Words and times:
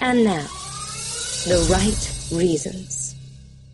And 0.00 0.24
now, 0.24 0.42
the 1.46 1.68
right 1.72 2.38
reasons. 2.38 3.14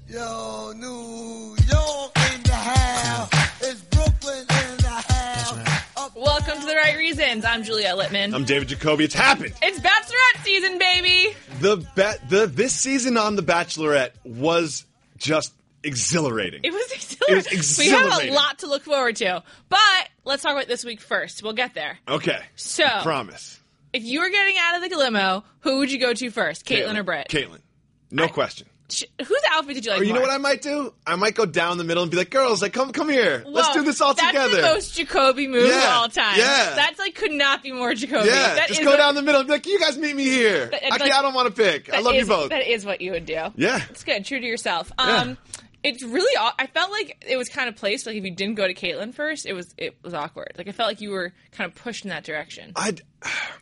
Yo, 0.09 0.73
New 0.77 1.55
York 1.71 2.13
in 2.35 2.43
the 2.45 2.53
house. 2.53 3.29
It's 3.61 3.83
Brooklyn 3.83 4.39
in 4.41 4.77
the 4.79 4.89
house. 4.89 5.85
Up 5.97 6.17
Welcome 6.17 6.61
to 6.61 6.67
the 6.67 6.75
right 6.77 6.97
reasons. 6.97 7.45
I'm 7.45 7.63
Juliet 7.63 7.97
Litman. 7.97 8.35
I'm 8.35 8.45
David 8.45 8.69
Jacoby. 8.69 9.05
It's 9.05 9.15
happened. 9.15 9.53
it's 9.63 9.79
Bachelorette 9.81 10.45
season, 10.45 10.79
baby. 10.79 11.37
The 11.61 11.77
ba- 11.95 12.17
the 12.29 12.47
this 12.47 12.73
season 12.73 13.17
on 13.19 13.37
The 13.37 13.43
Bachelorette 13.43 14.11
was 14.25 14.85
just 15.19 15.53
exhilarating. 15.83 16.61
It 16.65 16.73
was 16.73 16.91
exhilarating. 16.93 17.11
It 17.27 17.57
was 17.57 17.79
We 17.79 17.89
have 17.89 18.23
a 18.23 18.33
lot 18.33 18.59
to 18.61 18.67
look 18.67 18.83
forward 18.83 19.17
to, 19.17 19.43
but 19.71 20.09
let's 20.25 20.43
talk 20.43 20.53
about 20.53 20.69
this 20.69 20.85
week 20.85 21.01
first. 21.01 21.43
We'll 21.43 21.53
get 21.55 21.75
there. 21.75 21.99
okay. 22.09 22.41
So- 22.57 22.85
promise. 23.03 23.61
If 23.95 24.03
you 24.05 24.21
were 24.21 24.29
getting 24.29 24.57
out 24.59 24.83
of 24.83 24.91
the 24.91 24.97
limo, 24.97 25.45
who 25.61 25.79
would 25.79 25.91
you 25.91 25.99
go 25.99 26.13
to 26.13 26.31
first, 26.31 26.67
Caitlyn, 26.67 26.99
or 26.99 27.03
Britt? 27.05 27.29
Caitlyn. 27.29 27.61
No 28.11 28.29
question. 28.29 28.67
Sh- 28.91 29.05
Whose 29.25 29.41
outfit 29.51 29.77
did 29.77 29.87
you 29.87 29.93
like? 29.93 30.01
Or 30.03 30.05
you 30.05 30.13
know 30.13 30.19
more? 30.19 30.29
what 30.29 30.35
I 30.35 30.39
might 30.39 30.61
do? 30.61 30.93
I 31.07 31.17
might 31.17 31.35
go 31.35 31.47
down 31.47 31.79
the 31.79 31.85
middle 31.85 32.03
and 32.03 32.11
be 32.11 32.19
like, 32.19 32.29
"Girls, 32.29 32.61
like 32.61 32.75
come 32.75 32.93
come 32.93 33.09
here. 33.09 33.43
Let's 33.47 33.73
do 33.73 33.83
this 33.83 33.99
all 34.03 34.15
together. 34.15 34.33
that's 34.35 34.51
together." 34.51 34.69
the 34.69 34.75
most 34.75 34.95
Jacoby 34.95 35.47
move 35.49 35.65
of 35.65 35.71
Yeah, 35.71 35.95
all 35.97 36.09
time. 36.11 36.39
yeah. 36.39 36.75
That's 36.75 36.99
like 36.99 37.15
could 37.15 37.33
not 37.33 37.63
be 37.63 37.73
more 37.73 37.95
Jacoby. 37.95 38.29
yeah, 38.29 38.55
That 38.57 38.69
just 38.69 38.81
is 38.81 38.85
go 38.85 38.91
what- 38.91 38.99
down 38.99 39.15
the 39.15 39.23
middle 39.23 39.41
and 39.41 39.49
be 39.49 39.55
like, 39.55 39.67
"You 39.67 39.81
guys 39.81 39.97
meet 39.97 40.15
me 40.15 40.25
here." 40.25 40.67
That- 40.67 40.85
I, 40.85 40.89
like- 40.97 41.13
I 41.13 41.23
don't 41.23 41.33
want 41.33 41.49
to 41.49 41.63
pick. 41.63 41.93
I 41.95 42.01
love 42.01 42.15
you 42.15 42.27
both. 42.27 42.51
That 42.51 42.71
is 42.71 42.85
what 42.85 43.01
you 43.01 43.13
would 43.13 43.25
do. 43.25 43.41
Yeah. 43.57 43.81
it's 43.89 44.05
good. 44.05 44.25
True 44.27 44.39
to 44.41 44.47
yourself. 44.47 44.93
Yeah. 44.99 45.05
Um, 45.17 45.39
It's 45.85 46.03
really. 46.03 46.35
I 46.59 46.67
felt 46.67 46.91
like 46.91 47.25
it 47.29 47.37
was 47.37 47.51
kind 47.51 47.69
of 47.69 47.77
placed. 47.77 48.07
Like 48.07 48.17
if 48.17 48.25
you 48.25 48.31
didn't 48.31 48.55
go 48.55 48.67
to 48.67 48.73
Caitlyn 48.73 49.13
first, 49.15 49.45
it 49.45 49.53
was 49.53 49.75
it 49.77 49.97
was 50.03 50.15
awkward. 50.15 50.55
Like 50.57 50.67
I 50.67 50.73
felt 50.73 50.89
like 50.89 51.03
you 51.03 51.11
were 51.11 51.33
kind 51.53 51.71
of 51.71 51.77
pushed 51.77 52.05
in 52.05 52.09
that 52.09 52.25
direction. 52.25 52.73
I 52.75 52.95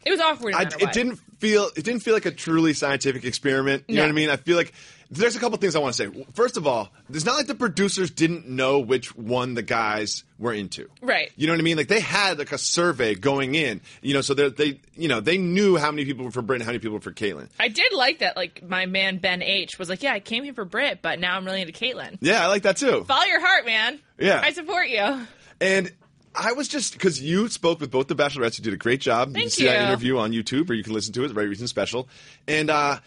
It 0.04 0.10
was 0.10 0.20
awkward. 0.20 0.52
No 0.52 0.58
I, 0.58 0.62
it 0.62 0.92
didn't 0.92 1.16
feel 1.38 1.68
it 1.76 1.84
didn't 1.84 2.00
feel 2.00 2.14
like 2.14 2.26
a 2.26 2.30
truly 2.30 2.74
scientific 2.74 3.24
experiment. 3.24 3.84
You 3.88 3.96
know 3.96 4.02
what 4.02 4.10
I 4.10 4.12
mean? 4.12 4.30
I 4.30 4.36
feel 4.36 4.56
like 4.56 4.72
there's 5.12 5.36
a 5.36 5.40
couple 5.40 5.58
things 5.58 5.76
I 5.76 5.78
want 5.78 5.94
to 5.94 6.10
say. 6.10 6.24
First 6.32 6.56
of 6.56 6.66
all, 6.66 6.90
it's 7.10 7.24
not 7.26 7.36
like 7.36 7.46
the 7.46 7.54
producers 7.54 8.10
didn't 8.10 8.48
know 8.48 8.78
which 8.78 9.14
one 9.14 9.54
the 9.54 9.62
guys 9.62 10.24
were 10.38 10.54
into. 10.54 10.88
Right. 11.02 11.30
You 11.36 11.46
know 11.46 11.52
what 11.52 11.60
I 11.60 11.62
mean? 11.62 11.76
Like 11.76 11.88
they 11.88 12.00
had 12.00 12.38
like 12.38 12.52
a 12.52 12.58
survey 12.58 13.14
going 13.14 13.54
in. 13.54 13.82
You 14.00 14.14
know, 14.14 14.22
so 14.22 14.32
they 14.32 14.48
they 14.48 14.80
you 14.94 15.08
know 15.08 15.20
they 15.20 15.36
knew 15.36 15.76
how 15.76 15.90
many 15.90 16.04
people 16.06 16.24
were 16.24 16.30
for 16.30 16.40
Britt 16.40 16.60
and 16.60 16.64
how 16.64 16.70
many 16.70 16.78
people 16.78 16.94
were 16.94 17.00
for 17.00 17.12
Caitlyn. 17.12 17.48
I 17.60 17.68
did 17.68 17.92
like 17.92 18.20
that. 18.20 18.36
Like 18.36 18.66
my 18.66 18.86
man 18.86 19.18
Ben 19.18 19.42
H 19.42 19.78
was 19.78 19.88
like, 19.88 20.02
"Yeah, 20.02 20.12
I 20.14 20.20
came 20.20 20.44
here 20.44 20.54
for 20.54 20.64
Britt, 20.64 21.02
but 21.02 21.20
now 21.20 21.36
I'm 21.36 21.44
really 21.44 21.60
into 21.60 21.72
Caitlyn." 21.74 22.16
Yeah, 22.20 22.42
I 22.42 22.46
like 22.48 22.62
that 22.62 22.78
too. 22.78 23.04
Follow 23.04 23.24
your 23.26 23.40
heart, 23.40 23.66
man. 23.66 24.00
Yeah. 24.18 24.40
I 24.42 24.52
support 24.52 24.88
you. 24.88 25.26
And 25.60 25.92
I 26.34 26.54
was 26.54 26.68
just 26.68 26.94
because 26.94 27.20
you 27.20 27.48
spoke 27.48 27.80
with 27.80 27.90
both 27.90 28.08
the 28.08 28.16
Bachelorettes, 28.16 28.58
you 28.58 28.64
did 28.64 28.72
a 28.72 28.78
great 28.78 29.00
job. 29.02 29.28
you 29.28 29.34
Thank 29.34 29.44
can 29.44 29.50
see 29.50 29.64
that 29.66 29.80
you. 29.80 29.86
interview 29.88 30.18
on 30.18 30.32
YouTube, 30.32 30.70
or 30.70 30.74
you 30.74 30.82
can 30.82 30.94
listen 30.94 31.12
to 31.12 31.20
it. 31.20 31.24
It's 31.24 31.32
a 31.32 31.34
very 31.34 31.48
recent 31.48 31.68
special. 31.68 32.08
And 32.48 32.70
uh, 32.70 33.00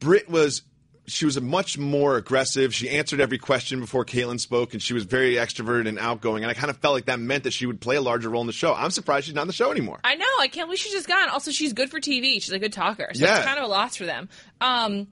Britt 0.00 0.28
was 0.30 0.62
she 1.06 1.24
was 1.24 1.36
a 1.36 1.40
much 1.40 1.78
more 1.78 2.16
aggressive. 2.16 2.72
She 2.74 2.88
answered 2.88 3.20
every 3.20 3.38
question 3.38 3.80
before 3.80 4.04
Caitlyn 4.04 4.38
spoke, 4.38 4.72
and 4.72 4.80
she 4.82 4.94
was 4.94 5.04
very 5.04 5.34
extroverted 5.34 5.88
and 5.88 5.98
outgoing. 5.98 6.44
And 6.44 6.50
I 6.50 6.54
kind 6.54 6.70
of 6.70 6.76
felt 6.78 6.94
like 6.94 7.06
that 7.06 7.18
meant 7.18 7.44
that 7.44 7.52
she 7.52 7.66
would 7.66 7.80
play 7.80 7.96
a 7.96 8.00
larger 8.00 8.30
role 8.30 8.40
in 8.40 8.46
the 8.46 8.52
show. 8.52 8.72
I'm 8.72 8.90
surprised 8.90 9.26
she's 9.26 9.34
not 9.34 9.42
in 9.42 9.46
the 9.48 9.52
show 9.52 9.70
anymore. 9.72 9.98
I 10.04 10.14
know. 10.14 10.24
I 10.38 10.48
can't 10.48 10.68
believe 10.68 10.78
she's 10.78 10.92
just 10.92 11.08
gone. 11.08 11.28
Also, 11.28 11.50
she's 11.50 11.72
good 11.72 11.90
for 11.90 11.98
TV. 11.98 12.34
She's 12.34 12.50
a 12.50 12.58
good 12.58 12.72
talker. 12.72 13.08
So 13.14 13.24
Yeah. 13.24 13.38
it's 13.38 13.46
kind 13.46 13.58
of 13.58 13.64
a 13.64 13.68
loss 13.68 13.96
for 13.96 14.06
them. 14.06 14.28
Um, 14.60 15.08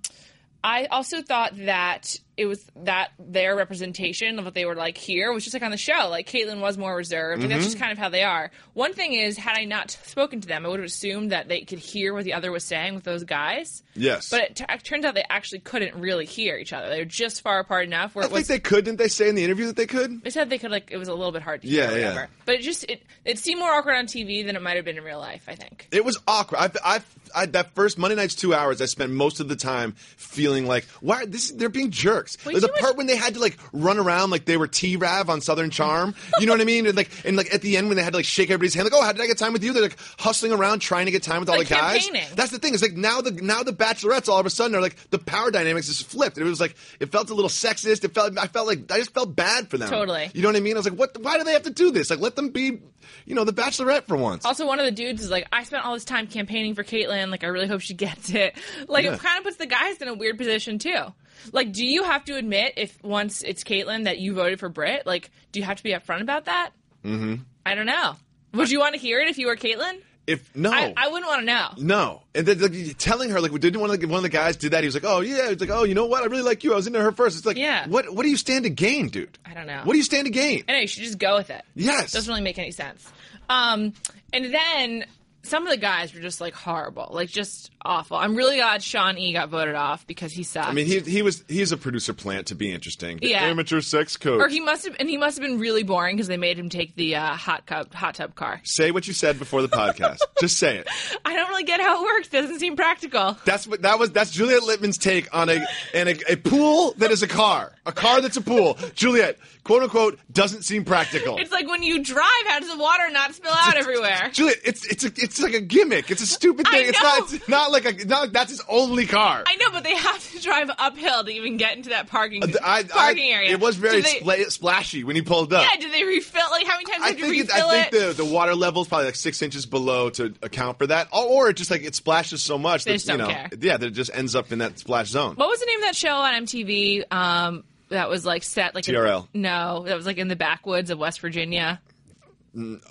I 0.62 0.84
also 0.86 1.22
thought 1.22 1.56
that 1.66 2.16
it 2.40 2.46
was 2.46 2.64
that 2.74 3.10
their 3.18 3.54
representation 3.54 4.38
of 4.38 4.46
what 4.46 4.54
they 4.54 4.64
were 4.64 4.74
like 4.74 4.96
here 4.96 5.30
was 5.30 5.44
just 5.44 5.52
like 5.52 5.62
on 5.62 5.70
the 5.70 5.76
show. 5.76 6.08
Like 6.08 6.26
Caitlyn 6.26 6.60
was 6.60 6.78
more 6.78 6.96
reserved. 6.96 7.42
Like, 7.42 7.50
that's 7.50 7.60
mm-hmm. 7.60 7.68
just 7.68 7.78
kind 7.78 7.92
of 7.92 7.98
how 7.98 8.08
they 8.08 8.22
are. 8.22 8.50
One 8.72 8.94
thing 8.94 9.12
is, 9.12 9.36
had 9.36 9.58
I 9.58 9.66
not 9.66 9.90
spoken 9.90 10.40
to 10.40 10.48
them, 10.48 10.64
I 10.64 10.70
would 10.70 10.80
have 10.80 10.86
assumed 10.86 11.32
that 11.32 11.48
they 11.48 11.60
could 11.60 11.80
hear 11.80 12.14
what 12.14 12.24
the 12.24 12.32
other 12.32 12.50
was 12.50 12.64
saying 12.64 12.94
with 12.94 13.04
those 13.04 13.24
guys. 13.24 13.82
Yes. 13.94 14.30
But 14.30 14.40
it, 14.40 14.56
t- 14.56 14.64
it 14.66 14.84
turns 14.84 15.04
out 15.04 15.14
they 15.14 15.24
actually 15.28 15.58
couldn't 15.58 16.00
really 16.00 16.24
hear 16.24 16.56
each 16.56 16.72
other. 16.72 16.88
They 16.88 17.00
were 17.00 17.04
just 17.04 17.42
far 17.42 17.58
apart 17.58 17.84
enough 17.84 18.14
where 18.14 18.24
I 18.24 18.26
it 18.26 18.30
think 18.30 18.38
was. 18.38 18.48
they 18.48 18.58
could, 18.58 18.86
didn't 18.86 18.98
they 18.98 19.08
say 19.08 19.28
in 19.28 19.34
the 19.34 19.44
interview 19.44 19.66
that 19.66 19.76
they 19.76 19.86
could? 19.86 20.22
They 20.22 20.30
said 20.30 20.48
they 20.48 20.56
could 20.56 20.70
like 20.70 20.90
it 20.90 20.96
was 20.96 21.08
a 21.08 21.14
little 21.14 21.32
bit 21.32 21.42
hard 21.42 21.60
to 21.60 21.68
Yeah, 21.68 21.90
hear, 21.90 21.98
or 21.98 22.00
yeah. 22.00 22.26
But 22.46 22.54
it 22.54 22.62
just 22.62 22.84
it 22.84 23.02
it 23.26 23.38
seemed 23.38 23.60
more 23.60 23.70
awkward 23.70 23.96
on 23.96 24.06
TV 24.06 24.46
than 24.46 24.56
it 24.56 24.62
might 24.62 24.76
have 24.76 24.86
been 24.86 24.96
in 24.96 25.04
real 25.04 25.18
life. 25.18 25.44
I 25.46 25.56
think. 25.56 25.88
It 25.92 26.06
was 26.06 26.18
awkward. 26.26 26.58
I, 26.58 26.70
I, 26.82 27.00
I, 27.34 27.46
that 27.46 27.74
first 27.74 27.98
Monday 27.98 28.16
night's 28.16 28.34
two 28.34 28.54
hours, 28.54 28.80
I 28.80 28.86
spent 28.86 29.12
most 29.12 29.40
of 29.40 29.48
the 29.48 29.56
time 29.56 29.92
feeling 30.16 30.66
like, 30.66 30.84
why? 31.00 31.26
This 31.26 31.50
they're 31.50 31.68
being 31.68 31.90
jerks. 31.90 32.29
A 32.46 32.52
too 32.52 32.60
much- 32.60 32.80
part 32.80 32.96
when 32.96 33.06
they 33.06 33.16
had 33.16 33.34
to 33.34 33.40
like 33.40 33.58
run 33.72 33.98
around 33.98 34.30
like 34.30 34.44
they 34.44 34.56
were 34.56 34.66
T 34.66 34.96
Rav 34.96 35.28
on 35.30 35.40
Southern 35.40 35.70
Charm. 35.70 36.14
You 36.38 36.46
know 36.46 36.52
what 36.52 36.60
I 36.60 36.64
mean? 36.64 36.86
And 36.86 36.96
like, 36.96 37.10
and 37.24 37.36
like 37.36 37.52
at 37.54 37.62
the 37.62 37.76
end 37.76 37.88
when 37.88 37.96
they 37.96 38.02
had 38.02 38.12
to 38.12 38.18
like 38.18 38.24
shake 38.26 38.50
everybody's 38.50 38.74
hand, 38.74 38.84
like, 38.90 38.94
oh, 38.94 39.02
how 39.04 39.12
did 39.12 39.20
I 39.20 39.26
get 39.26 39.38
time 39.38 39.52
with 39.52 39.64
you? 39.64 39.72
They're 39.72 39.82
like 39.82 39.96
hustling 40.18 40.52
around 40.52 40.80
trying 40.80 41.06
to 41.06 41.12
get 41.12 41.22
time 41.22 41.40
with 41.40 41.48
all 41.48 41.56
Like 41.58 41.68
the 41.68 41.74
guys. 41.74 42.08
That's 42.34 42.50
the 42.50 42.58
thing. 42.58 42.74
It's 42.74 42.82
like 42.82 42.94
now 42.94 43.20
the 43.20 43.30
now 43.32 43.62
the 43.62 43.72
Bachelorettes 43.72 44.28
all 44.28 44.38
of 44.40 44.46
a 44.46 44.50
sudden 44.50 44.76
are 44.76 44.80
like 44.80 44.96
the 45.10 45.18
power 45.18 45.50
dynamics 45.50 45.88
is 45.88 46.00
flipped. 46.00 46.38
It 46.38 46.44
was 46.44 46.60
like 46.60 46.76
it 47.00 47.10
felt 47.12 47.30
a 47.30 47.34
little 47.34 47.50
sexist. 47.50 48.04
It 48.04 48.14
felt 48.14 48.38
I 48.38 48.46
felt 48.46 48.66
like 48.66 48.90
I 48.90 48.98
just 48.98 49.12
felt 49.14 49.34
bad 49.34 49.68
for 49.70 49.78
them. 49.78 49.88
Totally. 49.90 50.30
You 50.34 50.42
know 50.42 50.48
what 50.48 50.56
I 50.56 50.60
mean? 50.60 50.74
I 50.76 50.78
was 50.78 50.88
like, 50.88 50.98
what? 50.98 51.16
Why 51.20 51.38
do 51.38 51.44
they 51.44 51.52
have 51.52 51.62
to 51.64 51.70
do 51.70 51.90
this? 51.90 52.10
Like, 52.10 52.20
let 52.20 52.36
them 52.36 52.50
be, 52.50 52.80
you 53.26 53.34
know, 53.34 53.44
the 53.44 53.52
Bachelorette 53.52 54.04
for 54.06 54.16
once. 54.16 54.44
Also, 54.44 54.66
one 54.66 54.78
of 54.78 54.84
the 54.84 54.90
dudes 54.92 55.22
is 55.22 55.30
like, 55.30 55.46
I 55.52 55.64
spent 55.64 55.84
all 55.84 55.94
this 55.94 56.04
time 56.04 56.26
campaigning 56.26 56.74
for 56.74 56.82
Caitlyn. 56.84 57.30
Like, 57.30 57.44
I 57.44 57.48
really 57.48 57.66
hope 57.68 57.80
she 57.80 57.94
gets 57.94 58.30
it. 58.30 58.54
Like, 58.88 59.04
Yeah. 59.04 59.14
it 59.14 59.20
kind 59.20 59.38
of 59.38 59.44
puts 59.44 59.56
the 59.56 59.66
guys 59.66 59.98
in 59.98 60.08
a 60.08 60.14
weird 60.14 60.38
position 60.38 60.78
too. 60.78 61.04
Like, 61.52 61.72
do 61.72 61.84
you 61.84 62.04
have 62.04 62.24
to 62.26 62.36
admit 62.36 62.74
if 62.76 63.02
once 63.02 63.42
it's 63.42 63.64
Caitlyn 63.64 64.04
that 64.04 64.18
you 64.18 64.34
voted 64.34 64.60
for 64.60 64.68
Britt? 64.68 65.06
Like, 65.06 65.30
do 65.52 65.60
you 65.60 65.66
have 65.66 65.76
to 65.78 65.82
be 65.82 65.90
upfront 65.90 66.22
about 66.22 66.46
that? 66.46 66.70
Mm-hmm. 67.04 67.36
I 67.64 67.74
don't 67.74 67.86
know. 67.86 68.16
Would 68.54 68.70
you 68.70 68.80
want 68.80 68.94
to 68.94 69.00
hear 69.00 69.20
it 69.20 69.28
if 69.28 69.38
you 69.38 69.46
were 69.46 69.56
Caitlyn? 69.56 70.00
If 70.26 70.54
no, 70.54 70.70
I, 70.70 70.94
I 70.96 71.08
wouldn't 71.08 71.26
want 71.26 71.40
to 71.40 71.46
know. 71.46 71.68
No, 71.78 72.22
and 72.34 72.46
then 72.46 72.60
like, 72.60 72.98
telling 72.98 73.30
her 73.30 73.40
like 73.40 73.50
didn't 73.58 73.80
one 73.80 73.90
of 73.90 73.98
the 73.98 74.06
one 74.06 74.18
of 74.18 74.22
the 74.22 74.28
guys 74.28 74.56
did 74.56 74.72
that? 74.72 74.82
He 74.82 74.86
was 74.86 74.94
like, 74.94 75.04
oh 75.04 75.20
yeah, 75.20 75.48
it's 75.50 75.60
like 75.60 75.70
oh 75.70 75.82
you 75.82 75.94
know 75.94 76.06
what? 76.06 76.22
I 76.22 76.26
really 76.26 76.42
like 76.42 76.62
you. 76.62 76.72
I 76.72 76.76
was 76.76 76.86
into 76.86 77.00
her 77.00 77.10
first. 77.10 77.36
It's 77.38 77.46
like 77.46 77.56
Yeah. 77.56 77.88
what 77.88 78.14
what 78.14 78.22
do 78.22 78.28
you 78.28 78.36
stand 78.36 78.64
to 78.64 78.70
gain, 78.70 79.08
dude? 79.08 79.38
I 79.44 79.54
don't 79.54 79.66
know. 79.66 79.80
What 79.82 79.94
do 79.94 79.98
you 79.98 80.04
stand 80.04 80.26
to 80.26 80.30
gain? 80.30 80.62
Anyway, 80.68 80.82
you 80.82 80.86
should 80.88 81.02
just 81.02 81.18
go 81.18 81.36
with 81.36 81.50
it. 81.50 81.64
Yes. 81.74 82.10
it 82.10 82.12
Doesn't 82.12 82.30
really 82.30 82.42
make 82.44 82.58
any 82.58 82.70
sense. 82.70 83.10
Um, 83.48 83.92
and 84.32 84.54
then 84.54 85.04
some 85.42 85.66
of 85.66 85.70
the 85.70 85.76
guys 85.78 86.14
were 86.14 86.20
just 86.20 86.40
like 86.40 86.54
horrible, 86.54 87.08
like 87.12 87.28
just 87.28 87.70
awful. 87.82 88.16
I'm 88.16 88.34
really 88.36 88.56
glad 88.56 88.82
Sean 88.82 89.16
E 89.18 89.32
got 89.32 89.48
voted 89.48 89.74
off 89.74 90.06
because 90.06 90.32
he 90.32 90.42
sucked. 90.42 90.68
I 90.68 90.72
mean, 90.72 90.86
he 90.86 91.00
he 91.00 91.22
was 91.22 91.44
he's 91.48 91.72
a 91.72 91.76
producer 91.76 92.12
plant 92.12 92.48
to 92.48 92.54
be 92.54 92.70
interesting. 92.72 93.18
Yeah. 93.22 93.44
amateur 93.44 93.80
sex 93.80 94.16
coach. 94.16 94.40
or 94.40 94.48
he 94.48 94.60
must 94.60 94.84
have, 94.84 94.96
and 95.00 95.08
he 95.08 95.16
must 95.16 95.38
have 95.38 95.46
been 95.46 95.58
really 95.58 95.82
boring 95.82 96.16
because 96.16 96.28
they 96.28 96.36
made 96.36 96.58
him 96.58 96.68
take 96.68 96.94
the 96.94 97.16
uh, 97.16 97.34
hot 97.34 97.66
cup, 97.66 97.94
hot 97.94 98.16
tub 98.16 98.34
car. 98.34 98.60
Say 98.64 98.90
what 98.90 99.06
you 99.06 99.14
said 99.14 99.38
before 99.38 99.62
the 99.62 99.68
podcast. 99.68 100.18
Just 100.40 100.58
say 100.58 100.78
it. 100.78 100.88
I 101.24 101.34
don't 101.34 101.48
really 101.48 101.64
get 101.64 101.80
how 101.80 102.02
it 102.02 102.06
works. 102.06 102.28
Doesn't 102.28 102.58
seem 102.60 102.76
practical. 102.76 103.36
That's 103.44 103.66
what 103.66 103.82
that 103.82 103.98
was. 103.98 104.10
That's 104.10 104.30
Juliet 104.30 104.62
Litman's 104.62 104.98
take 104.98 105.34
on 105.34 105.48
a 105.48 105.66
and 105.94 106.08
a, 106.08 106.32
a 106.32 106.36
pool 106.36 106.92
that 106.98 107.10
is 107.10 107.22
a 107.22 107.28
car, 107.28 107.72
a 107.86 107.92
car 107.92 108.20
that's 108.20 108.36
a 108.36 108.42
pool. 108.42 108.76
Juliet, 108.94 109.38
quote 109.64 109.82
unquote, 109.82 110.18
doesn't 110.32 110.62
seem 110.62 110.84
practical. 110.84 111.38
It's 111.38 111.52
like 111.52 111.66
when 111.68 111.82
you 111.82 112.02
drive, 112.04 112.26
how 112.46 112.60
does 112.60 112.70
the 112.70 112.78
water 112.78 113.10
not 113.10 113.34
spill 113.34 113.52
out 113.54 113.76
everywhere? 113.76 114.30
Juliet, 114.32 114.58
it's 114.64 114.86
it's 114.86 115.04
a, 115.04 115.08
it's 115.16 115.29
like 115.38 115.52
a 115.52 115.60
gimmick. 115.60 116.10
It's 116.10 116.22
a 116.22 116.26
stupid 116.26 116.66
thing. 116.66 116.88
It's 116.88 117.02
not 117.02 117.32
it's 117.32 117.48
not 117.48 117.70
like 117.70 117.84
a 117.84 118.04
not 118.06 118.22
like 118.22 118.32
that's 118.32 118.50
his 118.50 118.62
only 118.68 119.06
car. 119.06 119.44
I 119.46 119.56
know, 119.56 119.66
but 119.70 119.84
they 119.84 119.94
have 119.94 120.32
to 120.32 120.40
drive 120.40 120.70
uphill 120.78 121.22
to 121.24 121.30
even 121.30 121.58
get 121.58 121.76
into 121.76 121.90
that 121.90 122.06
parking 122.08 122.42
I- 122.42 122.78
I- 122.78 122.82
parking 122.84 123.30
area. 123.30 123.50
It 123.50 123.60
was 123.60 123.76
very 123.76 124.00
they, 124.00 124.20
spla- 124.20 124.50
splashy 124.50 125.04
when 125.04 125.14
he 125.14 125.22
pulled 125.22 125.52
up. 125.52 125.62
Yeah, 125.62 125.78
did 125.80 125.92
they 125.92 126.04
refill? 126.04 126.42
Like, 126.50 126.66
how 126.66 126.74
many 126.76 126.84
times 126.86 127.02
I 127.04 127.10
did 127.12 127.20
you 127.20 127.30
refill 127.42 127.68
I 127.68 127.82
think 127.84 127.94
it? 127.94 128.16
the 128.16 128.24
the 128.24 128.30
water 128.32 128.54
level 128.54 128.82
is 128.82 128.88
probably 128.88 129.06
like 129.06 129.16
six 129.16 129.42
inches 129.42 129.66
below 129.66 130.10
to 130.10 130.34
account 130.42 130.78
for 130.78 130.86
that, 130.88 131.08
or, 131.12 131.24
or 131.24 131.50
it 131.50 131.54
just 131.56 131.70
like 131.70 131.82
it 131.84 131.94
splashes 131.94 132.42
so 132.42 132.58
much 132.58 132.84
They 132.84 132.92
that 132.92 132.94
just 132.96 133.08
you 133.08 133.16
don't 133.18 133.28
know, 133.28 133.32
care. 133.34 133.48
yeah, 133.60 133.76
that 133.76 133.86
it 133.86 133.90
just 133.90 134.10
ends 134.14 134.34
up 134.34 134.50
in 134.50 134.58
that 134.60 134.78
splash 134.78 135.08
zone. 135.08 135.36
What 135.36 135.48
was 135.48 135.60
the 135.60 135.66
name 135.66 135.78
of 135.80 135.84
that 135.84 135.96
show 135.96 136.14
on 136.14 136.34
MTV? 136.44 137.04
Um, 137.12 137.64
that 137.90 138.08
was 138.08 138.24
like 138.24 138.42
set 138.44 138.74
like 138.74 138.84
TRL. 138.84 139.28
no, 139.34 139.84
that 139.86 139.96
was 139.96 140.06
like 140.06 140.18
in 140.18 140.28
the 140.28 140.36
backwoods 140.36 140.90
of 140.90 140.98
West 140.98 141.20
Virginia. 141.20 141.80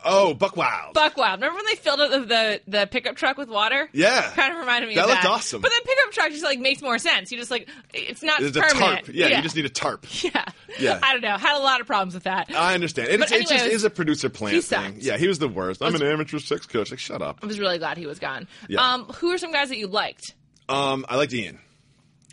Oh, 0.06 0.34
Buck 0.34 0.56
Wild. 0.56 0.94
Buck 0.94 1.18
Wild. 1.18 1.40
Remember 1.42 1.56
when 1.58 1.66
they 1.66 1.76
filled 1.76 2.00
up 2.00 2.12
the, 2.12 2.20
the 2.20 2.62
the 2.68 2.88
pickup 2.88 3.16
truck 3.18 3.38
with 3.38 3.50
water? 3.50 3.90
Yeah. 3.92 4.32
kind 4.34 4.54
of 4.54 4.60
reminded 4.60 4.88
me 4.88 4.96
That 4.96 5.04
of 5.04 5.10
looked 5.10 5.24
that. 5.24 5.30
awesome. 5.32 5.62
But 5.62 5.70
the 5.72 5.82
pickup 5.86 6.12
truck 6.14 6.30
just 6.32 6.44
like 6.44 6.60
makes 6.60 6.82
more 6.82 6.98
sense. 6.98 7.32
You 7.32 7.38
just 7.38 7.52
like 7.52 7.68
it's 7.94 8.24
not 8.24 8.42
It's 8.42 8.56
a 8.56 8.62
permanent. 8.62 9.06
tarp. 9.06 9.16
Yeah, 9.16 9.28
you 9.38 9.42
just 9.42 9.56
need 9.56 9.66
a 9.66 9.70
tarp. 9.70 10.06
Yeah. 10.24 10.46
Yeah. 10.80 11.00
I 11.04 11.12
don't 11.14 11.22
know. 11.22 11.38
Had 11.38 11.58
a 11.58 11.64
lot 11.64 11.82
of 11.82 11.88
problems 11.88 12.14
with 12.14 12.24
that. 12.24 12.50
I 12.56 12.74
understand. 12.74 13.10
It, 13.10 13.20
But 13.20 13.32
it's, 13.32 13.34
it 13.34 13.42
just 13.42 13.52
anyways, 13.54 13.74
is 13.74 13.84
a 13.84 13.90
producer 13.90 14.30
plant 14.30 14.56
he 14.56 14.62
thing. 14.62 14.98
Yeah, 15.00 15.18
he 15.18 15.28
was 15.28 15.40
the 15.40 15.48
worst. 15.50 15.82
I'm 15.82 15.96
an 15.96 16.04
amateur 16.04 16.40
sex 16.40 16.66
coach. 16.66 16.92
Like, 16.92 17.00
shut 17.00 17.22
up. 17.22 17.40
I 17.42 17.46
was 17.48 17.60
really 17.60 17.80
glad 17.80 17.98
he 17.98 18.06
was 18.06 18.20
gone. 18.20 18.48
Yeah. 18.68 18.80
Um, 18.82 19.06
who 19.06 19.32
are 19.32 19.38
some 19.38 19.52
guys 19.52 19.70
that 19.70 19.78
you 19.78 19.88
liked? 19.88 20.36
Um, 20.70 21.06
I 21.10 21.16
liked 21.18 21.34
Ian. 21.34 21.60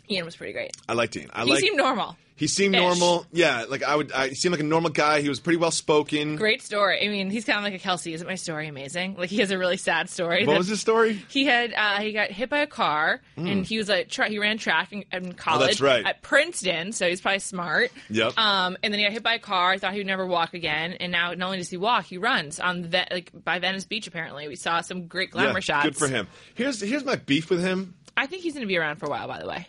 Ian 0.09 0.25
was 0.25 0.35
pretty 0.35 0.53
great. 0.53 0.71
I 0.87 0.93
liked 0.93 1.15
Ian. 1.15 1.29
I 1.33 1.43
He 1.45 1.51
like. 1.51 1.59
seemed 1.59 1.77
normal. 1.77 2.15
He 2.35 2.45
seemed 2.45 2.75
Ish. 2.75 2.81
normal. 2.81 3.25
Yeah, 3.31 3.65
like 3.67 3.81
I 3.81 3.95
would. 3.95 4.11
I 4.11 4.27
he 4.27 4.35
seemed 4.35 4.51
like 4.53 4.61
a 4.61 4.63
normal 4.63 4.91
guy. 4.91 5.21
He 5.21 5.27
was 5.29 5.39
pretty 5.39 5.57
well 5.57 5.71
spoken. 5.71 6.35
Great 6.35 6.61
story. 6.61 7.03
I 7.03 7.09
mean, 7.09 7.31
he's 7.31 7.45
kind 7.45 7.57
of 7.57 7.63
like 7.63 7.73
a 7.73 7.79
Kelsey. 7.79 8.13
Isn't 8.13 8.27
my 8.27 8.35
story 8.35 8.67
amazing? 8.67 9.15
Like 9.17 9.31
he 9.31 9.37
has 9.37 9.49
a 9.49 9.57
really 9.57 9.77
sad 9.77 10.07
story. 10.07 10.45
What 10.45 10.55
was 10.59 10.67
his 10.67 10.79
story? 10.79 11.13
He 11.29 11.45
had 11.45 11.73
uh, 11.73 11.97
he 11.99 12.13
got 12.13 12.29
hit 12.29 12.51
by 12.51 12.59
a 12.59 12.67
car, 12.67 13.21
and 13.37 13.65
he 13.65 13.79
was 13.79 13.89
a 13.89 14.03
tra- 14.03 14.29
he 14.29 14.37
ran 14.37 14.59
track 14.59 14.93
in, 14.93 15.03
in 15.11 15.33
college 15.33 15.57
Hmm. 15.57 15.63
Oh, 15.63 15.65
that's 15.65 15.81
right. 15.81 16.05
at 16.05 16.21
Princeton, 16.21 16.91
so 16.91 17.09
he's 17.09 17.21
probably 17.21 17.39
smart. 17.39 17.91
Yep. 18.11 18.37
Um, 18.37 18.77
and 18.83 18.93
then 18.93 18.99
he 18.99 19.05
got 19.05 19.13
hit 19.13 19.23
by 19.23 19.33
a 19.33 19.39
car. 19.39 19.71
I 19.71 19.79
thought 19.79 19.93
he 19.93 19.99
would 19.99 20.05
never 20.05 20.27
walk 20.27 20.53
again, 20.53 20.91
and 20.93 21.11
now 21.11 21.33
not 21.33 21.43
only 21.47 21.57
does 21.57 21.69
he 21.71 21.77
walk, 21.77 22.05
he 22.05 22.19
runs 22.19 22.59
on 22.59 22.83
Ve- 22.83 23.07
like 23.09 23.31
by 23.33 23.57
Venice 23.57 23.85
Beach. 23.85 24.05
Apparently, 24.05 24.47
we 24.47 24.55
saw 24.55 24.81
some 24.81 25.07
great 25.07 25.31
glamour 25.31 25.53
Yeah, 25.53 25.59
shots. 25.61 25.85
Good 25.85 25.95
for 25.97 26.07
him. 26.07 26.27
Here's 26.53 26.81
here's 26.81 27.03
my 27.03 27.15
beef 27.15 27.49
with 27.49 27.63
him. 27.63 27.95
I 28.15 28.27
think 28.27 28.43
he's 28.43 28.53
going 28.53 28.61
to 28.61 28.67
be 28.67 28.77
around 28.77 28.97
for 28.97 29.07
a 29.07 29.09
while. 29.09 29.27
By 29.27 29.39
the 29.39 29.47
way, 29.47 29.67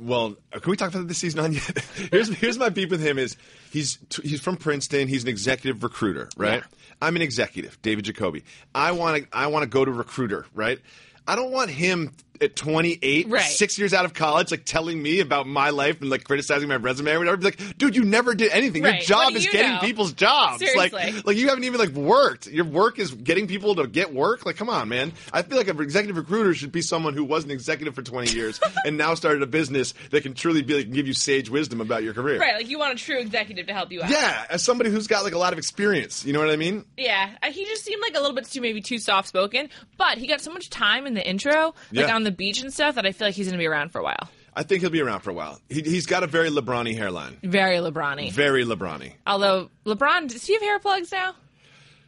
Well, 0.00 0.36
can 0.52 0.70
we 0.70 0.76
talk 0.76 0.94
about 0.94 1.06
this 1.08 1.18
season 1.18 1.40
on 1.40 1.52
yet? 1.52 1.78
here's 2.10 2.28
here's 2.28 2.58
my 2.58 2.70
beef 2.70 2.90
with 2.90 3.02
him 3.02 3.18
is 3.18 3.36
he's 3.70 3.98
he's 4.22 4.40
from 4.40 4.56
Princeton. 4.56 5.08
He's 5.08 5.24
an 5.24 5.28
executive 5.28 5.82
recruiter, 5.82 6.28
right? 6.36 6.62
Yeah. 6.62 6.78
I'm 7.02 7.16
an 7.16 7.22
executive, 7.22 7.80
David 7.82 8.06
Jacoby. 8.06 8.44
I 8.74 8.92
want 8.92 9.22
to 9.22 9.28
I 9.36 9.48
want 9.48 9.64
to 9.64 9.68
go 9.68 9.84
to 9.84 9.90
recruiter, 9.90 10.46
right? 10.54 10.78
I 11.26 11.36
don't 11.36 11.50
want 11.52 11.70
him 11.70 12.12
at 12.40 12.56
28, 12.56 13.28
Right. 13.28 13.42
six 13.42 13.78
years 13.78 13.92
out 13.92 14.04
of 14.04 14.14
college, 14.14 14.50
like 14.50 14.64
telling 14.64 15.02
me 15.02 15.20
about 15.20 15.46
my 15.46 15.70
life 15.70 16.00
and 16.00 16.08
like 16.10 16.24
criticizing 16.24 16.68
my 16.68 16.76
resume 16.76 17.12
or 17.12 17.18
whatever. 17.18 17.36
Be 17.36 17.44
like, 17.44 17.78
dude, 17.78 17.94
you 17.96 18.04
never 18.04 18.34
did 18.34 18.50
anything. 18.52 18.82
Right. 18.82 18.94
Your 18.96 19.02
job 19.18 19.24
What 19.32 19.34
is 19.36 19.44
you 19.44 19.52
getting 19.52 19.72
know? 19.74 19.80
people's 19.80 20.12
jobs. 20.12 20.62
Like, 20.76 20.92
Seriously. 20.92 21.22
like 21.24 21.36
you 21.36 21.48
haven't 21.48 21.64
even 21.64 21.78
like 21.80 21.90
worked. 21.90 22.46
Your 22.46 22.64
work 22.64 22.98
is 22.98 23.12
getting 23.12 23.46
people 23.46 23.74
to 23.76 23.86
get 23.86 24.12
work. 24.14 24.46
Like, 24.46 24.56
come 24.56 24.68
on, 24.68 24.88
man. 24.88 25.12
I 25.32 25.42
feel 25.42 25.58
like 25.58 25.68
an 25.68 25.80
executive 25.80 26.16
recruiter 26.16 26.54
should 26.54 26.72
be 26.72 26.82
someone 26.82 27.14
who 27.14 27.24
was 27.24 27.44
an 27.44 27.50
executive 27.50 27.94
for 27.94 28.02
20 28.02 28.32
years 28.34 28.60
and 28.84 28.96
now 28.96 29.14
started 29.14 29.42
a 29.42 29.46
business 29.46 29.94
that 30.10 30.22
can 30.22 30.34
truly 30.34 30.62
be 30.62 30.74
like 30.74 30.90
give 30.90 31.06
you 31.06 31.14
sage 31.14 31.50
wisdom 31.50 31.80
about 31.80 32.02
your 32.02 32.14
career. 32.14 32.38
right? 32.38 32.54
Like 32.54 32.68
you 32.68 32.78
want 32.78 32.92
a 32.94 32.96
true 32.96 33.18
executive 33.18 33.66
to 33.66 33.72
help 33.74 33.92
you 33.92 34.02
out. 34.02 34.10
Yeah, 34.10 34.46
as 34.50 34.62
somebody 34.62 34.90
who's 34.90 35.06
got 35.06 35.24
like 35.24 35.34
a 35.34 35.38
lot 35.38 35.52
of 35.52 35.58
experience, 35.58 36.24
you 36.24 36.32
know 36.32 36.40
what 36.40 36.50
I 36.50 36.56
mean? 36.56 36.84
Yeah, 36.96 37.30
uh, 37.42 37.50
he 37.50 37.64
just 37.66 37.84
seemed 37.84 38.00
like 38.02 38.16
a 38.16 38.20
little 38.20 38.34
bit 38.34 38.46
too 38.46 38.60
maybe 38.60 38.80
too 38.80 38.98
soft 38.98 39.28
spoken, 39.28 39.68
but 39.98 40.18
he 40.18 40.26
got 40.26 40.40
so 40.40 40.50
much 40.52 40.70
time 40.70 41.06
in 41.06 41.14
the 41.14 41.26
intro, 41.28 41.74
like 41.92 42.06
Yeah. 42.08 42.14
on 42.14 42.22
the 42.24 42.29
beach 42.30 42.60
and 42.60 42.72
stuff, 42.72 42.94
that 42.96 43.06
I 43.06 43.12
feel 43.12 43.28
like 43.28 43.34
he's 43.34 43.46
going 43.46 43.58
to 43.58 43.62
be 43.62 43.66
around 43.66 43.90
for 43.90 43.98
a 43.98 44.02
while. 44.02 44.28
I 44.54 44.62
think 44.64 44.80
he'll 44.80 44.90
be 44.90 45.00
around 45.00 45.20
for 45.20 45.30
a 45.30 45.34
while. 45.34 45.60
He, 45.68 45.82
he's 45.82 46.06
got 46.06 46.22
a 46.22 46.26
very 46.26 46.50
LeBron-y 46.50 46.92
hairline. 46.92 47.38
Very 47.42 47.76
LeBron-y. 47.76 48.30
Very 48.30 48.64
LeBron-y. 48.64 49.14
Although 49.26 49.70
LeBron, 49.86 50.28
does 50.28 50.44
he 50.44 50.54
have 50.54 50.62
hair 50.62 50.78
plugs 50.80 51.12
now? 51.12 51.34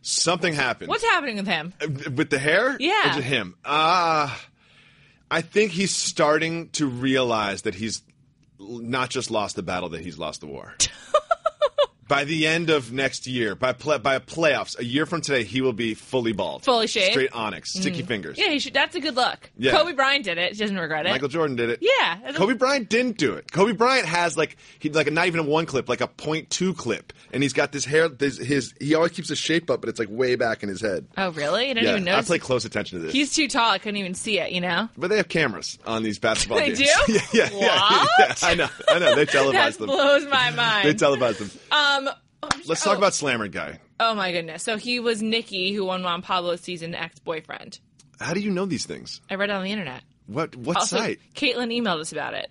Something 0.02 0.52
happened. 0.52 0.88
What's 0.88 1.04
happening 1.04 1.36
with 1.36 1.46
him? 1.46 1.72
with 2.16 2.30
the 2.30 2.38
hair? 2.38 2.76
Yeah. 2.80 3.20
Him? 3.20 3.54
Uh, 3.64 4.36
I 5.30 5.40
think 5.40 5.70
he's 5.70 5.94
starting 5.94 6.70
to 6.70 6.86
realize 6.88 7.62
that 7.62 7.76
he's 7.76 8.02
not 8.58 9.10
just 9.10 9.30
lost 9.30 9.54
the 9.56 9.62
battle, 9.62 9.90
that 9.90 10.00
he's 10.00 10.18
lost 10.18 10.40
the 10.40 10.46
war. 10.46 10.74
by 12.12 12.24
the 12.24 12.46
end 12.46 12.68
of 12.68 12.92
next 12.92 13.26
year, 13.26 13.54
by 13.54 13.72
play, 13.72 13.96
by 13.96 14.18
playoffs, 14.18 14.78
a 14.78 14.84
year 14.84 15.06
from 15.06 15.22
today, 15.22 15.44
he 15.44 15.62
will 15.62 15.72
be 15.72 15.94
fully 15.94 16.34
bald, 16.34 16.62
Fully 16.62 16.86
shaved? 16.86 17.08
Mm. 17.08 17.12
straight 17.12 17.32
onyx, 17.32 17.72
sticky 17.72 18.02
fingers. 18.02 18.36
Yeah, 18.36 18.50
he 18.50 18.58
should. 18.58 18.74
That's 18.74 18.94
a 18.94 19.00
good 19.00 19.16
look. 19.16 19.50
Yeah. 19.56 19.72
Kobe 19.72 19.94
Bryant 19.94 20.26
did 20.26 20.36
it. 20.36 20.52
He 20.52 20.58
doesn't 20.58 20.78
regret 20.78 21.06
it. 21.06 21.08
Michael 21.08 21.28
Jordan 21.28 21.56
did 21.56 21.70
it. 21.70 21.78
Yeah, 21.80 22.32
Kobe 22.32 22.52
Bryant 22.52 22.90
didn't 22.90 23.16
do 23.16 23.32
it. 23.32 23.50
Kobe 23.50 23.72
Bryant 23.72 24.06
has 24.06 24.36
like 24.36 24.58
he 24.78 24.90
like 24.90 25.10
not 25.10 25.26
even 25.26 25.40
a 25.40 25.42
one 25.42 25.64
clip, 25.64 25.88
like 25.88 26.02
a 26.02 26.06
point 26.06 26.50
two 26.50 26.74
clip, 26.74 27.14
and 27.32 27.42
he's 27.42 27.54
got 27.54 27.72
this 27.72 27.86
hair. 27.86 28.10
This, 28.10 28.36
his 28.36 28.74
he 28.78 28.94
always 28.94 29.12
keeps 29.12 29.30
his 29.30 29.38
shape 29.38 29.70
up, 29.70 29.80
but 29.80 29.88
it's 29.88 29.98
like 29.98 30.08
way 30.10 30.36
back 30.36 30.62
in 30.62 30.68
his 30.68 30.82
head. 30.82 31.06
oh, 31.16 31.30
really? 31.30 31.70
I 31.70 31.72
didn't 31.72 31.84
yeah, 31.84 31.90
even 31.92 32.08
I 32.08 32.12
notice. 32.12 32.28
pay 32.28 32.38
close 32.38 32.66
attention 32.66 32.98
to 32.98 33.06
this. 33.06 33.14
He's 33.14 33.34
too 33.34 33.48
tall. 33.48 33.70
I 33.70 33.78
couldn't 33.78 33.96
even 33.96 34.12
see 34.12 34.38
it. 34.38 34.52
You 34.52 34.60
know. 34.60 34.90
but 34.98 35.08
they 35.08 35.16
have 35.16 35.28
cameras 35.28 35.78
on 35.86 36.02
these 36.02 36.18
basketball 36.18 36.58
They 36.58 36.74
games. 36.74 36.78
They 36.80 36.84
do? 36.84 37.12
yeah, 37.12 37.20
yeah, 37.32 37.48
yeah, 37.54 38.06
yeah. 38.18 38.34
I 38.42 38.54
know, 38.54 38.68
I 38.86 38.98
know. 38.98 39.14
They 39.14 39.24
televise 39.32 39.78
them. 39.78 39.86
blows 39.86 40.26
my 40.26 40.50
mind. 40.54 40.88
They 40.88 40.92
televise 40.94 41.38
them. 41.38 41.50
um. 41.70 42.01
Let's 42.66 42.86
oh, 42.86 42.90
talk 42.90 42.98
about 42.98 43.14
Slammer 43.14 43.48
guy. 43.48 43.80
Oh 44.00 44.14
my 44.14 44.32
goodness! 44.32 44.62
So 44.62 44.76
he 44.76 45.00
was 45.00 45.22
Nikki, 45.22 45.72
who 45.72 45.84
won 45.84 46.02
Juan 46.02 46.22
Pablo's 46.22 46.60
season 46.60 46.94
ex-boyfriend. 46.94 47.78
How 48.20 48.34
do 48.34 48.40
you 48.40 48.50
know 48.50 48.66
these 48.66 48.86
things? 48.86 49.20
I 49.30 49.34
read 49.34 49.50
it 49.50 49.52
on 49.52 49.64
the 49.64 49.72
internet. 49.72 50.02
What 50.26 50.56
what 50.56 50.76
Also, 50.78 50.96
site? 50.96 51.20
Caitlin 51.34 51.76
emailed 51.76 52.00
us 52.00 52.12
about 52.12 52.34
it. 52.34 52.50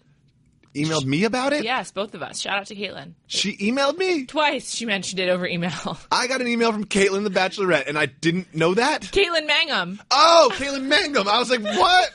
Emailed 0.76 1.06
me 1.06 1.26
about 1.26 1.52
it? 1.54 1.64
Yes, 1.64 1.92
both 1.92 2.14
of 2.14 2.22
us. 2.22 2.40
Shout 2.40 2.58
out 2.58 2.66
to 2.68 2.76
Caitlin. 2.76 3.14
She 3.28 3.58
emailed 3.58 3.98
me. 3.98 4.26
Twice 4.26 4.74
she 4.74 4.86
mentioned 4.86 5.20
it 5.20 5.28
over 5.30 5.46
email. 5.46 5.98
I 6.12 6.28
got 6.28 6.40
an 6.42 6.48
email 6.48 6.72
from 6.72 6.86
Caitlin 6.86 7.24
the 7.24 7.30
Bachelorette, 7.30 7.88
and 7.88 7.98
I 7.98 8.06
didn't 8.06 8.56
know 8.56 8.74
that. 8.74 9.02
Caitlin 9.02 9.48
Mangum. 9.48 10.02
Oh, 10.12 10.52
Caitlin 10.56 10.86
Mangum. 10.86 11.28
I 11.28 11.40
was 11.40 11.50
like, 11.50 11.62
what? 11.64 12.10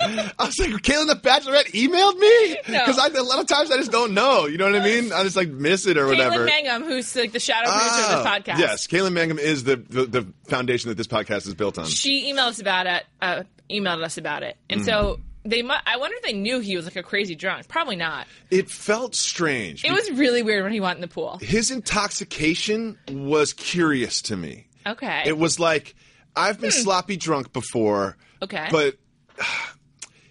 I 0.00 0.32
was 0.38 0.58
like, 0.58 0.70
Caitlin 0.82 1.06
the 1.08 1.14
Bachelorette 1.20 1.72
emailed 1.72 2.18
me? 2.18 2.56
No. 2.72 2.84
Because 2.86 2.98
a 2.98 3.22
lot 3.22 3.40
of 3.40 3.46
times 3.46 3.70
I 3.70 3.76
just 3.78 3.90
don't 3.90 4.14
know. 4.14 4.46
You 4.46 4.58
know 4.58 4.66
what 4.70 4.80
I 4.80 4.84
mean? 4.84 5.12
I 5.12 5.22
just 5.24 5.34
like 5.36 5.48
miss 5.48 5.86
it 5.86 5.96
or 5.96 6.06
whatever. 6.06 6.46
Caitlin 6.46 6.64
Mangum, 6.64 6.84
who's 6.88 7.16
like 7.16 7.32
the 7.32 7.40
shadow 7.40 7.70
producer 7.70 7.90
Oh, 7.94 8.18
of 8.18 8.24
this 8.24 8.54
podcast. 8.54 8.58
Yes, 8.58 8.86
Caitlin 8.86 9.12
Mangum 9.12 9.38
is 9.38 9.64
the, 9.64 9.76
the, 9.76 10.04
the 10.04 10.26
foundation 10.46 10.90
that 10.90 10.96
this 10.96 11.06
podcast 11.08 11.46
is 11.46 11.54
built 11.54 11.78
on. 11.78 11.86
She 11.86 12.32
emailed 12.32 12.48
us 12.48 12.60
about 12.60 12.86
it. 12.86 13.04
Uh, 13.20 13.42
emailed 13.70 14.02
us 14.04 14.18
about 14.18 14.42
it, 14.42 14.56
and 14.70 14.82
Mm. 14.82 14.84
so 14.84 15.20
they. 15.44 15.62
Mu- 15.62 15.74
I 15.86 15.96
wonder 15.96 16.16
if 16.16 16.22
they 16.22 16.32
knew 16.32 16.60
he 16.60 16.76
was 16.76 16.84
like 16.84 16.96
a 16.96 17.02
crazy 17.02 17.34
drunk. 17.34 17.68
Probably 17.68 17.96
not. 17.96 18.26
It 18.50 18.70
felt 18.70 19.14
strange. 19.14 19.84
It 19.84 19.92
was 19.92 20.10
really 20.12 20.42
weird 20.42 20.64
when 20.64 20.72
he 20.72 20.80
went 20.80 20.96
in 20.96 21.00
the 21.00 21.08
pool. 21.08 21.38
His 21.40 21.70
intoxication 21.70 22.98
was 23.10 23.52
curious 23.52 24.22
to 24.22 24.36
me. 24.36 24.66
Okay. 24.86 25.22
It 25.26 25.36
was 25.36 25.58
like 25.60 25.94
I've 26.34 26.60
been 26.60 26.70
sloppy 26.70 27.16
drunk 27.16 27.52
before. 27.52 28.16
Hmm. 28.38 28.44
Okay. 28.44 28.68
But 28.70 28.96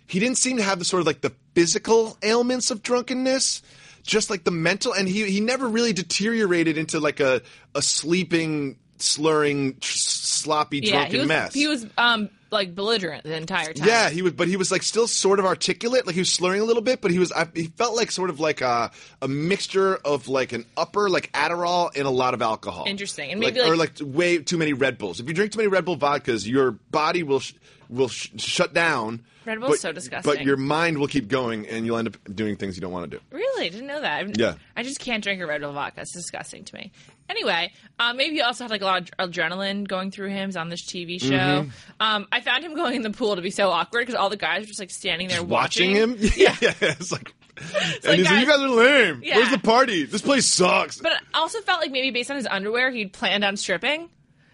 he 0.07 0.19
didn't 0.19 0.37
seem 0.37 0.57
to 0.57 0.63
have 0.63 0.79
the 0.79 0.85
sort 0.85 1.01
of 1.01 1.07
like 1.07 1.21
the 1.21 1.33
physical 1.53 2.17
ailments 2.23 2.71
of 2.71 2.81
drunkenness, 2.81 3.61
just 4.03 4.29
like 4.29 4.43
the 4.43 4.51
mental 4.51 4.93
and 4.93 5.07
he 5.07 5.25
he 5.29 5.41
never 5.41 5.67
really 5.67 5.93
deteriorated 5.93 6.77
into 6.77 6.99
like 6.99 7.19
a 7.19 7.41
a 7.75 7.81
sleeping, 7.81 8.77
slurring, 8.97 9.77
sloppy 9.81 10.79
yeah, 10.83 10.91
drunken 10.91 11.11
he 11.11 11.17
was. 11.19 11.27
mess. 11.27 11.53
He 11.53 11.67
was 11.67 11.85
um 11.97 12.29
like 12.51 12.73
belligerent 12.75 13.23
the 13.23 13.35
entire 13.35 13.73
time. 13.73 13.87
Yeah, 13.87 14.09
he 14.09 14.21
was, 14.21 14.33
but 14.33 14.47
he 14.47 14.57
was 14.57 14.71
like 14.71 14.83
still 14.83 15.07
sort 15.07 15.39
of 15.39 15.45
articulate. 15.45 16.05
Like 16.05 16.15
he 16.15 16.21
was 16.21 16.33
slurring 16.33 16.61
a 16.61 16.63
little 16.63 16.81
bit, 16.81 17.01
but 17.01 17.11
he 17.11 17.19
was. 17.19 17.31
I, 17.31 17.47
he 17.53 17.65
felt 17.67 17.95
like 17.95 18.11
sort 18.11 18.29
of 18.29 18.39
like 18.39 18.61
a 18.61 18.91
a 19.21 19.27
mixture 19.27 19.95
of 19.97 20.27
like 20.27 20.51
an 20.53 20.65
upper 20.77 21.09
like 21.09 21.31
Adderall 21.33 21.89
and 21.95 22.07
a 22.07 22.11
lot 22.11 22.33
of 22.33 22.41
alcohol. 22.41 22.85
Interesting. 22.87 23.31
And 23.31 23.41
Like- 23.41 23.53
maybe, 23.55 23.67
or 23.69 23.75
like- 23.75 23.99
like 23.99 24.15
way 24.15 24.37
too 24.39 24.57
many 24.57 24.73
Red 24.73 24.97
Bulls. 24.97 25.19
If 25.19 25.27
you 25.27 25.33
drink 25.33 25.51
too 25.51 25.57
many 25.57 25.67
Red 25.67 25.85
Bull 25.85 25.97
vodkas, 25.97 26.47
your 26.47 26.71
body 26.71 27.23
will 27.23 27.39
sh- 27.39 27.53
will 27.89 28.07
sh- 28.09 28.29
shut 28.37 28.73
down. 28.73 29.23
Red 29.47 29.59
Bull's 29.59 29.71
but- 29.73 29.79
so 29.79 29.91
disgusting. 29.91 30.33
But 30.33 30.43
your 30.45 30.57
mind 30.57 30.97
will 30.97 31.07
keep 31.07 31.27
going, 31.27 31.67
and 31.67 31.85
you'll 31.85 31.97
end 31.97 32.07
up 32.07 32.17
doing 32.35 32.55
things 32.55 32.75
you 32.75 32.81
don't 32.81 32.91
want 32.91 33.09
to 33.09 33.17
do. 33.17 33.23
Really? 33.31 33.69
Didn't 33.69 33.87
know 33.87 34.01
that. 34.01 34.19
I've- 34.19 34.33
Yeah. 34.35 34.55
I 34.75 34.83
just 34.83 34.99
can't 34.99 35.23
drink 35.23 35.41
a 35.41 35.47
Red 35.47 35.61
Bull 35.61 35.73
vodka. 35.73 36.01
It's 36.01 36.13
disgusting 36.13 36.63
to 36.65 36.75
me. 36.75 36.91
Anyway, 37.29 37.73
um, 37.99 38.15
maybe 38.15 38.35
he 38.35 38.41
also 38.41 38.63
had 38.63 38.71
like 38.71 38.81
a 38.81 38.85
lot 38.85 39.09
of 39.17 39.29
adrenaline 39.31 39.87
going 39.87 40.11
through 40.11 40.29
him. 40.29 40.47
He's 40.49 40.55
on 40.55 40.69
this 40.69 40.85
TV 40.85 41.19
show. 41.19 41.27
Mm-hmm. 41.29 41.69
Um, 41.99 42.27
I 42.31 42.39
found 42.41 42.63
him 42.63 42.73
going 42.73 42.95
in 42.95 43.01
the 43.01 43.09
pool 43.09 43.35
to 43.35 43.41
be 43.41 43.51
so 43.51 43.69
awkward 43.69 44.01
because 44.01 44.15
all 44.15 44.29
the 44.29 44.37
guys 44.37 44.61
were 44.61 44.67
just 44.67 44.79
like 44.79 44.91
standing 44.91 45.27
there 45.27 45.43
Watching 45.43 45.91
him, 45.91 46.15
yeah, 46.35 46.55
yeah. 46.61 46.73
It's 46.79 47.11
like, 47.11 47.33
and 47.57 47.65
like, 48.05 48.17
he's 48.17 48.25
like, 48.29 48.39
"You 48.39 48.45
guys 48.45 48.59
are 48.59 48.69
lame. 48.69 49.21
Yeah. 49.23 49.37
Where's 49.37 49.51
the 49.51 49.57
party? 49.57 50.05
This 50.05 50.21
place 50.21 50.45
sucks." 50.45 50.99
But 51.01 51.13
I 51.33 51.39
also 51.39 51.59
felt 51.61 51.81
like 51.81 51.91
maybe 51.91 52.11
based 52.11 52.29
on 52.31 52.37
his 52.37 52.47
underwear, 52.47 52.91
he'd 52.91 53.13
planned 53.13 53.43
on 53.43 53.57
stripping. 53.57 54.09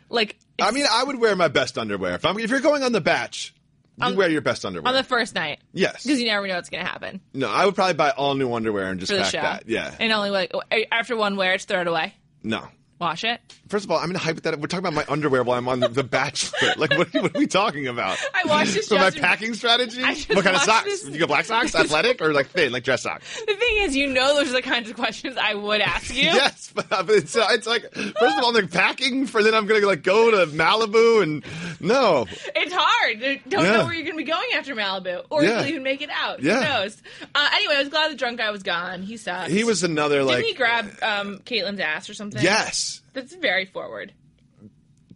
Like 0.09 0.37
I 0.59 0.71
mean, 0.71 0.85
I 0.89 1.03
would 1.03 1.19
wear 1.19 1.35
my 1.35 1.47
best 1.49 1.77
underwear 1.77 2.15
if 2.15 2.25
I'm 2.25 2.39
if 2.39 2.49
you're 2.49 2.59
going 2.59 2.81
on 2.83 2.91
the 2.91 3.01
batch. 3.01 3.53
You 3.97 4.05
On- 4.07 4.15
wear 4.15 4.29
your 4.29 4.41
best 4.41 4.65
underwear. 4.65 4.87
on 4.89 4.95
the 4.95 5.03
first 5.03 5.35
night. 5.35 5.59
Yes. 5.71 6.03
Because 6.03 6.19
you 6.19 6.25
never 6.25 6.47
know 6.47 6.55
what's 6.55 6.69
going 6.69 6.83
to 6.83 6.89
happen 6.89 7.21
No, 7.33 7.50
I 7.50 7.65
would 7.65 7.75
probably 7.75 7.93
buy 7.93 8.09
all 8.09 8.33
new 8.33 8.51
underwear 8.53 8.88
and 8.89 9.00
just 9.00 9.12
for 9.12 9.17
the 9.17 9.23
pack 9.23 9.31
show. 9.31 9.41
that. 9.41 9.63
Yeah. 9.67 9.93
And 10.00 10.12
only 10.12 10.31
like 10.31 10.51
after 10.91 11.15
one 11.15 11.35
wear, 11.35 11.53
it's 11.53 11.65
throw 11.65 11.81
it 11.81 11.88
away. 11.88 12.13
no. 12.43 12.67
Wash 13.00 13.23
it. 13.25 13.41
First 13.67 13.83
of 13.85 13.91
all, 13.91 13.97
I'm 13.97 14.09
in 14.12 14.15
a 14.15 14.19
hypothetical. 14.19 14.62
We're 14.62 14.67
talking 14.67 14.85
about 14.85 14.93
my 14.93 15.12
underwear 15.12 15.43
while 15.43 15.57
I'm 15.57 15.67
on 15.67 15.79
the, 15.81 16.03
Bachelor. 16.03 16.73
Like, 16.77 16.97
what, 16.97 17.13
what 17.13 17.35
are 17.35 17.39
we 17.39 17.47
talking 17.47 17.88
about? 17.88 18.17
I 18.33 18.43
watched 18.47 18.73
this 18.75 18.88
So 18.88 18.97
my 18.97 19.09
packing 19.09 19.53
strategy? 19.55 20.01
What 20.01 20.43
kind 20.43 20.55
of 20.55 20.62
socks? 20.62 20.85
this- 20.85 21.05
You 21.09 21.19
got 21.19 21.27
black 21.27 21.45
socks, 21.45 21.75
athletic, 21.75 22.21
or 22.21 22.31
like 22.33 22.47
thin, 22.47 22.71
like 22.71 22.83
dress 22.83 23.03
socks? 23.03 23.41
The 23.45 23.55
thing 23.55 23.77
is, 23.79 23.95
you 23.95 24.07
know, 24.07 24.35
those 24.35 24.50
are 24.50 24.53
the 24.53 24.62
kinds 24.62 24.89
of 24.89 24.95
questions 24.95 25.35
I 25.38 25.53
would 25.53 25.81
ask 25.81 26.15
you. 26.15 26.23
Yes, 26.23 26.71
but, 26.73 26.88
but 26.89 27.09
it's, 27.09 27.35
uh, 27.35 27.47
it's 27.51 27.67
like 27.67 27.91
first 27.93 28.38
of 28.38 28.43
all, 28.43 28.50
I'm 28.50 28.55
like 28.55 28.71
packing 28.71 29.25
for 29.27 29.43
then 29.43 29.53
I'm 29.53 29.65
gonna 29.65 29.85
like 29.85 30.03
go 30.03 30.31
to 30.31 30.51
Malibu 30.51 31.21
and 31.23 31.43
no, 31.79 32.25
It's 32.55 32.73
hard. 32.73 33.19
Don't 33.50 33.63
Yeah. 33.65 33.77
know 33.77 33.85
where 33.85 33.93
you're 33.93 34.03
going 34.05 34.17
to 34.17 34.23
be 34.23 34.29
going 34.31 34.47
after 34.55 34.73
Malibu, 34.75 35.25
or 35.29 35.43
Yeah. 35.43 35.59
you'll 35.59 35.67
even 35.69 35.83
make 35.83 36.01
it 36.01 36.09
out. 36.12 36.41
Yeah. 36.41 36.55
Who 36.55 36.62
knows? 36.83 37.01
Uh, 37.35 37.50
anyway, 37.53 37.75
I 37.75 37.79
was 37.79 37.89
glad 37.89 38.12
the 38.12 38.15
drunk 38.15 38.38
guy 38.38 38.51
was 38.51 38.63
gone. 38.63 39.01
He 39.01 39.17
sucks. 39.17 39.51
he 39.51 39.63
was 39.65 39.83
another 39.83 40.23
like. 40.23 40.38
Didn't 40.38 40.47
he 40.47 40.53
grab 40.53 40.85
um, 41.01 41.39
Caitlin's 41.39 41.79
ass 41.81 42.09
or 42.09 42.13
something? 42.13 42.41
yes, 42.41 42.82
That's 43.13 43.33
very 43.35 43.65
forward. 43.65 44.13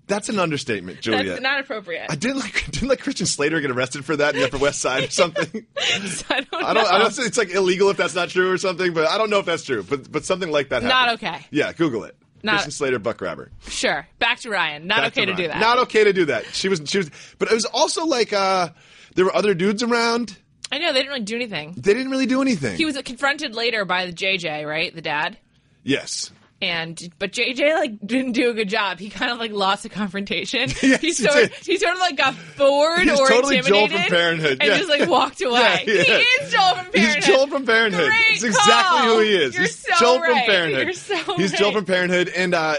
that's 0.07 0.29
an 0.29 0.39
understatement, 0.39 1.01
Julia. 1.01 1.23
That's 1.31 1.41
not 1.41 1.59
appropriate. 1.59 2.07
I 2.09 2.15
didn't 2.15 2.39
like 2.39 2.65
didn't 2.71 2.87
like 2.87 3.01
Christian 3.01 3.25
Slater 3.25 3.59
get 3.61 3.71
arrested 3.71 4.05
for 4.05 4.15
that 4.15 4.33
in 4.35 4.41
the 4.41 4.47
Upper 4.47 4.57
West 4.57 4.79
Side 4.81 5.03
or 5.05 5.09
something. 5.09 5.65
I 5.77 5.99
don't 5.99 6.29
I 6.29 6.39
don't. 6.41 6.53
know. 6.75 6.85
I 6.89 6.97
don't. 6.99 7.19
It's 7.19 7.37
like 7.37 7.49
illegal 7.49 7.89
if 7.89 7.97
that's 7.97 8.15
not 8.15 8.29
true 8.29 8.51
or 8.51 8.57
something, 8.57 8.93
but 8.93 9.07
I 9.07 9.17
don't 9.17 9.29
know 9.29 9.39
if 9.39 9.45
that's 9.45 9.63
true. 9.63 9.83
But 9.83 10.11
but 10.11 10.23
something 10.25 10.51
like 10.51 10.69
that. 10.69 10.83
Not 10.83 11.15
okay. 11.15 11.45
Yeah, 11.51 11.73
Google 11.73 12.03
it. 12.05 12.15
Not- 12.43 12.53
Christian 12.53 12.71
Slater 12.71 12.99
buck 12.99 13.17
grabber. 13.17 13.51
Sure. 13.67 14.07
Back 14.19 14.39
to 14.41 14.49
Ryan. 14.49 14.85
Not 14.87 14.97
Back 15.01 15.07
okay 15.13 15.25
to, 15.25 15.31
Ryan. 15.31 15.43
do 15.43 15.47
that. 15.49 15.59
Not 15.59 15.79
okay 15.79 16.03
to 16.03 16.13
do 16.13 16.25
that. 16.25 16.45
She 16.53 16.69
was. 16.69 16.81
She 16.85 16.99
was. 16.99 17.09
But 17.39 17.49
it 17.51 17.55
was 17.55 17.65
also 17.65 18.05
like 18.05 18.31
uh, 18.31 18.69
there 19.15 19.25
were 19.25 19.35
other 19.35 19.53
dudes 19.53 19.83
around. 19.83 20.37
I 20.71 20.79
know 20.79 20.91
they 20.93 20.99
didn't 20.99 21.09
really 21.13 21.25
do 21.25 21.35
anything. 21.35 21.73
They 21.77 21.93
didn't 21.93 22.11
really 22.11 22.25
do 22.25 22.41
anything. 22.41 22.75
He 22.77 22.85
was 22.85 22.97
confronted 23.03 23.55
later 23.55 23.85
by 23.85 24.05
the 24.05 24.11
JJ, 24.11 24.67
right, 24.67 24.93
the 24.93 25.01
dad, 25.01 25.37
yes. 25.83 26.29
And 26.61 27.09
but 27.19 27.31
JJ 27.31 27.75
like 27.75 27.99
didn't 28.05 28.31
do 28.31 28.49
a 28.49 28.53
good 28.53 28.69
job. 28.69 28.99
He 28.99 29.09
kind 29.09 29.31
of 29.31 29.37
like 29.37 29.51
lost 29.51 29.83
the 29.83 29.89
confrontation. 29.89 30.69
Yes, 30.81 31.01
he 31.01 31.11
sort 31.11 31.33
did. 31.33 31.51
he 31.53 31.77
sort 31.77 31.93
of 31.93 31.99
like 31.99 32.17
got 32.17 32.35
bored 32.57 32.99
He's 33.01 33.19
or 33.19 33.27
totally 33.27 33.61
Joel 33.61 33.83
intimidated 33.83 34.07
from 34.07 34.17
Parenthood, 34.17 34.57
and 34.61 34.63
yeah. 34.63 34.77
just 34.77 34.89
like 34.89 35.09
walked 35.09 35.41
away. 35.45 35.83
Yeah, 35.85 35.93
yeah. 35.93 36.03
He 36.03 36.11
is 36.11 36.51
Joel 36.51 36.75
from 36.75 36.85
Parenthood. 36.91 37.15
He's 37.15 37.25
Joel 37.25 37.47
from 37.47 37.65
Parenthood. 37.65 38.07
Great 38.07 38.25
It's 38.31 38.43
exactly 38.43 38.73
call. 38.99 39.15
who 39.15 39.19
he 39.21 39.35
is. 39.35 39.53
You're 39.55 39.63
He's 39.63 39.77
so 39.77 39.93
Joel 39.99 40.19
right. 40.19 40.45
from 40.45 40.53
Parenthood. 40.53 40.83
You're 40.83 40.93
so 40.93 41.35
He's 41.35 41.51
Joel 41.53 41.71
from 41.73 41.85
Parenthood, 41.85 42.29
and 42.29 42.53
uh, 42.53 42.75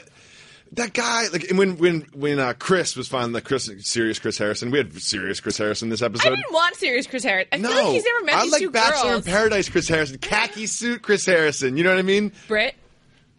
that 0.73 0.93
guy, 0.93 1.29
like, 1.33 1.51
when 1.53 1.77
when 1.79 2.01
when 2.15 2.39
uh, 2.39 2.53
Chris 2.59 2.97
was 2.97 3.09
finding 3.09 3.33
the 3.33 3.41
Chris 3.41 3.71
serious 3.81 4.19
Chris 4.19 4.39
Harrison, 4.39 4.71
we 4.71 4.79
had 4.79 4.93
serious 5.01 5.41
Chris 5.41 5.57
Harrison 5.59 5.89
this 5.89 6.03
episode 6.03 6.33
I 6.33 6.37
didn't 6.37 6.53
want 6.53 6.77
serious 6.77 7.07
Chris 7.07 7.25
Harrison 7.25 7.49
I 7.53 7.57
no, 7.57 7.69
feel 7.69 7.85
like 7.85 7.93
he's 7.95 8.05
never 8.05 8.25
met 8.25 8.35
I 8.35 8.45
like 8.45 8.73
Bachelor 8.73 9.11
girls. 9.13 9.27
in 9.27 9.33
Paradise 9.33 9.69
Chris 9.69 9.89
Harrison, 9.89 10.19
khaki 10.19 10.67
suit 10.67 11.03
Chris 11.03 11.25
Harrison. 11.27 11.77
You 11.77 11.85
know 11.85 11.91
what 11.91 11.99
I 11.99 12.03
mean? 12.03 12.33
Britt, 12.49 12.75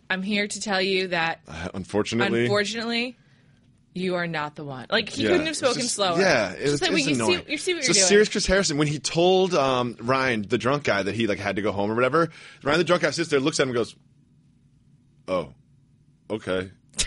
I'm 0.10 0.22
here 0.24 0.48
to 0.48 0.60
tell 0.62 0.82
you 0.82 1.10
that 1.10 1.42
Uh, 1.48 1.70
unfortunately, 1.74 2.44
unfortunately, 2.44 3.18
you 3.94 4.16
are 4.16 4.28
not 4.28 4.56
the 4.56 4.64
one. 4.64 4.88
Like 4.90 5.10
he 5.10 5.24
Yeah. 5.24 5.30
couldn't 5.30 5.46
have 5.48 5.56
spoken 5.58 5.82
just- 5.82 5.96
slower. 5.96 6.20
Yeah, 6.20 6.52
it 6.54 6.70
was, 6.72 6.82
like, 6.82 6.92
it's 6.92 7.00
you 7.00 7.06
see, 7.06 7.14
annoying. 7.14 7.42
you 7.48 7.58
see 7.58 7.74
what 7.74 7.84
so 7.84 7.88
you're 7.90 7.94
doing. 7.94 8.06
serious 8.08 8.30
Chris 8.30 8.46
Harrison 8.46 8.78
when 8.78 8.88
he 8.88 9.00
told 9.00 9.54
um, 9.54 9.96
Ryan, 10.00 10.44
the 10.48 10.58
drunk 10.58 10.84
guy, 10.84 11.04
that 11.04 11.14
he 11.16 11.28
like 11.28 11.40
had 11.40 11.56
to 11.58 11.62
go 11.62 11.72
home 11.72 11.92
or 11.92 11.96
whatever. 11.96 12.30
Ryan, 12.64 12.78
the 12.80 12.84
drunk 12.84 13.02
guy, 13.04 13.12
sits 13.12 13.30
there, 13.30 13.40
looks 13.40 13.60
at 13.60 13.64
him, 13.64 13.70
and 13.70 13.76
goes, 13.76 13.96
"Oh, 15.28 15.54
okay." 16.30 16.72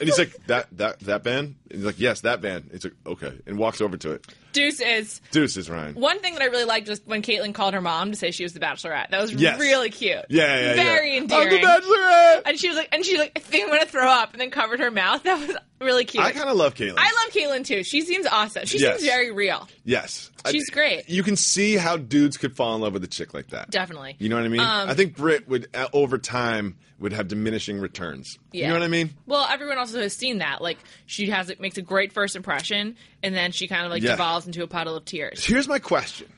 and 0.00 0.08
he's 0.08 0.18
like, 0.18 0.34
"That 0.46 0.68
that 0.76 1.00
that 1.00 1.22
band?" 1.22 1.56
And 1.70 1.78
he's 1.78 1.84
like, 1.84 1.98
"Yes, 2.00 2.20
that 2.22 2.40
band." 2.40 2.70
He's 2.72 2.84
like, 2.84 2.94
"Okay," 3.06 3.32
and 3.46 3.58
walks 3.58 3.80
over 3.80 3.96
to 3.96 4.12
it. 4.12 4.26
Deuce 4.54 4.80
is 4.80 5.20
Deuces, 5.30 5.68
Ryan. 5.68 5.94
one 5.94 6.20
thing 6.20 6.32
that 6.34 6.42
I 6.42 6.46
really 6.46 6.64
liked 6.64 6.88
was 6.88 7.02
when 7.04 7.20
Caitlyn 7.20 7.52
called 7.52 7.74
her 7.74 7.82
mom 7.82 8.10
to 8.12 8.16
say 8.16 8.30
she 8.30 8.42
was 8.44 8.54
the 8.54 8.60
Bachelorette. 8.60 9.10
That 9.10 9.20
was 9.20 9.32
Yes. 9.32 9.60
really 9.60 9.90
cute. 9.90 10.24
Yeah, 10.30 10.58
yeah, 10.70 10.74
very 10.74 11.12
yeah. 11.14 11.20
endearing. 11.20 11.54
I'm 11.54 11.60
the 11.60 11.66
Bachelorette. 11.66 12.42
and 12.46 12.58
she 12.58 12.68
was 12.68 12.76
like, 12.78 12.88
and 12.92 13.04
she 13.04 13.12
was 13.12 13.20
like, 13.20 13.32
I 13.36 13.40
think 13.40 13.64
I'm 13.64 13.70
gonna 13.70 13.84
throw 13.84 14.08
up, 14.08 14.32
and 14.32 14.40
then 14.40 14.50
covered 14.50 14.80
her 14.80 14.90
mouth. 14.90 15.22
That 15.24 15.46
was 15.46 15.56
really 15.84 16.04
cute. 16.04 16.24
I 16.24 16.32
kind 16.32 16.48
of 16.48 16.56
love 16.56 16.74
Caitlyn. 16.74 16.94
I 16.96 17.04
love 17.24 17.32
Caitlyn 17.32 17.64
too. 17.64 17.84
She 17.84 18.00
seems 18.02 18.26
awesome. 18.26 18.66
She 18.66 18.78
Yes. 18.78 18.98
seems 19.00 19.10
very 19.10 19.30
real. 19.30 19.68
Yes, 19.84 20.30
She's 20.50 20.68
I- 20.70 20.74
great. 20.74 21.08
You 21.08 21.22
can 21.22 21.36
see 21.36 21.76
how 21.76 21.96
dudes 21.96 22.36
could 22.36 22.56
fall 22.56 22.74
in 22.74 22.80
love 22.80 22.92
with 22.92 23.04
a 23.04 23.08
chick 23.08 23.34
like 23.34 23.48
that. 23.48 23.70
Definitely. 23.70 24.16
You 24.18 24.28
know 24.28 24.36
what 24.36 24.44
I 24.44 24.48
mean? 24.48 24.60
Um, 24.60 24.88
I 24.88 24.94
think 24.94 25.16
Britt 25.16 25.48
would, 25.48 25.68
uh, 25.74 25.88
over 25.92 26.18
time, 26.18 26.76
would 26.98 27.12
have 27.12 27.28
diminishing 27.28 27.78
returns. 27.80 28.38
You 28.52 28.62
Yeah. 28.62 28.68
know 28.68 28.74
what 28.74 28.82
I 28.84 28.88
mean? 28.88 29.10
Well, 29.26 29.46
everyone 29.50 29.78
also 29.78 30.00
has 30.00 30.14
seen 30.14 30.38
that. 30.38 30.62
Like 30.62 30.78
she 31.06 31.28
has 31.30 31.50
it 31.50 31.60
makes 31.60 31.76
a 31.76 31.82
great 31.82 32.12
first 32.12 32.36
impression, 32.36 32.96
and 33.22 33.34
then 33.34 33.52
she 33.52 33.66
kind 33.68 33.84
of 33.84 33.90
like 33.90 34.02
Yeah. 34.02 34.12
devolves 34.12 34.46
into 34.46 34.62
a 34.62 34.66
puddle 34.66 34.96
of 34.96 35.04
tears. 35.04 35.44
Here's 35.44 35.66
my 35.68 35.78
question: 35.80 36.28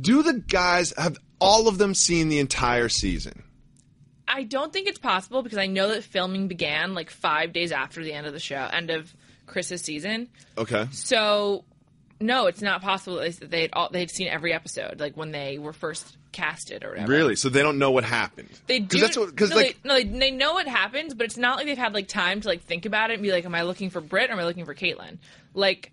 Do 0.00 0.22
the 0.22 0.34
guys 0.34 0.92
have 0.96 1.18
all 1.40 1.68
of 1.68 1.78
them 1.78 1.94
seen 1.94 2.28
the 2.30 2.38
entire 2.38 2.88
season? 2.88 3.42
I 4.26 4.44
don't 4.44 4.72
think 4.72 4.88
it's 4.88 4.98
possible 4.98 5.42
because 5.42 5.58
I 5.58 5.66
know 5.66 5.88
that 5.88 6.04
filming 6.04 6.48
began 6.48 6.94
like 6.94 7.10
five 7.10 7.52
days 7.52 7.72
after 7.72 8.02
the 8.02 8.12
end 8.12 8.26
of 8.26 8.32
the 8.32 8.40
show, 8.40 8.68
end 8.72 8.90
of 8.90 9.12
Chris's 9.46 9.82
season. 9.82 10.28
Okay. 10.56 10.88
So, 10.92 11.64
no, 12.20 12.46
it's 12.46 12.62
not 12.62 12.80
possible 12.82 13.16
that 13.16 13.50
they'd 13.50 13.70
all, 13.72 13.90
they'd 13.90 14.10
seen 14.10 14.28
every 14.28 14.52
episode, 14.52 15.00
like 15.00 15.16
when 15.16 15.30
they 15.30 15.58
were 15.58 15.72
first 15.72 16.16
casted 16.32 16.84
or 16.84 16.90
whatever. 16.90 17.12
Really? 17.12 17.36
So 17.36 17.48
they 17.48 17.62
don't 17.62 17.78
know 17.78 17.90
what 17.90 18.04
happened? 18.04 18.48
They 18.66 18.80
do. 18.80 18.98
that's 18.98 19.16
what 19.16 19.30
because 19.30 19.50
no, 19.50 19.56
like 19.56 19.82
they, 19.82 19.88
no, 19.88 19.94
they, 19.94 20.04
they 20.04 20.30
know 20.30 20.54
what 20.54 20.66
happens, 20.66 21.14
but 21.14 21.24
it's 21.24 21.36
not 21.36 21.56
like 21.56 21.66
they've 21.66 21.78
had 21.78 21.94
like 21.94 22.08
time 22.08 22.40
to 22.40 22.48
like 22.48 22.62
think 22.62 22.86
about 22.86 23.10
it 23.10 23.14
and 23.14 23.22
be 23.22 23.32
like, 23.32 23.44
"Am 23.44 23.54
I 23.54 23.62
looking 23.62 23.90
for 23.90 24.00
Britt 24.00 24.30
or 24.30 24.34
am 24.34 24.38
I 24.38 24.44
looking 24.44 24.64
for 24.64 24.74
Caitlyn?" 24.74 25.18
Like, 25.54 25.92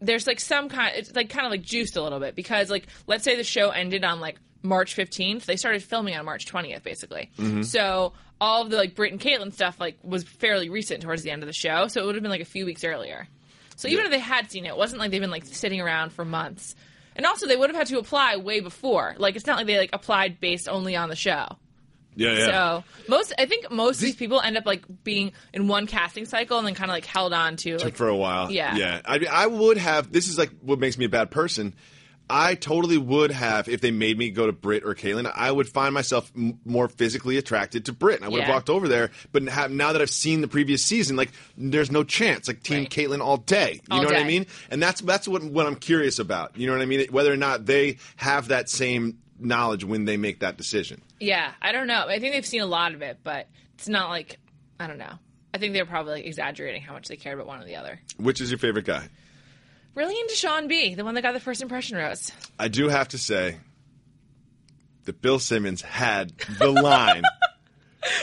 there's 0.00 0.26
like 0.26 0.40
some 0.40 0.68
kind. 0.68 0.96
It's 0.96 1.14
like 1.14 1.28
kind 1.28 1.46
of 1.46 1.50
like 1.50 1.62
juiced 1.62 1.96
a 1.96 2.02
little 2.02 2.20
bit 2.20 2.34
because 2.34 2.70
like 2.70 2.86
let's 3.06 3.24
say 3.24 3.36
the 3.36 3.44
show 3.44 3.70
ended 3.70 4.04
on 4.04 4.20
like 4.20 4.36
March 4.64 4.96
15th, 4.96 5.44
they 5.44 5.56
started 5.56 5.82
filming 5.82 6.16
on 6.16 6.24
March 6.24 6.46
20th, 6.46 6.82
basically. 6.82 7.30
Mm-hmm. 7.38 7.62
So 7.62 8.14
all 8.40 8.62
of 8.62 8.70
the 8.70 8.76
like 8.76 8.96
Britt 8.96 9.12
and 9.12 9.20
Caitlyn 9.20 9.52
stuff 9.52 9.78
like 9.78 9.96
was 10.02 10.24
fairly 10.24 10.68
recent 10.70 11.02
towards 11.02 11.22
the 11.22 11.30
end 11.30 11.42
of 11.42 11.46
the 11.46 11.52
show, 11.52 11.86
so 11.86 12.02
it 12.02 12.06
would 12.06 12.14
have 12.16 12.22
been 12.22 12.30
like 12.32 12.40
a 12.40 12.46
few 12.46 12.64
weeks 12.66 12.82
earlier. 12.82 13.28
So 13.76 13.86
even 13.88 14.00
Yeah. 14.00 14.04
if 14.06 14.10
they 14.12 14.18
had 14.18 14.50
seen 14.50 14.64
it, 14.64 14.70
it 14.70 14.76
wasn't 14.76 15.00
like 15.00 15.10
they've 15.10 15.20
been 15.20 15.30
like 15.30 15.44
sitting 15.44 15.80
around 15.80 16.12
for 16.12 16.24
months. 16.24 16.74
And 17.16 17.26
also, 17.26 17.46
they 17.46 17.54
would 17.56 17.70
have 17.70 17.76
had 17.76 17.86
to 17.88 17.98
apply 18.00 18.36
way 18.38 18.58
before. 18.58 19.14
Like, 19.18 19.36
it's 19.36 19.46
not 19.46 19.56
like 19.58 19.66
they 19.66 19.78
like 19.78 19.90
applied 19.92 20.40
based 20.40 20.68
only 20.68 20.96
on 20.96 21.08
the 21.08 21.14
show. 21.14 21.46
yeah, 22.16 22.32
yeah. 22.32 22.46
So 22.46 22.84
most, 23.08 23.32
I 23.38 23.46
think 23.46 23.70
most 23.70 23.96
of 23.98 24.02
these 24.02 24.16
people 24.16 24.40
end 24.40 24.56
up 24.56 24.66
like 24.66 24.84
being 25.04 25.30
in 25.52 25.68
one 25.68 25.86
casting 25.86 26.24
cycle 26.24 26.58
and 26.58 26.66
then 26.66 26.74
kind 26.74 26.90
of 26.90 26.94
like 26.94 27.04
held 27.04 27.32
on 27.32 27.54
to 27.58 27.78
like 27.78 27.94
for 27.96 28.08
a 28.08 28.16
while. 28.16 28.50
Yeah. 28.50 28.74
yeah. 28.74 29.00
I, 29.04 29.18
mean, 29.18 29.28
I 29.30 29.46
would 29.46 29.76
have. 29.78 30.10
This 30.10 30.26
is 30.28 30.38
like 30.38 30.50
what 30.60 30.80
makes 30.80 30.98
me 30.98 31.04
a 31.04 31.08
bad 31.08 31.30
person. 31.30 31.74
I 32.30 32.54
totally 32.54 32.96
would 32.96 33.30
have 33.32 33.68
if 33.68 33.80
they 33.82 33.90
made 33.90 34.16
me 34.16 34.30
go 34.30 34.46
to 34.46 34.52
Britt 34.52 34.82
or 34.84 34.94
Kaylin. 34.94 35.30
I 35.34 35.50
would 35.52 35.68
find 35.68 35.92
myself 35.92 36.32
m- 36.34 36.58
more 36.64 36.88
physically 36.88 37.36
attracted 37.36 37.84
to 37.86 37.92
Britt. 37.92 38.16
and 38.16 38.24
I 38.24 38.28
would 38.28 38.40
have 38.42 38.54
walked 38.54 38.70
over 38.70 38.88
there. 38.88 39.10
But 39.32 39.46
ha- 39.48 39.66
now 39.70 39.92
that 39.92 40.00
I've 40.00 40.08
seen 40.10 40.40
the 40.40 40.48
previous 40.48 40.82
season, 40.84 41.16
like 41.16 41.32
there's 41.58 41.90
no 41.90 42.02
chance. 42.02 42.48
Like 42.48 42.62
Team 42.62 42.78
Right. 42.80 42.90
Caitlin 42.90 43.20
all 43.20 43.36
day. 43.36 43.74
You 43.74 43.80
All 43.96 44.02
know 44.02 44.08
what 44.08 44.16
I 44.16 44.24
mean? 44.24 44.46
And 44.70 44.82
that's 44.82 45.00
that's 45.02 45.28
what 45.28 45.44
what 45.44 45.66
I'm 45.66 45.76
curious 45.76 46.18
about. 46.18 46.56
You 46.56 46.66
know 46.66 46.72
what 46.72 46.82
I 46.82 46.86
mean? 46.86 47.06
Whether 47.10 47.32
or 47.32 47.36
not 47.36 47.66
they 47.66 47.98
have 48.16 48.48
that 48.48 48.70
same 48.70 49.18
knowledge 49.38 49.84
when 49.84 50.04
they 50.06 50.16
make 50.16 50.40
that 50.40 50.56
decision. 50.56 51.02
yeah. 51.20 51.52
I 51.60 51.72
don't 51.72 51.86
know. 51.88 52.06
I 52.08 52.18
think 52.20 52.32
they've 52.34 52.46
seen 52.46 52.62
a 52.62 52.66
lot 52.66 52.94
of 52.94 53.02
it, 53.02 53.18
but 53.22 53.48
it's 53.74 53.88
not 53.88 54.08
like 54.08 54.38
I 54.80 54.86
don't 54.86 54.98
know. 54.98 55.18
I 55.52 55.58
think 55.58 55.72
they're 55.74 55.84
probably 55.86 56.14
like, 56.14 56.24
exaggerating 56.26 56.82
how 56.82 56.94
much 56.94 57.06
they 57.08 57.16
care 57.16 57.34
about 57.34 57.46
one 57.46 57.60
or 57.60 57.64
the 57.64 57.76
other. 57.76 58.00
Which 58.16 58.40
is 58.40 58.50
your 58.50 58.58
favorite 58.58 58.86
guy? 58.86 59.08
Really 59.94 60.18
into 60.20 60.34
Sean 60.34 60.66
B, 60.68 60.94
the 60.94 61.04
one 61.04 61.14
that 61.14 61.22
got 61.22 61.32
the 61.32 61.40
first 61.40 61.62
impression 61.62 61.96
rose. 61.96 62.32
I 62.58 62.68
do 62.68 62.88
have 62.88 63.08
to 63.08 63.18
say 63.18 63.58
that 65.04 65.20
Bill 65.22 65.38
Simmons 65.38 65.82
had 65.82 66.32
the 66.58 66.70
line. 66.70 67.22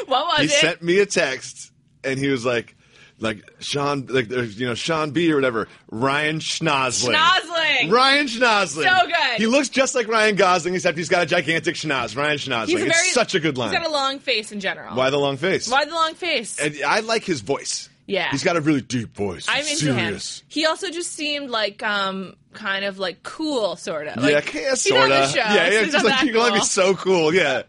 What 0.06 0.28
was 0.28 0.40
it? 0.42 0.50
he 0.50 0.56
it? 0.56 0.60
sent 0.60 0.84
me 0.84 1.00
a 1.00 1.08
text 1.08 1.72
and 2.04 2.20
he 2.20 2.28
was 2.28 2.46
like 2.46 2.75
like 3.18 3.42
Sean 3.62 4.06
like 4.06 4.30
you 4.30 4.68
know 4.68 4.75
Sean 4.75 5.10
B 5.10 5.32
or 5.32 5.36
whatever 5.36 5.68
Ryan 5.90 6.38
Schnozling 6.38 7.16
Schnozling! 7.16 7.92
Ryan 7.92 8.28
Schnozling 8.28 8.84
So 8.84 9.08
good. 9.08 9.38
he 9.40 9.48
looks 9.48 9.70
just 9.70 9.96
like 9.96 10.08
Ryan 10.08 10.36
Gosling 10.36 10.75
except 10.75 11.00
he's 11.00 11.10
got 11.10 11.24
a 11.24 11.25
gigantic 11.25 11.74
schnoz 11.74 12.16
Ryan 12.16 12.38
Schnozling 12.38 12.68
He's 12.68 12.82
a 12.84 12.86
it's 12.86 12.96
very- 12.96 13.08
such 13.10 13.34
a 13.34 13.40
good 13.40 13.58
line 13.58 13.72
He's 13.72 13.80
got 13.80 13.88
a 13.88 13.92
long 13.92 14.20
face 14.20 14.51
in 14.51 14.60
general. 14.60 14.96
why 14.96 15.10
the 15.10 15.18
long 15.18 15.38
face 15.38 15.68
Why 15.68 15.86
the 15.86 15.96
long 15.96 16.13
face? 16.13 16.60
and 16.60 16.75
I 16.86 17.00
like 17.00 17.24
his 17.24 17.42
voice 17.42 17.90
Yeah. 18.12 18.30
he's 18.32 18.44
got 18.44 18.58
a 18.58 18.62
really 18.62 18.82
deep 18.82 19.15
voice 19.15 19.46
I'm 19.50 19.60
into 19.62 19.75
serious 19.77 20.39
him. 20.41 20.46
He 20.50 20.65
also 20.65 20.89
just 20.89 21.12
seemed 21.12 21.50
like 21.50 21.82
um 21.84 22.36
kind 22.53 22.84
of 22.86 23.00
like 23.00 23.24
cool, 23.24 23.75
sort 23.77 24.08
of. 24.08 24.18
yeah, 24.18 24.36
Like, 24.36 24.53
yeah, 24.53 24.70
he's 24.72 24.82
sort 24.82 25.12
of. 25.12 25.30
show, 25.30 25.36
Yeah, 25.38 25.68
yeah. 25.70 25.82
he's 25.84 25.91
just 25.94 26.06
like 26.06 26.15
that 26.20 26.25
you 26.25 26.32
can 26.34 26.41
only 26.41 26.51
be 26.51 26.58
cool. 26.60 26.65
so 26.65 26.96
cool. 26.96 27.34
Yeah, 27.34 27.63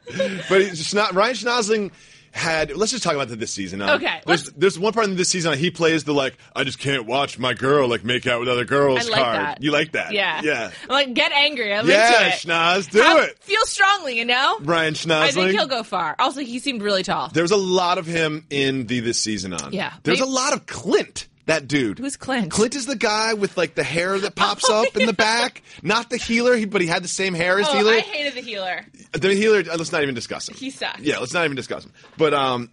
but 0.48 0.60
he's 0.62 0.92
not. 0.94 1.14
Ryan 1.14 1.34
Schnozling 1.36 1.90
had. 2.32 2.76
Let's 2.76 2.90
just 2.92 3.04
talk 3.04 3.14
about 3.14 3.28
the 3.28 3.36
this 3.36 3.52
season. 3.52 3.80
Um, 3.82 3.90
Okay, 3.90 4.20
There's, 4.26 4.44
there's 4.52 4.78
one 4.78 4.92
part 4.92 5.06
in 5.06 5.16
this 5.16 5.28
season 5.28 5.56
he 5.56 5.70
plays 5.70 6.04
the 6.04 6.12
like. 6.14 6.36
I 6.56 6.64
just 6.64 6.78
can't 6.78 7.06
watch 7.06 7.38
my 7.38 7.54
girl 7.54 7.88
like 7.88 8.04
make 8.04 8.26
out 8.26 8.40
with 8.40 8.48
other 8.48 8.64
girls 8.64 9.06
I 9.06 9.10
like 9.10 9.22
card. 9.22 9.36
that. 9.38 9.62
You 9.62 9.70
like 9.70 9.92
that? 9.92 10.12
Yeah. 10.12 10.40
Yeah. 10.42 10.70
I'm 10.84 10.88
like, 10.88 11.14
get 11.14 11.30
angry. 11.32 11.72
I'm 11.74 11.86
Yeah, 11.88 12.08
into 12.24 12.28
it. 12.28 12.32
Schnoz, 12.40 12.90
do 12.90 13.00
Have- 13.00 13.22
it. 13.24 13.38
Feel 13.40 13.64
strongly, 13.66 14.18
you 14.18 14.24
know? 14.24 14.58
Ryan 14.62 14.94
Schnozling. 14.94 15.22
I 15.22 15.30
think 15.30 15.50
he'll 15.50 15.66
go 15.66 15.82
far. 15.82 16.16
Also, 16.18 16.40
he 16.40 16.58
seemed 16.58 16.82
really 16.82 17.02
tall. 17.02 17.28
There 17.28 17.42
was 17.44 17.52
a 17.52 17.56
lot 17.56 17.98
of 17.98 18.06
him 18.06 18.46
in 18.50 18.86
the 18.86 19.00
this 19.00 19.18
season 19.18 19.52
on. 19.52 19.72
Yeah. 19.72 19.92
There's 20.02 20.20
a 20.20 20.26
lot 20.26 20.52
of 20.54 20.66
Clint. 20.66 21.28
That 21.46 21.66
dude. 21.66 21.98
Who's 21.98 22.16
Clint? 22.16 22.52
Clint 22.52 22.76
is 22.76 22.86
the 22.86 22.94
guy 22.96 23.34
with 23.34 23.56
like 23.56 23.74
the 23.74 23.82
hair 23.82 24.16
that 24.18 24.36
pops 24.36 24.64
Oh, 24.68 24.82
up 24.86 24.96
in 24.96 25.06
the 25.06 25.12
back. 25.28 25.62
Not 25.82 26.08
the 26.08 26.16
healer, 26.16 26.64
but 26.66 26.80
he 26.80 26.86
had 26.86 27.02
the 27.02 27.08
same 27.08 27.34
hair 27.34 27.58
as 27.58 27.66
Oh, 27.68 27.76
healer. 27.76 27.94
I 27.94 27.98
hated 28.00 28.34
the 28.34 28.40
healer. 28.48 28.86
The 29.12 29.34
healer. 29.34 29.58
uh, 29.58 29.76
Let's 29.76 29.90
not 29.90 30.02
even 30.02 30.14
discuss 30.14 30.48
him. 30.48 30.54
He 30.56 30.70
sucks. 30.70 31.00
Yeah, 31.00 31.18
let's 31.18 31.34
not 31.34 31.44
even 31.44 31.56
discuss 31.56 31.84
him. 31.84 31.92
But 32.16 32.32
um, 32.32 32.70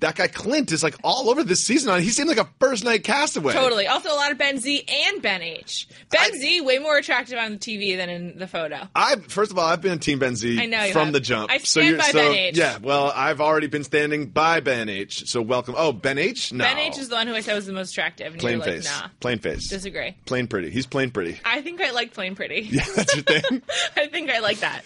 that 0.00 0.14
guy 0.16 0.26
Clint 0.28 0.72
is 0.72 0.82
like 0.82 0.94
all 1.02 1.30
over 1.30 1.42
this 1.42 1.64
season. 1.64 1.90
On 1.90 2.00
he 2.00 2.10
seemed 2.10 2.28
like 2.28 2.38
a 2.38 2.48
first 2.60 2.84
night 2.84 3.02
castaway. 3.04 3.52
Totally. 3.54 3.86
Also, 3.86 4.10
a 4.10 4.14
lot 4.14 4.30
of 4.32 4.38
Ben 4.38 4.58
Z 4.58 4.84
and 5.06 5.22
Ben 5.22 5.42
H. 5.42 5.88
Ben 6.10 6.20
I- 6.34 6.36
Z 6.36 6.60
way 6.60 6.78
more 6.78 6.96
attractive 6.98 7.38
on 7.38 7.52
the 7.52 7.58
TV 7.58 7.96
than 7.96 8.08
in 8.10 8.38
the 8.38 8.46
photo. 8.46 8.88
I 8.94 9.16
first 9.28 9.50
of 9.52 9.58
all, 9.58 9.64
I've 9.66 9.80
been 9.80 9.92
a 9.92 9.98
Team 9.98 10.18
Ben 10.18 10.36
Z 10.36 10.60
I 10.60 10.66
know 10.66 10.84
you 10.84 10.92
from 10.92 11.04
have. 11.06 11.12
the 11.14 11.20
jump. 11.20 11.50
I 11.50 11.58
so 11.58 11.64
stand 11.80 11.88
you're 11.88 11.98
by 11.98 12.04
so 12.04 12.18
Ben 12.18 12.32
H. 12.34 12.56
yeah. 12.58 12.78
Well, 12.82 13.12
I've 13.14 13.40
already 13.40 13.66
been 13.68 13.84
standing 13.84 14.26
by 14.26 14.60
Ben 14.60 14.88
H. 14.88 15.28
So 15.28 15.40
welcome. 15.40 15.74
Oh, 15.76 15.92
Ben 15.92 16.18
H. 16.18 16.52
No, 16.52 16.64
Ben 16.64 16.78
H 16.78 16.98
is 16.98 17.08
the 17.08 17.14
one 17.14 17.26
who 17.26 17.34
I 17.34 17.40
said 17.40 17.54
was 17.54 17.66
the 17.66 17.72
most 17.72 17.92
attractive, 17.92 18.32
and 18.32 18.38
plain 18.40 18.58
you're 18.58 18.66
like, 18.66 18.74
face. 18.76 19.00
nah. 19.00 19.08
Plain 19.20 19.38
face. 19.38 19.68
Disagree. 19.68 20.14
Plain 20.26 20.46
pretty. 20.46 20.70
He's 20.70 20.86
plain 20.86 21.10
pretty. 21.10 21.40
I 21.44 21.62
think 21.62 21.80
I 21.80 21.90
like 21.92 22.12
plain 22.12 22.34
pretty. 22.34 22.68
Yeah, 22.76 22.84
that's 22.94 23.14
your 23.14 23.24
thing. 23.24 23.62
I 23.96 24.06
think 24.08 24.28
I 24.30 24.40
like 24.40 24.58
that. 24.60 24.82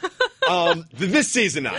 um, 0.48 0.86
this 0.94 1.28
season 1.28 1.66
on. 1.66 1.78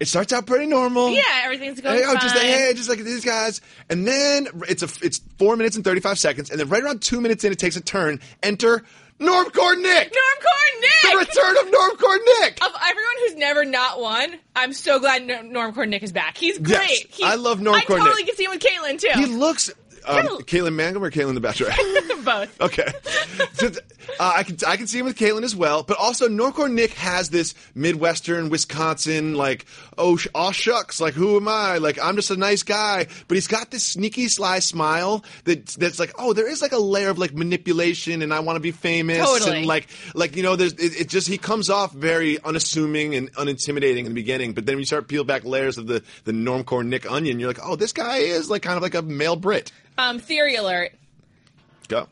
It 0.00 0.08
starts 0.08 0.32
out 0.32 0.46
pretty 0.46 0.66
normal. 0.66 1.10
yeah, 1.10 1.22
everything's 1.44 1.80
going 1.80 1.94
Hey, 1.96 2.02
oh, 2.04 2.12
fine. 2.14 2.20
just 2.22 2.34
like, 2.34 2.44
hey, 2.44 2.72
just 2.74 2.88
like 2.88 2.98
these 3.00 3.24
guys, 3.24 3.60
and 3.90 4.06
then 4.08 4.48
it's 4.68 4.82
a 4.82 4.88
it's 5.06 5.18
four 5.38 5.56
minutes 5.56 5.76
and 5.76 5.84
thirty 5.84 6.00
five 6.00 6.18
seconds, 6.18 6.50
and 6.50 6.58
then 6.58 6.68
right 6.70 6.82
around 6.82 7.02
two 7.02 7.20
minutes 7.20 7.44
in, 7.44 7.52
it 7.52 7.58
takes 7.58 7.76
a 7.76 7.80
turn. 7.82 8.18
Enter 8.42 8.82
Normcore 9.20 9.78
Nick, 9.78 10.12
Normcore 10.14 10.80
Nick! 10.80 11.12
The 11.12 11.16
return 11.18 11.56
of 11.58 11.70
Normcore 11.70 12.18
Nick. 12.40 12.64
of 12.64 12.72
everyone 12.88 13.14
who's 13.18 13.34
never 13.36 13.66
not 13.66 14.00
won, 14.00 14.34
I'm 14.56 14.72
so 14.72 14.98
glad 14.98 15.26
Norm- 15.26 15.50
Normcore 15.50 15.86
Nick 15.86 16.02
is 16.02 16.12
back. 16.12 16.38
He's 16.38 16.56
great. 16.58 16.70
Yes, 16.88 17.04
He's, 17.10 17.26
I 17.26 17.34
love 17.34 17.58
Normcore. 17.60 17.74
I 17.74 17.80
totally 17.82 18.14
Nick. 18.22 18.26
can 18.28 18.36
see 18.36 18.44
him 18.44 18.52
with 18.52 18.62
Caitlyn 18.62 18.98
too. 18.98 19.10
He 19.20 19.26
looks 19.26 19.70
Um, 20.06 20.26
Caitlin 20.42 20.74
Mangum 20.74 21.02
or 21.04 21.10
Caitlin 21.10 21.34
the 21.34 21.40
Bachelor? 21.40 21.70
Both. 22.24 22.60
Okay, 22.60 22.92
So, 23.54 23.68
uh, 24.18 24.32
I 24.36 24.42
can 24.42 24.56
I 24.66 24.76
can 24.76 24.86
see 24.86 24.98
him 24.98 25.06
with 25.06 25.16
Caitlin 25.16 25.42
as 25.42 25.56
well, 25.56 25.82
but 25.82 25.96
also 25.98 26.28
Normcore 26.28 26.70
Nick 26.70 26.92
has 26.94 27.30
this 27.30 27.54
Midwestern 27.74 28.50
Wisconsin 28.50 29.34
like 29.36 29.64
oh 29.96 30.16
sh- 30.16 30.26
aw 30.34 30.52
shucks 30.52 31.00
like 31.00 31.14
who 31.14 31.36
am 31.36 31.48
I 31.48 31.78
like 31.78 31.98
I'm 32.02 32.16
just 32.16 32.30
a 32.30 32.36
nice 32.36 32.62
guy, 32.62 33.06
but 33.26 33.34
he's 33.36 33.46
got 33.46 33.70
this 33.70 33.84
sneaky 33.84 34.28
sly 34.28 34.58
smile 34.58 35.24
that 35.44 35.66
that's 35.66 35.98
like 35.98 36.12
oh 36.18 36.34
there 36.34 36.46
is 36.48 36.60
like 36.60 36.72
a 36.72 36.78
layer 36.78 37.08
of 37.08 37.18
like 37.18 37.32
manipulation 37.32 38.20
and 38.20 38.34
I 38.34 38.40
want 38.40 38.56
to 38.56 38.60
be 38.60 38.70
famous 38.72 39.18
Totally. 39.24 39.58
and 39.58 39.66
like 39.66 39.88
like 40.14 40.36
you 40.36 40.42
know 40.42 40.56
there's 40.56 40.74
it, 40.74 41.00
it 41.00 41.08
just 41.08 41.26
he 41.26 41.38
comes 41.38 41.70
off 41.70 41.92
very 41.92 42.38
unassuming 42.42 43.14
and 43.14 43.32
unintimidating 43.34 44.00
in 44.00 44.04
the 44.06 44.10
beginning, 44.14 44.52
but 44.52 44.66
then 44.66 44.74
when 44.74 44.80
you 44.80 44.86
start 44.86 45.08
peel 45.08 45.24
back 45.24 45.44
layers 45.44 45.78
of 45.78 45.86
the 45.86 46.02
the 46.24 46.32
Normcore 46.32 46.84
Nick 46.84 47.10
onion, 47.10 47.40
you're 47.40 47.48
like 47.48 47.64
oh 47.64 47.76
this 47.76 47.94
guy 47.94 48.18
is 48.18 48.50
like 48.50 48.60
kind 48.60 48.76
of 48.76 48.82
like 48.82 48.94
a 48.94 49.00
male 49.02 49.36
Britt. 49.36 49.72
Um, 50.00 50.18
theory 50.18 50.56
alert. 50.56 50.92
Go. 51.88 52.08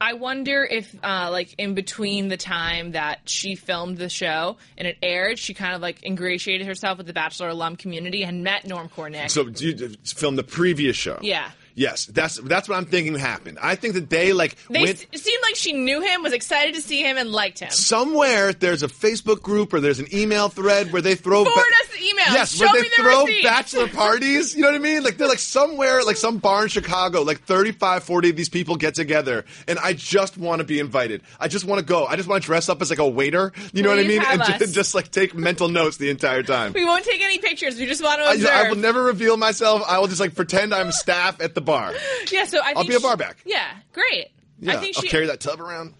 I 0.00 0.14
wonder 0.14 0.64
if, 0.64 0.94
uh, 1.02 1.28
like, 1.30 1.54
in 1.58 1.74
between 1.74 2.28
the 2.28 2.36
time 2.36 2.92
that 2.92 3.28
she 3.28 3.56
filmed 3.56 3.98
the 3.98 4.08
show 4.08 4.56
and 4.76 4.86
it 4.86 4.96
aired, 5.02 5.38
she 5.38 5.54
kind 5.54 5.74
of 5.74 5.82
like 5.82 6.04
ingratiated 6.04 6.66
herself 6.66 6.98
with 6.98 7.06
the 7.06 7.12
Bachelor 7.12 7.48
alum 7.48 7.76
community 7.76 8.22
and 8.22 8.44
met 8.44 8.62
Normcore 8.64 9.10
Nick. 9.10 9.30
So 9.30 9.48
you 9.48 9.96
filmed 10.04 10.38
the 10.38 10.44
previous 10.44 10.96
show. 10.96 11.18
Yeah. 11.20 11.50
Yes, 11.78 12.06
that's 12.06 12.38
that's 12.40 12.68
what 12.68 12.76
I'm 12.76 12.86
thinking 12.86 13.14
happened. 13.14 13.58
I 13.62 13.76
think 13.76 13.94
that 13.94 14.10
they 14.10 14.32
like 14.32 14.56
they 14.68 14.82
went 14.82 15.06
s- 15.14 15.22
seemed 15.22 15.40
like 15.42 15.54
she 15.54 15.72
knew 15.72 16.00
him, 16.02 16.24
was 16.24 16.32
excited 16.32 16.74
to 16.74 16.80
see 16.82 17.02
him, 17.02 17.16
and 17.16 17.30
liked 17.30 17.60
him. 17.60 17.70
somewhere. 17.70 18.52
There's 18.52 18.82
a 18.82 18.88
Facebook 18.88 19.42
group 19.42 19.72
or 19.72 19.80
there's 19.80 20.00
an 20.00 20.08
email 20.12 20.48
thread 20.48 20.92
where 20.92 21.00
they 21.02 21.14
throw 21.14 21.44
Forward 21.44 21.60
us 21.82 21.88
the 21.96 22.04
email. 22.04 22.24
Yes, 22.32 22.56
Show 22.56 22.66
where 22.66 22.82
they 22.82 22.88
the 22.88 22.94
throw 22.96 23.24
receipt. 23.24 23.44
bachelor 23.44 23.86
parties. 24.02 24.56
You 24.56 24.62
know 24.62 24.68
what 24.68 24.74
I 24.74 24.78
mean? 24.78 25.04
Like 25.04 25.18
they're 25.18 25.28
like 25.28 25.38
somewhere, 25.38 26.02
like 26.02 26.16
some 26.16 26.38
bar 26.38 26.64
in 26.64 26.68
Chicago. 26.68 27.22
Like 27.22 27.42
35, 27.44 28.02
40 28.02 28.30
of 28.30 28.36
these 28.36 28.48
people 28.48 28.74
get 28.74 28.94
together, 28.96 29.44
and 29.68 29.78
I 29.78 29.92
just 29.92 30.36
want 30.36 30.58
to 30.58 30.64
be 30.64 30.80
invited. 30.80 31.22
I 31.38 31.46
just 31.46 31.64
want 31.64 31.78
to 31.78 31.84
go. 31.84 32.06
I 32.06 32.16
just 32.16 32.28
want 32.28 32.42
to 32.42 32.46
dress 32.46 32.68
up 32.68 32.82
as 32.82 32.90
like 32.90 32.98
a 32.98 33.08
waiter. 33.08 33.52
You 33.72 33.84
know 33.84 33.90
what 33.90 34.00
I 34.00 34.02
mean? 34.04 34.20
And 34.26 34.42
us. 34.42 34.72
just 34.72 34.96
like 34.96 35.12
take 35.12 35.32
mental 35.32 35.68
notes 35.68 35.96
the 35.96 36.10
entire 36.10 36.42
time. 36.42 36.72
We 36.72 36.84
won't 36.84 37.04
take 37.04 37.22
any 37.22 37.38
pictures. 37.38 37.78
We 37.78 37.86
just 37.86 38.02
want 38.02 38.18
to 38.20 38.48
I. 38.50 38.64
I 38.64 38.68
will 38.68 38.76
never 38.76 39.04
reveal 39.04 39.36
myself. 39.36 39.82
I 39.86 40.00
will 40.00 40.08
just 40.08 40.20
like 40.20 40.34
pretend 40.34 40.74
I'm 40.74 40.90
staff 40.90 41.40
at 41.40 41.54
the 41.54 41.67
bar. 41.68 41.94
yeah, 42.32 42.44
so 42.44 42.60
I 42.64 42.74
think 42.74 42.88
be 42.88 42.94
a 42.94 42.98
she- 42.98 43.02
barback. 43.02 43.36
Yeah, 43.46 43.68
great. 43.92 44.28
Yeah, 44.60 44.72
I 44.72 44.76
think 44.78 44.96
I'll 44.96 45.02
she. 45.02 45.08
carry 45.08 45.26
that 45.26 45.38
tub 45.40 45.60
around. 45.60 45.94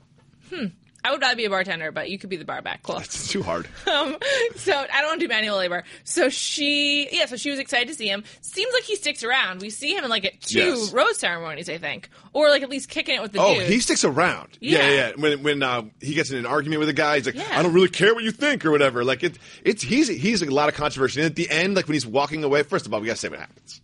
Hmm. 0.53 0.67
I 1.05 1.13
would 1.13 1.21
rather 1.21 1.37
be 1.37 1.45
a 1.45 1.51
bartender, 1.51 1.93
but 1.93 2.11
you 2.11 2.19
could 2.19 2.29
be 2.29 2.37
the 2.37 2.45
barback. 2.45 2.83
Cool. 2.83 2.99
It's 2.99 3.29
too 3.29 3.43
hard. 3.43 3.69
Um, 3.87 4.17
so 4.57 4.73
I 4.75 5.01
don't 5.01 5.07
want 5.11 5.21
to 5.21 5.27
do 5.27 5.29
manual 5.29 5.57
labor. 5.57 5.85
So 6.05 6.29
she, 6.29 7.09
yeah, 7.17 7.27
so 7.27 7.37
she 7.37 7.51
was 7.51 7.59
excited 7.61 7.89
to 7.89 7.95
see 7.95 8.09
him. 8.09 8.25
Seems 8.43 8.73
like 8.75 8.83
he 8.83 8.97
sticks 8.97 9.23
around. 9.23 9.61
We 9.63 9.71
see 9.71 9.95
him 9.97 10.03
in 10.05 10.11
like 10.11 10.25
at 10.25 10.41
two 10.41 10.59
Yes. 10.59 10.93
rose 10.93 11.19
ceremonies, 11.19 11.69
I 11.71 11.79
think, 11.79 12.11
or 12.33 12.51
like 12.51 12.63
at 12.63 12.69
least 12.69 12.89
kicking 12.91 13.15
it 13.15 13.23
with 13.23 13.33
the 13.33 13.41
Oh, 13.41 13.55
dude. 13.55 13.69
he 13.69 13.79
sticks 13.81 14.05
around. 14.05 14.59
Yeah, 14.61 14.79
Yeah. 14.81 14.89
yeah. 14.89 14.95
yeah. 14.95 15.13
When 15.17 15.43
when 15.45 15.63
uh, 15.63 15.83
he 16.01 16.15
gets 16.15 16.31
in 16.33 16.39
an 16.39 16.47
argument 16.47 16.81
with 16.81 16.89
a 16.89 16.93
guy, 16.95 17.17
he's 17.17 17.27
like, 17.27 17.37
Yeah. 17.37 17.47
"I 17.59 17.63
don't 17.63 17.73
really 17.73 17.89
care 17.89 18.13
what 18.15 18.25
you 18.25 18.33
think" 18.33 18.67
or 18.67 18.71
whatever. 18.73 19.05
Like 19.05 19.23
it, 19.23 19.39
it's 19.65 19.83
he's 19.83 20.09
he's 20.09 20.43
a 20.43 20.51
lot 20.51 20.69
of 20.69 20.75
controversy. 20.75 21.21
And 21.21 21.27
at 21.31 21.37
the 21.37 21.49
end, 21.49 21.77
like 21.77 21.87
when 21.87 21.95
he's 21.95 22.07
walking 22.07 22.43
away, 22.45 22.65
first 22.65 22.87
of 22.87 22.93
all, 22.93 23.01
we 23.01 23.07
gotta 23.07 23.19
say 23.19 23.29
what 23.29 23.39
happens. 23.39 23.81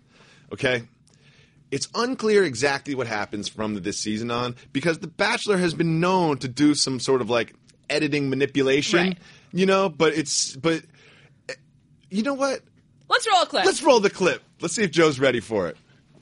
Okay, 0.52 0.82
it's 1.74 1.88
unclear 1.94 2.44
exactly 2.44 2.94
what 2.94 3.06
happens 3.06 3.48
from 3.48 3.74
this 3.82 3.98
season 3.98 4.30
on 4.30 4.54
because 4.72 5.00
The 5.00 5.08
Bachelor 5.08 5.56
has 5.58 5.74
been 5.74 5.98
known 6.00 6.38
to 6.38 6.48
do 6.48 6.74
some 6.74 7.00
sort 7.00 7.20
of 7.20 7.28
like 7.28 7.52
editing 7.90 8.30
manipulation, 8.30 8.98
Right. 9.08 9.18
you 9.52 9.66
know. 9.66 9.88
But 9.88 10.14
it's 10.14 10.54
but 10.56 10.82
you 12.10 12.22
know 12.22 12.34
what? 12.34 12.60
Let's 13.08 13.26
roll 13.30 13.42
a 13.42 13.46
clip. 13.46 13.64
Let's 13.66 13.82
roll 13.82 14.00
the 14.00 14.10
clip. 14.10 14.42
Let's 14.60 14.74
see 14.74 14.82
if 14.84 14.90
Joe's 14.90 15.18
ready 15.18 15.40
for 15.40 15.68
it. 15.68 15.76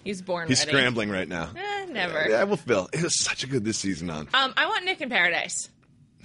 He's 0.04 0.20
born 0.20 0.48
He's 0.48 0.58
ready. 0.60 0.70
scrambling 0.72 1.10
right 1.10 1.28
now. 1.28 1.50
Eh, 1.56 1.84
never. 1.90 2.26
Yeah, 2.28 2.42
we'll 2.44 2.56
fill. 2.56 2.88
It 2.92 3.02
was 3.02 3.20
such 3.22 3.44
a 3.44 3.46
good 3.46 3.64
this 3.64 3.78
season 3.78 4.10
on. 4.10 4.28
Um, 4.34 4.52
I 4.56 4.66
want 4.66 4.84
Nick 4.84 5.00
in 5.00 5.08
Paradise. 5.10 5.68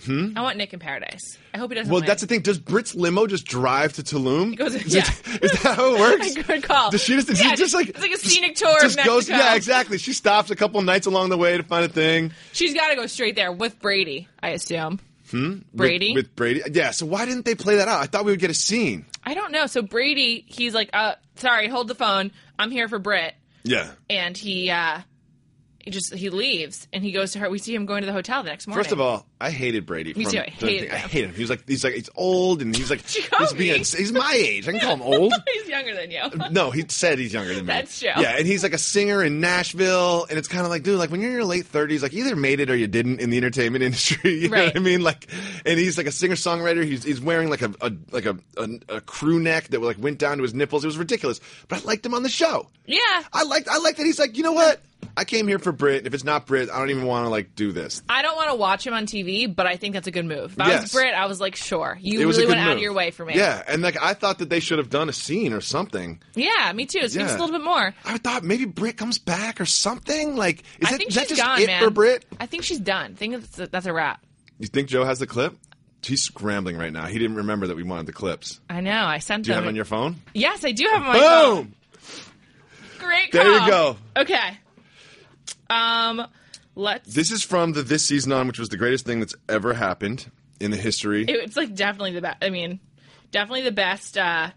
Hmm? 0.05 0.37
I 0.37 0.41
want 0.41 0.57
Nick 0.57 0.73
in 0.73 0.79
Paradise. 0.79 1.37
I 1.53 1.57
hope 1.57 1.71
he 1.71 1.75
doesn't. 1.75 1.91
Well, 1.91 2.01
win. 2.01 2.07
that's 2.07 2.21
the 2.21 2.27
thing. 2.27 2.41
Does 2.41 2.59
Britt's 2.59 2.93
limo 2.93 3.25
just 3.25 3.45
drive 3.45 3.93
to 3.93 4.03
Tulum? 4.03 4.55
goes- 4.55 4.75
is, 4.75 4.93
yeah. 4.93 5.01
it, 5.33 5.43
is 5.45 5.51
that 5.63 5.75
how 5.75 5.95
it 5.95 5.99
works? 5.99 6.35
Good 6.47 6.63
call. 6.63 6.91
Does 6.91 7.01
she 7.01 7.15
just, 7.19 7.29
Yeah, 7.43 7.55
just 7.55 7.73
like 7.73 7.89
it's 7.89 7.99
like 7.99 8.11
a 8.11 8.13
just- 8.13 8.25
scenic 8.27 8.55
tour 8.55 8.79
Just 8.81 9.03
goes, 9.03 9.27
yeah, 9.27 9.55
exactly. 9.55 9.97
She 9.97 10.13
stops 10.13 10.51
a 10.51 10.55
couple 10.55 10.81
nights 10.83 11.07
along 11.07 11.29
the 11.29 11.37
way 11.37 11.57
to 11.57 11.63
find 11.63 11.83
a 11.83 11.89
thing. 11.89 12.31
She's 12.53 12.73
got 12.73 12.89
to 12.89 12.95
go 12.95 13.07
straight 13.07 13.35
there 13.35 13.51
with 13.51 13.79
Brady. 13.79 14.27
I 14.41 14.49
assume. 14.49 14.99
Hmm. 15.31 15.59
Brady. 15.73 16.13
with, 16.13 16.25
with 16.27 16.35
Brady. 16.35 16.61
Yeah. 16.71 16.91
So 16.91 17.05
why 17.05 17.25
didn't 17.25 17.43
they 17.45 17.55
play 17.55 17.77
that 17.77 17.87
out? 17.87 18.01
I 18.01 18.05
thought 18.05 18.23
we 18.23 18.31
would 18.31 18.39
get 18.39 18.49
a 18.51 18.53
scene. 18.53 19.05
I 19.25 19.33
don't 19.33 19.51
know. 19.51 19.65
So 19.65 19.81
Brady, 19.81 20.45
he's 20.47 20.73
like, 20.73 20.89
uh, 20.93 21.15
sorry, 21.35 21.67
hold 21.67 21.87
the 21.89 21.95
phone. 21.95 22.31
I'm 22.57 22.71
here 22.71 22.87
for 22.87 22.99
Britt. 22.99 23.33
Yeah. 23.63 23.89
and 24.09 24.37
he 24.37 24.69
uh 24.69 25.01
he 25.87 25.91
just 25.91 26.13
he 26.13 26.29
leaves 26.29 26.85
and 26.91 27.01
he 27.01 27.13
goes 27.13 27.31
to 27.31 27.39
her 27.39 27.49
we 27.49 27.57
see 27.59 27.73
him 27.73 27.85
going 27.85 28.01
to 28.01 28.05
the 28.05 28.11
hotel 28.11 28.43
the 28.43 28.49
next 28.49 28.67
morning 28.67 28.83
First 28.83 28.91
of 28.91 28.99
all, 28.99 29.25
I 29.39 29.51
hated 29.51 29.85
Brady. 29.85 30.13
Me 30.15 30.25
too, 30.25 30.39
I 30.39 30.49
hated. 30.49 30.91
I 30.91 30.97
him. 30.97 31.09
hate 31.09 31.23
him. 31.25 31.33
He 31.33 31.41
was 31.41 31.49
like, 31.49 31.63
he's 31.67 31.83
like, 31.83 31.93
he's 31.93 32.09
old, 32.15 32.61
and 32.61 32.75
he's 32.75 32.89
like, 32.89 33.01
he's, 33.07 33.53
being, 33.53 33.77
he's 33.77 34.11
my 34.11 34.33
age. 34.33 34.67
I 34.67 34.71
can 34.71 34.81
call 34.81 34.95
him 34.95 35.01
old. 35.03 35.33
he's 35.53 35.69
younger 35.69 35.95
than 35.95 36.11
you 36.11 36.19
uh, 36.19 36.49
No, 36.49 36.71
he 36.71 36.83
said 36.89 37.19
he's 37.19 37.33
younger 37.33 37.53
than 37.53 37.65
me. 37.65 37.73
That's 37.73 37.99
true. 37.99 38.09
Yeah, 38.17 38.35
and 38.37 38.45
he's 38.45 38.63
like 38.63 38.73
a 38.73 38.77
singer 38.77 39.23
in 39.23 39.39
Nashville, 39.39 40.25
and 40.29 40.37
it's 40.37 40.49
kind 40.49 40.65
of 40.65 40.69
like, 40.69 40.83
dude, 40.83 40.99
like 40.99 41.09
when 41.11 41.21
you're 41.21 41.29
in 41.29 41.35
your 41.37 41.45
late 41.45 41.67
thirties, 41.67 42.03
like 42.03 42.11
you 42.11 42.25
either 42.25 42.35
made 42.35 42.59
it 42.59 42.69
or 42.69 42.75
you 42.75 42.87
didn't 42.87 43.21
in 43.21 43.29
the 43.29 43.37
entertainment 43.37 43.83
industry. 43.83 44.33
You 44.41 44.49
know 44.49 44.65
what 44.65 44.75
I 44.75 44.79
mean? 44.79 45.01
Like, 45.01 45.27
and 45.65 45.79
he's 45.79 45.97
like 45.97 46.07
a 46.07 46.11
singer 46.11 46.35
songwriter. 46.35 46.83
He's 46.83 47.03
he's 47.03 47.21
wearing 47.21 47.49
like 47.49 47.61
a, 47.61 47.73
a 47.79 47.91
like 48.11 48.25
a, 48.25 48.37
a 48.57 48.69
a 48.89 49.01
crew 49.01 49.39
neck 49.39 49.69
that 49.69 49.81
like 49.81 49.97
went 49.97 50.19
down 50.19 50.37
to 50.37 50.43
his 50.43 50.53
nipples. 50.53 50.83
It 50.83 50.87
was 50.87 50.97
ridiculous, 50.97 51.39
but 51.69 51.81
I 51.81 51.85
liked 51.85 52.05
him 52.05 52.13
on 52.13 52.23
the 52.23 52.29
show. 52.29 52.69
yeah 52.85 53.23
I 53.31 53.43
liked 53.43 53.67
I 53.69 53.77
liked 53.77 53.97
that 53.97 54.05
he's 54.05 54.19
like, 54.19 54.35
you 54.35 54.43
know 54.43 54.53
what? 54.53 54.81
I 55.15 55.25
came 55.25 55.47
here 55.47 55.57
for 55.59 55.71
Britt. 55.71 56.05
If 56.05 56.13
it's 56.13 56.23
not 56.23 56.45
Britt, 56.45 56.69
I 56.69 56.77
don't 56.77 56.89
even 56.91 57.05
want 57.05 57.25
to 57.25 57.29
like 57.29 57.55
do 57.55 57.71
this. 57.71 58.01
I 58.07 58.21
don't 58.21 58.35
want 58.35 58.49
to 58.51 58.55
watch 58.55 58.85
him 58.85 58.93
on 58.93 59.05
TV, 59.05 59.53
but 59.53 59.65
I 59.65 59.75
think 59.75 59.93
that's 59.95 60.07
a 60.07 60.11
good 60.11 60.25
move. 60.25 60.53
If 60.53 60.59
I 60.61 60.69
Yes. 60.69 60.81
was 60.83 60.91
Britt, 60.93 61.13
I 61.15 61.25
was 61.25 61.39
like, 61.41 61.55
sure, 61.55 61.97
you 62.01 62.19
It 62.21 62.25
was 62.25 62.37
a 62.37 62.41
really 62.41 62.51
good 62.53 62.57
went 62.57 62.61
out 62.61 62.67
move. 62.69 62.77
of 62.77 62.81
your 62.83 62.93
way 62.93 63.09
for 63.11 63.25
me. 63.25 63.35
Yeah, 63.35 63.63
and 63.67 63.81
like 63.81 63.97
I 64.01 64.13
thought 64.13 64.39
that 64.39 64.49
they 64.49 64.59
should 64.59 64.77
have 64.77 64.89
done 64.91 65.09
a 65.09 65.13
scene 65.13 65.53
or 65.53 65.61
something. 65.61 66.21
yeah, 66.35 66.71
me 66.73 66.85
too. 66.85 66.99
It 66.99 67.11
seems 67.11 67.31
Yeah. 67.31 67.37
a 67.37 67.39
little 67.39 67.57
bit 67.57 67.63
more. 67.63 67.93
I 68.05 68.17
thought 68.19 68.43
maybe 68.43 68.65
Britt 68.65 68.97
comes 68.97 69.17
back 69.17 69.59
or 69.59 69.65
something. 69.65 70.35
Like, 70.35 70.61
is 70.79 70.87
I 70.87 70.91
that, 70.91 70.97
think 70.97 71.09
is 71.09 71.15
that 71.15 71.27
she's 71.29 71.37
just 71.37 71.41
gone, 71.47 71.61
it 71.61 71.67
man. 71.67 71.83
for 71.83 71.89
Britt? 71.89 72.25
I 72.39 72.45
think 72.45 72.63
she's 72.63 72.79
done. 72.79 73.13
I 73.13 73.15
think 73.15 73.33
that's 73.35 73.59
a, 73.59 73.67
that's 73.67 73.85
a 73.87 73.93
wrap. 73.93 74.23
You 74.59 74.67
think 74.67 74.87
Joe 74.87 75.03
has 75.03 75.19
the 75.19 75.27
clip? 75.27 75.55
He's 76.03 76.21
scrambling 76.21 76.77
right 76.77 76.93
now. 76.93 77.05
He 77.07 77.17
didn't 77.19 77.37
remember 77.37 77.67
that 77.67 77.75
we 77.75 77.83
wanted 77.83 78.05
the 78.05 78.13
clips. 78.13 78.59
I 78.69 78.81
know. 78.81 79.03
I 79.05 79.17
sent 79.17 79.43
Do 79.45 79.49
you 79.49 79.55
them. 79.55 79.63
have 79.63 79.65
it 79.65 79.69
on 79.69 79.75
your 79.75 79.85
phone? 79.85 80.17
yes, 80.33 80.63
I 80.63 80.71
do 80.71 80.83
have 80.91 81.01
them 81.01 81.09
on 81.09 81.13
my 81.15 81.19
phone. 81.19 81.63
Boom! 81.63 81.73
Great 82.99 83.31
There 83.31 83.43
call. 83.43 83.61
you 83.61 83.67
go. 83.67 83.97
Okay. 84.17 84.57
Um, 85.69 86.25
let's. 86.75 87.13
This 87.13 87.31
is 87.31 87.43
from 87.43 87.73
the 87.73 87.83
This 87.83 88.03
Season 88.05 88.31
On, 88.31 88.47
which 88.47 88.59
was 88.59 88.69
the 88.69 88.77
greatest 88.77 89.05
thing 89.05 89.19
that's 89.19 89.35
ever 89.49 89.73
happened 89.73 90.29
in 90.59 90.71
the 90.71 90.77
history. 90.77 91.25
it's 91.27 91.55
like 91.57 91.75
definitely 91.75 92.13
the 92.13 92.21
best. 92.21 92.37
I 92.43 92.49
mean, 92.49 92.79
definitely 93.31 93.61
the 93.63 93.71
best 93.71 94.17
uh, 94.17 94.49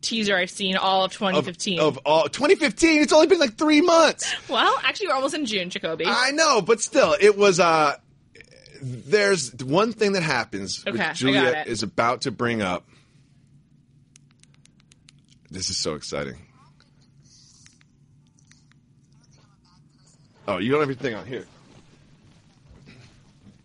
teaser 0.00 0.36
I've 0.36 0.50
seen 0.50 0.76
all 0.76 1.04
of 1.04 1.10
of, 1.12 1.18
2015. 1.18 1.80
of 1.80 1.98
all 2.04 2.28
2015. 2.28 3.02
It's 3.02 3.12
only 3.12 3.26
been 3.26 3.38
like 3.38 3.56
three 3.56 3.80
months. 3.80 4.34
well, 4.48 4.74
actually, 4.82 5.08
we're 5.08 5.14
almost 5.14 5.34
in 5.34 5.46
June, 5.46 5.70
Jacoby. 5.70 6.04
I 6.06 6.30
know, 6.32 6.60
but 6.62 6.80
still, 6.80 7.14
it 7.20 7.36
was. 7.36 7.60
uh 7.60 7.94
There's 8.82 9.54
one 9.56 9.92
thing 9.92 10.12
that 10.12 10.22
happens, 10.22 10.84
Okay, 10.86 11.08
which 11.08 11.18
Juliet 11.18 11.52
got 11.52 11.66
it. 11.66 11.70
is 11.70 11.82
about 11.82 12.22
to 12.22 12.30
bring 12.30 12.62
up. 12.62 12.84
This 15.50 15.70
is 15.70 15.76
so 15.78 15.94
exciting. 15.94 16.36
Oh, 20.48 20.56
you 20.56 20.70
don't 20.70 20.80
have 20.80 20.88
your 20.88 20.96
thing 20.96 21.14
on 21.14 21.26
here. 21.26 21.44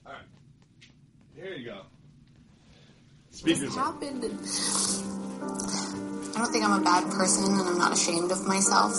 All 0.05 0.11
right, 0.11 0.21
here 1.33 1.53
you 1.53 1.63
go. 1.63 1.79
Speakers. 3.31 3.77
on. 3.77 3.93
happened. 3.93 4.25
I 6.35 6.39
don't 6.39 6.51
think 6.51 6.65
I'm 6.65 6.81
a 6.81 6.83
bad 6.83 7.09
person 7.09 7.53
and 7.57 7.69
I'm 7.69 7.77
not 7.77 7.93
ashamed 7.93 8.33
of 8.33 8.45
myself, 8.45 8.91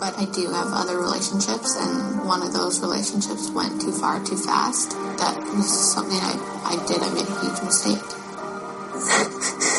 but 0.00 0.18
I 0.18 0.24
do 0.24 0.50
have 0.50 0.72
other 0.72 0.98
relationships, 0.98 1.76
and 1.78 2.26
one 2.26 2.42
of 2.42 2.52
those 2.52 2.80
relationships 2.80 3.48
went 3.48 3.80
too 3.80 3.92
far 3.92 4.18
too 4.24 4.36
fast. 4.36 4.90
That 4.90 5.38
was 5.54 5.92
something 5.94 6.18
I, 6.18 6.34
I 6.64 6.84
did. 6.84 7.00
I 7.00 7.14
made 7.14 7.28
a 7.28 7.40
huge 7.42 7.62
mistake. 7.62 8.02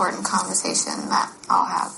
important 0.00 0.24
conversation 0.24 0.94
that 1.10 1.30
I'll 1.50 1.66
have 1.66 1.92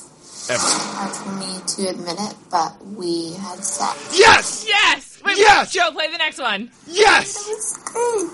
Ever. 0.50 0.58
hard 0.60 1.14
for 1.14 1.30
me 1.38 1.60
to 1.76 1.88
admit 1.90 2.16
it, 2.18 2.34
but 2.50 2.84
we 2.84 3.34
had 3.34 3.62
sex. 3.62 4.18
Yes. 4.18 4.64
yes. 4.66 5.20
Wait, 5.24 5.38
Yes! 5.38 5.72
Joe, 5.72 5.92
play 5.92 6.10
the 6.10 6.18
next 6.18 6.40
one. 6.40 6.68
Yes. 6.88 7.46
It's 7.48 7.78
great. 7.84 8.32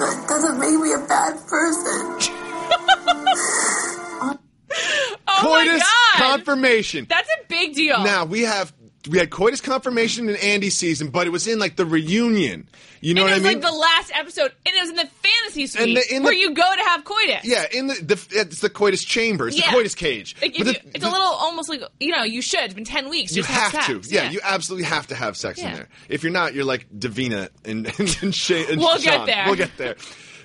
That 0.00 0.26
doesn't 0.28 0.58
make 0.60 0.78
me 0.78 0.92
a 0.92 0.98
bad 1.08 1.38
person. 1.48 2.18
Oh 5.28 5.38
Coitus 5.42 5.80
my 5.80 6.18
god, 6.18 6.36
confirmation. 6.36 7.06
that's 7.08 7.28
a 7.28 7.46
big 7.48 7.74
deal. 7.74 8.02
Now 8.02 8.24
we 8.26 8.42
have 8.42 8.72
we 9.08 9.18
had 9.18 9.30
coitus 9.30 9.60
confirmation 9.60 10.28
in 10.28 10.36
Andi's 10.36 10.76
season, 10.76 11.08
but 11.08 11.26
it 11.26 11.30
was 11.30 11.46
in 11.46 11.58
like 11.58 11.76
the 11.76 11.86
reunion. 11.86 12.68
You 13.00 13.14
know 13.14 13.22
and 13.26 13.30
what 13.30 13.32
it 13.32 13.34
I 13.34 13.38
was 13.38 13.54
mean? 13.54 13.62
like 13.62 13.72
the 13.72 13.78
last 13.78 14.12
episode, 14.14 14.52
and 14.64 14.74
it 14.74 14.80
was 14.80 14.90
in 14.90 14.96
the 14.96 15.06
fantasy 15.06 15.66
suite 15.66 15.94
the- 16.10 16.18
where 16.20 16.32
the- 16.32 16.38
you 16.38 16.54
go 16.54 16.62
to 16.76 16.82
have 16.82 17.04
coitus. 17.04 17.44
yeah, 17.44 17.66
in 17.72 17.86
the, 17.88 17.94
the 17.94 18.26
it's 18.40 18.60
the 18.60 18.70
coitus 18.70 19.04
chamber, 19.04 19.48
it's 19.48 19.56
Yeah. 19.58 19.66
the 19.70 19.76
coitus 19.76 19.94
cage. 19.94 20.34
Like, 20.40 20.58
you, 20.58 20.64
it's 20.66 21.04
a 21.04 21.08
little 21.10 21.20
almost 21.26 21.68
like 21.68 21.82
you 22.00 22.10
know 22.12 22.22
you 22.24 22.40
should. 22.42 22.60
It's 22.60 22.74
been 22.74 22.84
ten 22.84 23.08
weeks. 23.10 23.36
You 23.36 23.42
just 23.42 23.54
have 23.54 23.72
sex. 23.72 23.86
to, 24.08 24.14
yeah, 24.14 24.30
You 24.30 24.40
absolutely 24.42 24.86
have 24.86 25.06
to 25.08 25.14
have 25.14 25.36
sex 25.36 25.58
in 25.60 25.72
there. 25.72 25.88
If 26.08 26.22
you're 26.22 26.32
not, 26.32 26.54
you're 26.54 26.64
like 26.64 26.88
Davina 26.90 27.50
and 27.64 27.86
and, 27.98 28.18
and, 28.22 28.34
Shay, 28.34 28.66
and 28.70 28.80
We'll 28.80 28.98
get 28.98 29.26
there. 29.26 29.44
We'll 29.46 29.56
get 29.56 29.76
there. 29.76 29.96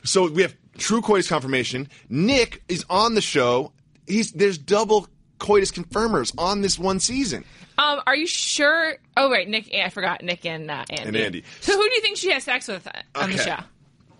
So 0.04 0.30
we 0.30 0.42
have 0.42 0.56
true 0.78 1.02
coitus 1.02 1.28
confirmation. 1.30 1.88
Nick 2.10 2.64
is 2.68 2.86
on 2.90 3.16
the 3.16 3.22
show. 3.22 3.72
He's 4.08 4.32
there's 4.34 4.58
double 4.58 5.08
coitus 5.40 5.72
confirmers 5.72 6.32
on 6.38 6.62
this 6.62 6.78
one 6.78 7.00
season. 7.00 7.44
Um, 7.82 8.02
are 8.06 8.16
you 8.16 8.28
sure? 8.28 8.96
Oh, 9.18 9.32
right, 9.32 9.48
Nick. 9.48 9.74
I 9.74 9.90
forgot 9.90 10.24
Nick 10.24 10.46
and 10.46 10.70
uh, 10.70 10.86
Andi. 10.90 11.08
And 11.08 11.16
Andi. 11.16 11.44
So 11.62 11.74
who 11.74 11.90
do 11.90 11.96
you 11.96 12.02
think 12.02 12.18
she 12.18 12.32
has 12.32 12.44
sex 12.44 12.68
with 12.68 12.88
on 13.16 13.32
the 13.32 13.38
show? 13.38 13.58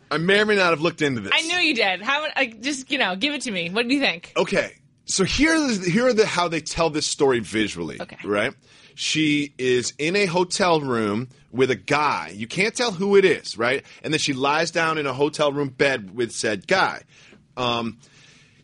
I 0.10 0.18
may 0.18 0.42
or 0.42 0.46
may 0.46 0.56
not 0.56 0.72
have 0.72 0.82
looked 0.82 1.02
into 1.02 1.22
this. 1.22 1.32
I 1.34 1.42
knew 1.44 1.58
you 1.58 1.76
did. 1.76 2.02
How? 2.02 2.28
Like, 2.36 2.62
just 2.62 2.92
you 2.92 2.98
know, 2.98 3.16
give 3.16 3.34
it 3.34 3.42
to 3.44 3.52
me. 3.52 3.70
What 3.70 3.88
do 3.88 3.94
you 3.94 4.02
think? 4.02 4.34
Okay, 4.36 4.74
so 5.06 5.24
here 5.24 5.70
here 5.80 6.08
are 6.08 6.14
the 6.14 6.26
how 6.26 6.48
they 6.48 6.60
tell 6.60 6.90
this 6.90 7.06
story 7.06 7.40
visually. 7.40 8.02
Okay. 8.02 8.18
right? 8.26 8.54
She 8.96 9.54
is 9.58 9.94
in 9.98 10.16
a 10.16 10.26
hotel 10.26 10.82
room 10.82 11.30
with 11.52 11.72
a 11.72 11.76
guy. 11.76 12.34
You 12.36 12.48
can't 12.48 12.76
tell 12.76 12.92
who 12.92 13.16
it 13.16 13.26
is, 13.26 13.58
right? 13.58 13.86
And 14.04 14.14
then 14.14 14.20
she 14.20 14.34
lies 14.34 14.72
down 14.72 14.98
in 14.98 15.06
a 15.06 15.14
hotel 15.14 15.54
room 15.54 15.70
bed 15.70 16.16
with 16.16 16.32
said 16.32 16.68
guy. 16.68 17.04
Um, 17.56 18.00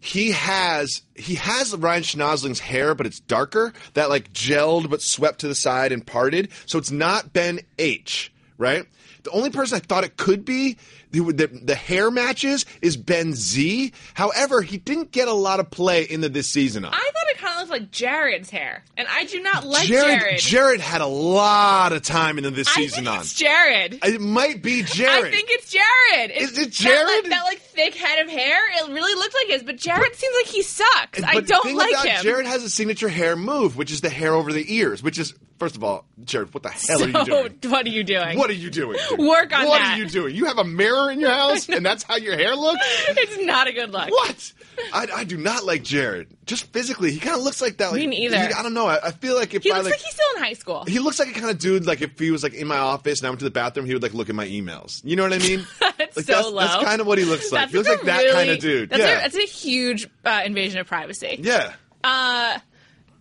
he 0.08 0.32
has 0.32 1.02
he 1.16 1.36
has 1.36 1.76
Ryan 1.76 2.04
Schnozling's 2.04 2.60
hair, 2.60 2.96
but 2.96 3.06
it's 3.06 3.20
darker. 3.20 3.74
That 3.94 4.10
like 4.10 4.32
gelled 4.32 4.90
but 4.90 5.02
swept 5.02 5.40
to 5.40 5.48
the 5.48 5.56
side 5.56 5.92
and 5.92 6.06
parted. 6.06 6.50
So 6.66 6.78
it's 6.78 6.92
not 6.92 7.34
Ben 7.34 7.60
H. 7.78 8.32
Right. 8.58 8.86
The 9.24 9.32
only 9.32 9.50
person 9.50 9.76
I 9.76 9.80
thought 9.80 10.06
it 10.06 10.16
could 10.16 10.46
be 10.46 10.78
the, 11.12 11.20
the, 11.20 11.48
the 11.48 11.76
hair 11.76 12.10
matches 12.10 12.66
is 12.82 12.96
Ben 12.96 13.34
Z. 13.34 13.92
However, 14.14 14.62
he 14.62 14.78
didn't 14.78 15.12
get 15.12 15.28
a 15.28 15.34
lot 15.34 15.60
of 15.60 15.70
play 15.70 16.04
into 16.10 16.30
this 16.30 16.48
season. 16.48 16.86
I 16.86 17.12
thought 17.68 17.78
it 17.78 17.80
kind 17.80 17.82
of 17.82 17.82
looked 17.82 17.82
like 17.84 17.92
Jared's 17.92 18.50
hair, 18.50 18.84
and 18.98 19.08
I 19.10 19.24
do 19.26 19.42
not 19.42 19.66
like 19.66 19.88
Jared, 19.88 20.20
Jared. 20.20 20.40
Jared 20.40 20.80
had 20.82 21.02
a 21.02 21.06
lot 21.08 21.94
of 21.94 22.02
time 22.02 22.38
into 22.38 22.52
this 22.52 22.68
I 22.68 22.72
season 22.72 23.06
think 23.06 23.16
on. 23.16 23.22
it's 23.22 23.34
Jared. 23.34 24.00
It 24.04 24.22
might 24.22 24.62
be 24.62 24.84
Jared. 24.84 25.26
I 25.26 25.32
think 25.32 25.50
it's 25.50 25.72
Jared. 25.72 26.32
It's, 26.34 26.52
Is 26.54 26.58
it 26.58 26.62
That 26.66 26.72
Jared? 26.72 27.08
like, 27.08 27.30
that 27.30 27.44
like 27.44 27.60
thick 27.62 27.96
head 27.96 28.26
of 28.26 28.30
hair. 28.32 28.58
It 28.84 28.92
really 28.92 29.14
looks 29.16 29.36
like 29.36 29.48
his, 29.48 29.64
but 29.64 29.78
Jared 29.78 30.16
seems 30.16 30.36
like 30.36 30.48
he 30.48 30.62
sucks. 30.64 31.24
I 31.24 31.34
But 31.36 31.44
the 31.48 31.54
don't 31.54 31.64
thing 31.64 31.76
like 31.78 31.92
about 31.94 32.08
him. 32.08 32.24
Jared 32.24 32.46
has 32.48 32.64
a 32.64 32.70
signature 32.70 33.10
hair 33.10 33.36
move, 33.36 33.78
which 33.78 33.92
is 33.92 34.02
the 34.02 34.10
hair 34.10 34.34
over 34.34 34.52
the 34.54 34.66
ears, 34.76 35.04
which 35.04 35.20
is 35.20 35.34
first 35.60 35.76
of 35.76 35.84
all, 35.84 36.06
Jared, 36.24 36.54
what 36.54 36.64
the 36.64 36.70
hell 36.70 37.04
are 37.04 37.08
you 37.08 37.24
doing? 37.26 37.58
what 37.72 37.86
are 37.86 37.90
you 37.90 38.04
doing? 38.04 38.38
What 38.38 38.50
are 38.50 38.54
you 38.54 38.70
doing? 38.70 38.98
dude? 39.10 39.20
Work 39.20 39.54
on 39.58 39.68
What 39.68 39.80
that. 39.80 39.96
are 39.96 39.98
you 39.98 40.08
doing? 40.10 40.36
You 40.36 40.46
have 40.46 40.58
a 40.58 40.64
mirror 40.64 41.12
in 41.12 41.20
your 41.20 41.30
house, 41.44 41.68
and 41.70 41.86
that's 41.86 42.04
how 42.04 42.16
your 42.16 42.36
hair 42.36 42.56
looks. 42.56 42.82
it's 43.10 43.38
not 43.46 43.68
a 43.68 43.74
good 43.74 43.92
look. 43.92 44.10
What? 44.10 44.54
I, 44.94 45.08
I 45.18 45.24
do 45.24 45.38
not 45.38 45.66
like 45.66 45.84
Jared. 45.84 46.28
Just 46.46 46.72
physically, 46.72 47.12
he 47.12 47.20
kind 47.20 47.36
of 47.36 47.42
looks 47.44 47.62
like 47.62 47.78
that. 47.78 47.92
Like, 47.92 48.00
Me 48.00 48.08
neither. 48.08 48.38
he- 48.40 48.54
I 48.54 48.62
don't 48.64 48.74
know. 48.74 48.88
I, 48.88 49.08
I 49.08 49.12
feel 49.12 49.36
like 49.36 49.54
if 49.54 49.64
He 49.64 49.72
I 49.72 49.78
looks 49.78 49.86
like, 49.86 49.94
like 49.94 50.02
he's 50.02 50.14
still 50.14 50.28
in 50.38 50.44
high 50.44 50.54
school. 50.54 50.86
he 50.86 51.00
looks 51.00 51.20
like 51.20 51.30
a 51.30 51.34
kind 51.34 51.50
of 51.50 51.58
dude. 51.60 51.86
Like 51.86 52.02
if 52.02 52.18
he 52.20 52.32
was 52.32 52.44
like 52.44 52.54
in 52.54 52.68
my 52.68 52.78
office 52.78 53.20
and 53.20 53.28
I 53.28 53.30
went 53.32 53.40
to 53.40 53.46
the 53.46 53.52
bathroom, 53.52 53.86
he 53.88 53.94
would 53.94 54.04
like 54.04 54.14
look 54.14 54.30
at 54.30 54.36
my 54.36 54.48
emails. 54.48 55.02
You 55.04 55.16
know 55.16 55.24
what 55.24 55.34
I 55.34 55.40
mean? 55.40 55.66
That's 55.98 56.16
like, 56.16 56.26
so 56.26 56.34
that's, 56.34 56.48
low. 56.48 56.60
That's 56.62 56.84
kind 56.84 57.02
of 57.02 57.08
what 57.08 57.18
he 57.18 57.26
looks 57.26 57.52
like. 57.52 57.62
That's 57.62 57.72
he 57.72 57.78
looks 57.80 57.90
like 57.90 58.02
that 58.04 58.18
really- 58.22 58.34
kind 58.34 58.50
of 58.52 58.60
dude. 58.60 58.90
That's, 58.92 59.02
yeah. 59.02 59.18
a, 59.18 59.22
that's 59.24 59.36
a 59.36 59.42
huge 59.42 60.08
uh, 60.24 60.42
invasion 60.46 60.80
of 60.80 60.86
privacy. 60.88 61.40
yeah. 61.42 61.74
Uh, 62.04 62.60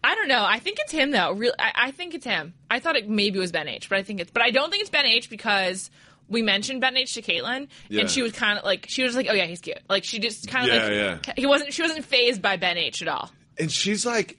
I 0.07 0.15
don't 0.15 0.29
know. 0.29 0.45
I 0.45 0.59
think 0.61 0.79
it's 0.81 0.93
him 0.93 1.11
though. 1.11 1.33
Real, 1.33 1.53
I, 1.59 1.73
I 1.75 1.91
think 1.91 2.15
it's 2.15 2.25
him. 2.25 2.55
I 2.71 2.79
thought 2.81 2.97
it 2.97 3.09
maybe 3.09 3.39
was 3.39 3.51
Ben 3.53 3.69
H, 3.69 3.89
but 3.89 3.99
I 3.99 4.03
think 4.03 4.21
it's. 4.21 4.31
But 4.31 4.43
I 4.43 4.51
don't 4.51 4.71
think 4.71 4.83
it's 4.83 4.91
Ben 4.91 5.05
H 5.07 5.29
because 5.29 5.91
we 6.29 6.43
mentioned 6.43 6.81
Ben 6.81 6.97
H 6.97 7.15
to 7.15 7.23
Caitlin, 7.23 7.69
Yeah. 7.89 8.03
and 8.03 8.11
she 8.11 8.23
was 8.23 8.33
kind 8.33 8.59
of 8.59 8.65
like 8.65 8.87
she 8.89 9.03
was 9.03 9.17
like, 9.17 9.27
"Oh 9.29 9.35
yeah, 9.35 9.47
he's 9.47 9.61
cute." 9.61 9.79
Like 9.89 10.05
she 10.05 10.19
just 10.19 10.49
kind 10.49 10.69
of 10.71 10.75
Yeah, 10.75 10.83
like 11.15 11.27
yeah. 11.27 11.33
he 11.37 11.47
wasn't. 11.47 11.73
She 11.73 11.83
wasn't 11.83 12.05
phased 12.05 12.41
by 12.41 12.57
Ben 12.57 12.79
H 12.79 13.03
at 13.03 13.09
all. 13.09 13.31
And 13.59 13.71
she's 13.73 14.05
like, 14.07 14.39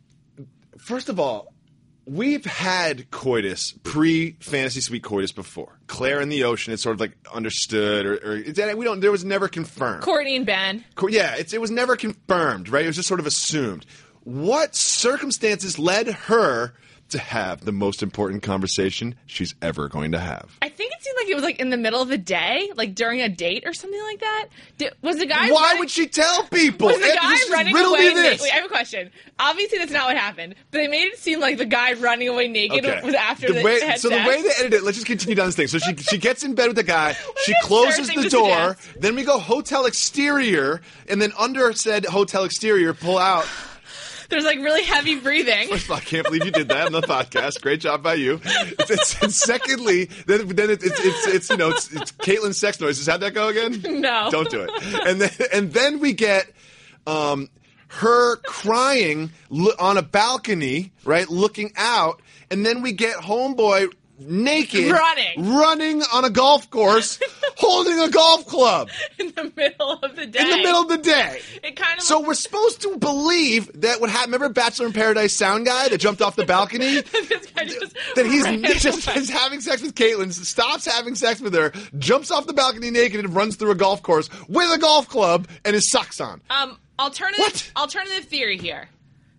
first 0.77 1.09
of 1.09 1.19
all, 1.19 1.53
we've 2.05 2.45
had 2.45 3.09
coitus 3.11 3.73
pre 3.83 4.37
fantasy 4.39 4.79
suite 4.81 5.03
coitus 5.03 5.31
before. 5.31 5.79
Clare 5.87 6.21
in 6.21 6.29
the 6.29 6.43
ocean, 6.43 6.73
it's 6.73 6.83
sort 6.83 6.93
of 6.93 6.99
like 6.99 7.17
understood, 7.33 8.05
or, 8.05 8.15
or 8.23 8.35
we 8.75 8.85
don't. 8.85 8.99
There 8.99 9.11
was 9.11 9.25
never 9.25 9.47
confirmed. 9.47 10.03
Courtney 10.03 10.35
and 10.35 10.45
Ben. 10.45 10.83
Co- 10.95 11.07
yeah, 11.07 11.35
it's, 11.35 11.53
it 11.53 11.61
was 11.61 11.71
never 11.71 11.95
confirmed, 11.95 12.69
right? 12.69 12.83
It 12.83 12.87
was 12.87 12.95
just 12.95 13.07
sort 13.07 13.19
of 13.19 13.25
assumed. 13.25 13.85
What 14.27 14.75
circumstances 14.75 15.79
led 15.79 16.07
her 16.09 16.73
to 17.11 17.17
have 17.17 17.63
the 17.63 17.71
most 17.71 18.03
important 18.03 18.43
conversation 18.43 19.15
she's 19.25 19.55
ever 19.61 19.87
going 19.87 20.11
to 20.11 20.19
have? 20.19 20.57
I 20.61 20.67
think 20.67 20.91
it 20.91 21.01
seemed 21.01 21.15
like 21.17 21.29
it 21.29 21.35
was 21.35 21.45
like 21.45 21.61
in 21.61 21.69
the 21.69 21.77
middle 21.77 22.01
of 22.01 22.09
the 22.09 22.17
day, 22.17 22.69
like 22.75 22.93
during 22.93 23.21
a 23.21 23.29
date 23.29 23.63
or 23.65 23.73
something 23.73 24.01
like 24.01 24.19
that. 24.19 24.47
Did, 24.77 24.91
was 25.01 25.15
the 25.15 25.27
guy? 25.27 25.49
Why 25.49 25.61
running- 25.61 25.79
would 25.79 25.89
she 25.89 26.07
tell 26.07 26.43
people? 26.43 26.87
Was 26.87 26.97
the 26.97 27.17
guy 27.17 27.37
running 27.53 27.73
away 27.73 28.13
naked? 28.13 28.41
Wait, 28.41 28.51
I 28.51 28.55
have 28.57 28.65
a 28.65 28.67
question. 28.67 29.11
Obviously, 29.39 29.77
that's 29.77 29.93
not 29.93 30.07
what 30.07 30.17
happened, 30.17 30.55
but 30.71 30.79
they 30.79 30.89
made 30.89 31.05
it 31.05 31.19
seem 31.19 31.39
like 31.39 31.57
the 31.57 31.63
guy 31.65 31.93
running 31.93 32.27
away 32.27 32.49
naked 32.49 32.83
was 33.05 33.13
after 33.13 33.47
the 33.47 33.53
they 33.53 33.63
way, 33.63 33.95
so 33.95 34.09
the 34.09 34.17
way 34.17 34.41
they 34.41 34.49
edited 34.59 34.73
it, 34.73 34.83
let's 34.83 34.97
just 34.97 35.07
continue 35.07 35.35
down 35.35 35.45
this 35.45 35.55
thing. 35.55 35.67
So 35.67 35.77
she 35.77 35.95
she 35.95 36.17
gets 36.17 36.43
in 36.43 36.53
bed 36.53 36.67
with 36.67 36.75
the 36.75 36.83
guy, 36.83 37.13
she 37.45 37.53
closes 37.61 38.09
the 38.09 38.27
door, 38.29 38.75
then 38.99 39.15
we 39.15 39.23
go 39.23 39.39
hotel 39.39 39.85
exterior, 39.85 40.81
and 41.07 41.21
then 41.21 41.31
under 41.39 41.71
said 41.71 42.03
hotel 42.03 42.43
exterior, 42.43 42.93
pull 42.93 43.17
out. 43.17 43.47
There's 44.29 44.45
like 44.45 44.57
really 44.59 44.83
heavy 44.83 45.19
breathing. 45.19 45.69
First 45.69 45.85
of 45.85 45.91
all, 45.91 45.97
I 45.97 46.01
can't 46.01 46.25
believe 46.25 46.45
you 46.45 46.51
did 46.51 46.69
that 46.69 46.85
on 46.87 46.91
the 46.91 47.01
podcast. 47.01 47.61
Great 47.61 47.79
job 47.81 48.03
by 48.03 48.15
you. 48.15 48.39
It's, 48.43 48.89
it's, 48.89 49.21
and 49.21 49.33
secondly, 49.33 50.05
then 50.25 50.47
then 50.49 50.69
it, 50.69 50.83
it's 50.83 50.99
it's 50.99 51.27
it's 51.27 51.49
you 51.49 51.57
know 51.57 51.69
it's, 51.69 51.91
it's 51.91 52.11
Caitlin's 52.13 52.57
sex 52.57 52.79
noises. 52.79 53.07
How'd 53.07 53.21
that 53.21 53.33
go 53.33 53.47
again? 53.47 54.01
No. 54.01 54.29
don't 54.31 54.49
do 54.49 54.61
it. 54.61 54.71
And 55.07 55.21
then 55.21 55.31
and 55.53 55.73
then 55.73 55.99
we 55.99 56.13
get 56.13 56.51
um, 57.05 57.49
her 57.87 58.37
crying 58.37 59.31
on 59.79 59.97
a 59.97 60.01
balcony, 60.01 60.91
right, 61.05 61.29
looking 61.29 61.71
out, 61.77 62.21
and 62.51 62.65
then 62.65 62.81
we 62.81 62.91
get 62.91 63.17
homeboy 63.17 63.93
naked 64.19 64.91
Running. 64.91 65.55
running 65.55 66.01
on 66.13 66.25
a 66.25 66.29
golf 66.29 66.69
course 66.69 67.19
holding 67.57 67.99
a 67.99 68.09
golf 68.09 68.45
club 68.45 68.89
in 69.19 69.27
the 69.35 69.51
middle 69.55 69.93
of 69.93 70.15
the 70.15 70.25
day. 70.27 70.39
in 70.39 70.49
the 70.49 70.57
middle 70.57 70.81
of 70.81 70.89
the 70.89 70.97
day 70.97 71.41
It 71.63 71.75
kind 71.75 71.97
of 71.97 72.03
so 72.03 72.21
we're 72.21 72.33
supposed 72.35 72.81
to 72.83 72.97
believe 72.97 73.81
that 73.81 73.99
what 73.99 74.09
happened. 74.09 74.33
Remember 74.33 74.53
Bachelor 74.53 74.85
in 74.87 74.93
Paradise 74.93 75.33
sound 75.33 75.65
guy 75.65 75.89
that 75.89 75.97
jumped 75.99 76.21
off 76.21 76.35
the 76.35 76.45
balcony? 76.45 77.01
this 77.01 77.45
guy 77.55 77.65
just 77.65 77.95
that 78.15 78.25
he's 78.25 78.45
just 78.81 79.07
is 79.15 79.29
having 79.29 79.59
sex 79.61 79.81
with 79.81 79.95
Caitlyn, 79.95 80.31
stops 80.31 80.85
having 80.85 81.15
sex 81.15 81.41
with 81.41 81.53
her, 81.53 81.71
jumps 81.97 82.29
off 82.31 82.45
the 82.47 82.53
balcony 82.53 82.91
naked, 82.91 83.19
and 83.23 83.35
runs 83.35 83.55
through 83.55 83.71
a 83.71 83.75
golf 83.75 84.01
course 84.03 84.29
with 84.47 84.71
a 84.71 84.77
golf 84.79 85.07
club 85.07 85.47
and 85.65 85.73
his 85.73 85.89
socks 85.89 86.21
on. 86.21 86.41
um 86.49 86.77
alternative 86.99 87.39
What? 87.43 87.71
alternative 87.75 88.25
theory 88.25 88.57
here 88.57 88.89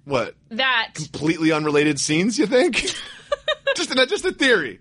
What? 0.04 0.34
that 0.50 0.90
Completely 0.94 1.52
unrelated 1.52 1.98
scenes? 2.00 2.38
You 2.38 2.46
think? 2.46 2.92
Just 3.76 3.90
a, 3.90 4.06
just 4.06 4.24
a 4.24 4.32
theory. 4.32 4.80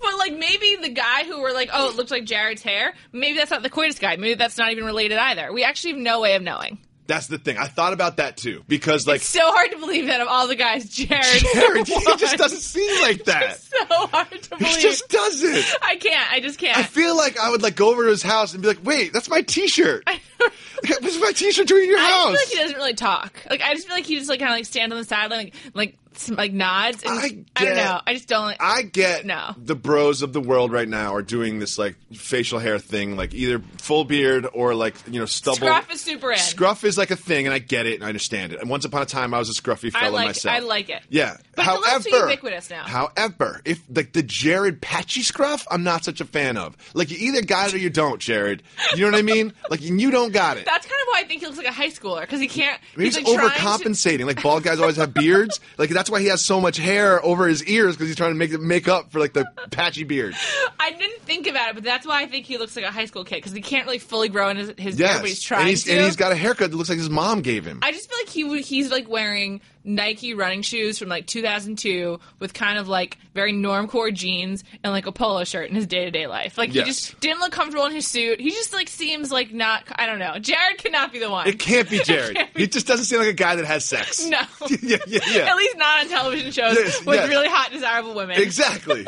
but 0.00 0.18
like 0.18 0.32
maybe 0.36 0.76
the 0.80 0.88
guy 0.90 1.24
who 1.24 1.40
were 1.40 1.52
like 1.52 1.70
oh 1.72 1.90
it 1.90 1.96
looks 1.96 2.10
like 2.10 2.24
Jared's 2.24 2.62
hair 2.62 2.94
maybe 3.12 3.38
that's 3.38 3.50
not 3.50 3.62
the 3.62 3.70
coitus 3.70 3.98
guy 3.98 4.16
maybe 4.16 4.34
that's 4.34 4.58
not 4.58 4.70
even 4.72 4.84
related 4.84 5.18
either 5.18 5.52
we 5.52 5.64
actually 5.64 5.92
have 5.94 6.00
no 6.00 6.20
way 6.20 6.34
of 6.34 6.42
knowing 6.42 6.78
That's 7.06 7.26
the 7.26 7.38
thing. 7.38 7.56
I 7.56 7.66
thought 7.68 7.92
about 7.94 8.18
that 8.18 8.36
too 8.36 8.62
because 8.68 9.06
like 9.06 9.22
so 9.22 9.40
hard 9.42 9.70
to 9.72 9.78
believe 9.78 10.06
that 10.06 10.20
of 10.20 10.28
all 10.28 10.46
the 10.46 10.56
guys 10.56 10.88
Jared 10.90 11.24
Jared, 11.54 11.86
he 11.88 12.04
just 12.16 12.36
doesn't 12.36 12.60
seem 12.60 13.00
like 13.02 13.24
that. 13.24 13.60
so 13.60 14.06
hard 14.08 14.30
to 14.42 14.50
believe 14.50 14.74
He 14.76 14.82
just 14.82 15.08
doesn't. 15.08 15.64
I 15.82 15.96
can't 15.96 16.32
I 16.32 16.40
just 16.40 16.58
can't 16.58 16.76
I 16.76 16.82
feel 16.82 17.16
like 17.16 17.38
I 17.38 17.50
would 17.50 17.62
like 17.62 17.76
go 17.76 17.90
over 17.90 18.04
to 18.04 18.10
his 18.10 18.22
house 18.22 18.52
and 18.52 18.62
be 18.62 18.68
like, 18.68 18.84
"Wait, 18.84 19.12
that's 19.12 19.30
my 19.30 19.40
T-shirt. 19.42 20.06
What's 21.00 21.20
my 21.20 21.32
T-shirt 21.32 21.66
doing 21.66 21.84
in 21.84 21.88
your 21.90 21.98
house? 21.98 22.10
I 22.10 22.22
feel 22.24 22.32
like 22.32 22.48
he 22.48 22.56
doesn't 22.58 22.76
really 22.76 22.94
talk. 22.94 23.42
Like 23.50 23.62
I 23.62 23.74
just 23.74 23.86
feel 23.86 23.96
like 23.96 24.04
he 24.06 24.16
just 24.16 24.28
like 24.28 24.38
kind 24.38 24.50
of 24.52 24.56
like 24.56 24.66
stands 24.66 24.92
on 24.92 24.98
the 25.00 25.04
sideline, 25.06 25.38
like 25.46 25.54
like 25.74 25.98
some, 26.18 26.36
like 26.36 26.52
nods. 26.52 27.02
And 27.02 27.12
I 27.18 27.44
I, 27.56 27.64
don't 27.64 27.76
know. 27.76 28.00
I 28.06 28.14
just 28.14 28.28
don't. 28.28 28.44
Like, 28.46 28.62
I 28.62 28.82
get 28.82 29.26
No. 29.26 29.54
the 29.56 29.74
bros 29.74 30.22
of 30.22 30.32
the 30.32 30.40
world 30.40 30.72
right 30.72 30.88
now 30.88 31.14
are 31.14 31.22
doing 31.22 31.58
this 31.58 31.78
like 31.78 31.96
facial 32.14 32.58
hair 32.58 32.78
thing, 32.78 33.16
like 33.16 33.34
either 33.34 33.60
full 33.78 34.04
beard 34.04 34.46
or 34.52 34.74
like 34.74 34.94
you 35.10 35.20
know 35.20 35.26
stubble. 35.26 35.56
Scruff 35.56 35.92
is 35.92 36.00
super 36.00 36.32
in. 36.32 36.38
Scruff 36.38 36.84
is 36.84 36.96
like 36.98 37.10
a 37.10 37.16
thing, 37.16 37.46
and 37.46 37.54
I 37.54 37.58
get 37.58 37.86
it 37.86 37.94
and 37.94 38.04
I 38.04 38.08
understand 38.08 38.52
it. 38.52 38.60
And 38.60 38.68
once 38.70 38.84
upon 38.84 39.02
a 39.02 39.06
time, 39.06 39.34
I 39.34 39.38
was 39.38 39.50
a 39.50 39.60
scruffy 39.60 39.94
I 39.94 40.00
fellow 40.00 40.14
like. 40.14 40.26
myself. 40.26 40.54
I 40.56 40.58
like 40.60 40.88
it. 40.90 41.02
Yeah. 41.08 41.36
But 41.54 41.64
however, 41.64 42.04
the 42.04 42.10
ubiquitous 42.10 42.70
now. 42.70 42.84
However, 42.84 43.60
if 43.64 43.82
like 43.94 44.12
the 44.12 44.22
Jared 44.22 44.80
patchy 44.80 45.22
scruff, 45.22 45.66
I'm 45.70 45.82
not 45.82 46.04
such 46.04 46.20
a 46.20 46.24
fan 46.24 46.56
of. 46.56 46.76
Like 46.94 47.10
you 47.10 47.16
either 47.20 47.42
got 47.42 47.68
it 47.68 47.74
or 47.74 47.78
you 47.78 47.90
don't, 47.90 48.20
Jared. 48.20 48.62
You 48.94 49.00
know 49.04 49.10
what 49.12 49.18
I 49.18 49.22
mean? 49.22 49.52
Like 49.70 49.82
you 49.82 50.10
don't 50.10 50.32
got 50.32 50.56
it. 50.56 50.64
That's 50.64 50.86
kind 50.86 51.00
of 51.02 51.06
why 51.08 51.20
I 51.20 51.24
think 51.24 51.40
he 51.40 51.46
looks 51.46 51.58
like 51.58 51.66
a 51.66 51.72
high 51.72 51.90
schooler 51.90 52.22
because 52.22 52.40
he 52.40 52.48
can't. 52.48 52.80
He's, 52.96 53.16
like 53.16 53.26
trying 53.26 53.36
to- 53.38 53.54
overcompensating. 53.54 54.24
Like 54.24 54.42
bald 54.42 54.62
guys 54.62 54.80
always 54.80 54.96
have 54.96 55.12
beards. 55.12 55.60
Like 55.76 55.90
that's 55.90 56.07
why 56.10 56.20
he 56.20 56.26
has 56.26 56.40
so 56.40 56.60
much 56.60 56.76
hair 56.76 57.24
over 57.24 57.46
his 57.46 57.64
ears 57.64 57.94
because 57.96 58.08
he's 58.08 58.16
trying 58.16 58.32
to 58.32 58.36
make 58.36 58.58
make 58.60 58.88
up 58.88 59.10
for 59.12 59.18
like 59.20 59.32
the 59.32 59.44
patchy 59.70 60.04
beard. 60.04 60.34
I 60.80 60.92
didn't 60.92 61.20
think 61.22 61.46
about 61.46 61.70
it, 61.70 61.74
but 61.74 61.84
that's 61.84 62.06
why 62.06 62.22
I 62.22 62.26
think 62.26 62.46
he 62.46 62.58
looks 62.58 62.74
like 62.76 62.84
a 62.84 62.90
high 62.90 63.04
school 63.06 63.24
kid 63.24 63.36
because 63.36 63.52
he 63.52 63.60
can't 63.60 63.86
really 63.86 63.98
fully 63.98 64.28
grow 64.28 64.48
in 64.48 64.56
his, 64.56 64.72
his 64.76 64.98
Yes, 64.98 65.10
hair, 65.12 65.20
but 65.20 65.28
he's 65.28 65.42
trying 65.42 65.60
and 65.62 65.68
he's, 65.70 65.84
to. 65.84 65.92
and 65.92 66.04
he's 66.04 66.16
got 66.16 66.32
a 66.32 66.36
haircut 66.36 66.70
that 66.70 66.76
looks 66.76 66.88
like 66.88 66.98
his 66.98 67.10
mom 67.10 67.42
gave 67.42 67.64
him. 67.64 67.80
I 67.82 67.92
just 67.92 68.08
feel 68.10 68.18
like 68.18 68.28
he 68.28 68.62
he's 68.62 68.90
like 68.90 69.08
wearing 69.08 69.60
Nike 69.84 70.34
running 70.34 70.62
shoes 70.62 70.98
from 70.98 71.08
like 71.08 71.26
2002 71.26 72.20
with 72.40 72.52
kind 72.54 72.78
of 72.78 72.88
like 72.88 73.16
very 73.34 73.52
normcore 73.52 74.12
jeans 74.12 74.64
and 74.84 74.92
like 74.92 75.06
a 75.06 75.12
polo 75.12 75.44
shirt 75.44 75.70
in 75.70 75.74
his 75.76 75.86
day 75.86 76.04
to 76.04 76.10
day 76.10 76.26
life. 76.26 76.58
Like 76.58 76.74
Yes. 76.74 76.86
he 76.86 76.90
just 76.92 77.20
didn't 77.20 77.40
look 77.40 77.52
comfortable 77.52 77.86
in 77.86 77.92
his 77.92 78.06
suit. 78.06 78.40
He 78.40 78.50
just 78.50 78.72
like 78.72 78.88
seems 78.88 79.30
like 79.32 79.52
not. 79.52 79.84
I 79.96 80.06
don't 80.06 80.18
know. 80.18 80.38
Jared 80.38 80.78
cannot 80.78 81.12
be 81.12 81.18
the 81.18 81.30
one. 81.30 81.46
It 81.48 81.58
can't 81.58 81.88
be 81.88 81.98
Jared. 82.04 82.36
be- 82.54 82.62
He 82.62 82.66
just 82.68 82.86
doesn't 82.86 83.06
seem 83.06 83.18
like 83.20 83.28
a 83.28 83.32
guy 83.32 83.56
that 83.56 83.64
has 83.64 83.84
sex. 83.84 84.26
No. 84.28 84.40
yeah, 84.82 84.98
yeah, 85.06 85.20
yeah. 85.30 85.50
At 85.50 85.56
least 85.56 85.76
not 85.78 86.00
on 86.04 86.08
television 86.10 86.50
shows 86.52 86.74
Yes, 86.74 87.04
with 87.06 87.16
yes. 87.16 87.28
really 87.28 87.48
hot, 87.48 87.70
desirable 87.72 88.14
women. 88.14 88.40
Exactly. 88.40 89.06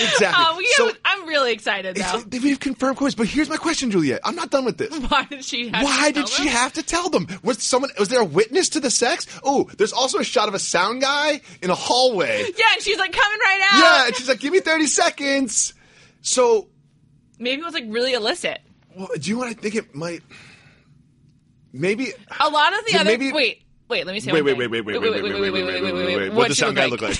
Exactly. 0.00 0.26
Uh, 0.44 0.56
we 0.56 0.66
so 0.76 0.90
I'm 1.04 1.26
really 1.26 1.52
excited 1.52 1.96
though. 1.96 2.22
we've 2.30 2.58
confirmed 2.60 2.96
coins, 2.96 3.14
but 3.14 3.26
here's 3.26 3.48
my 3.48 3.56
question, 3.56 3.90
Juliet. 3.90 4.20
I'm 4.24 4.34
not 4.34 4.50
done 4.50 4.64
with 4.64 4.78
this. 4.78 4.96
Why 5.10 5.24
did 5.24 5.44
she? 5.44 5.68
Have 5.68 5.84
Why 5.84 6.08
to 6.08 6.12
tell 6.14 6.22
did 6.24 6.28
she 6.32 6.44
them? 6.44 6.52
have 6.52 6.72
to 6.74 6.82
tell 6.82 7.08
them? 7.10 7.26
Was 7.42 7.62
someone 7.62 7.90
was 7.98 8.08
there 8.08 8.20
a 8.20 8.24
witness 8.24 8.68
to 8.70 8.80
the 8.80 8.90
sex? 8.90 9.26
Oh, 9.44 9.68
there's 9.76 9.92
also 9.92 10.18
a 10.18 10.24
shot 10.24 10.48
of 10.48 10.54
a 10.54 10.58
sound 10.58 11.02
guy 11.02 11.40
in 11.62 11.70
a 11.70 11.74
hallway. 11.74 12.44
Yeah, 12.56 12.64
and 12.74 12.82
she's 12.82 12.98
like 12.98 13.12
coming 13.12 13.38
right 13.38 13.60
out. 13.72 13.78
Yeah, 13.78 14.06
and 14.06 14.16
she's 14.16 14.28
like, 14.28 14.40
"Give 14.40 14.52
me 14.52 14.60
30 14.60 14.86
seconds." 14.86 15.74
So, 16.22 16.68
Maybe 17.38 17.60
it 17.60 17.64
was 17.64 17.74
like 17.74 17.84
really 17.88 18.14
illicit. 18.14 18.58
well, 18.96 19.08
do 19.18 19.30
you 19.30 19.38
want 19.38 19.54
to 19.54 19.60
think 19.60 19.74
it 19.74 19.94
might? 19.94 20.22
Maybe. 21.72 22.12
A 22.40 22.48
lot 22.48 22.72
of 22.78 22.84
the 22.86 22.94
other 22.96 23.04
maybe- 23.10 23.32
wait, 23.32 23.62
wait, 23.88 24.06
let 24.06 24.12
me 24.14 24.20
say 24.20 24.32
Wait, 24.32 24.42
wait, 24.42 24.52
thing. 24.52 24.58
wait, 24.58 24.70
wait, 24.70 24.80
wait, 24.84 25.00
wait, 25.00 25.12
wait, 25.12 25.22
wait, 25.22 25.40
wait, 25.40 25.52
wait, 25.52 25.82
wait, 25.82 25.92
wait, 25.94 26.16
wait. 26.16 26.32
What 26.32 26.48
does 26.48 26.58
sound 26.58 26.76
guy 26.76 26.86
look 26.86 27.02
like? 27.02 27.18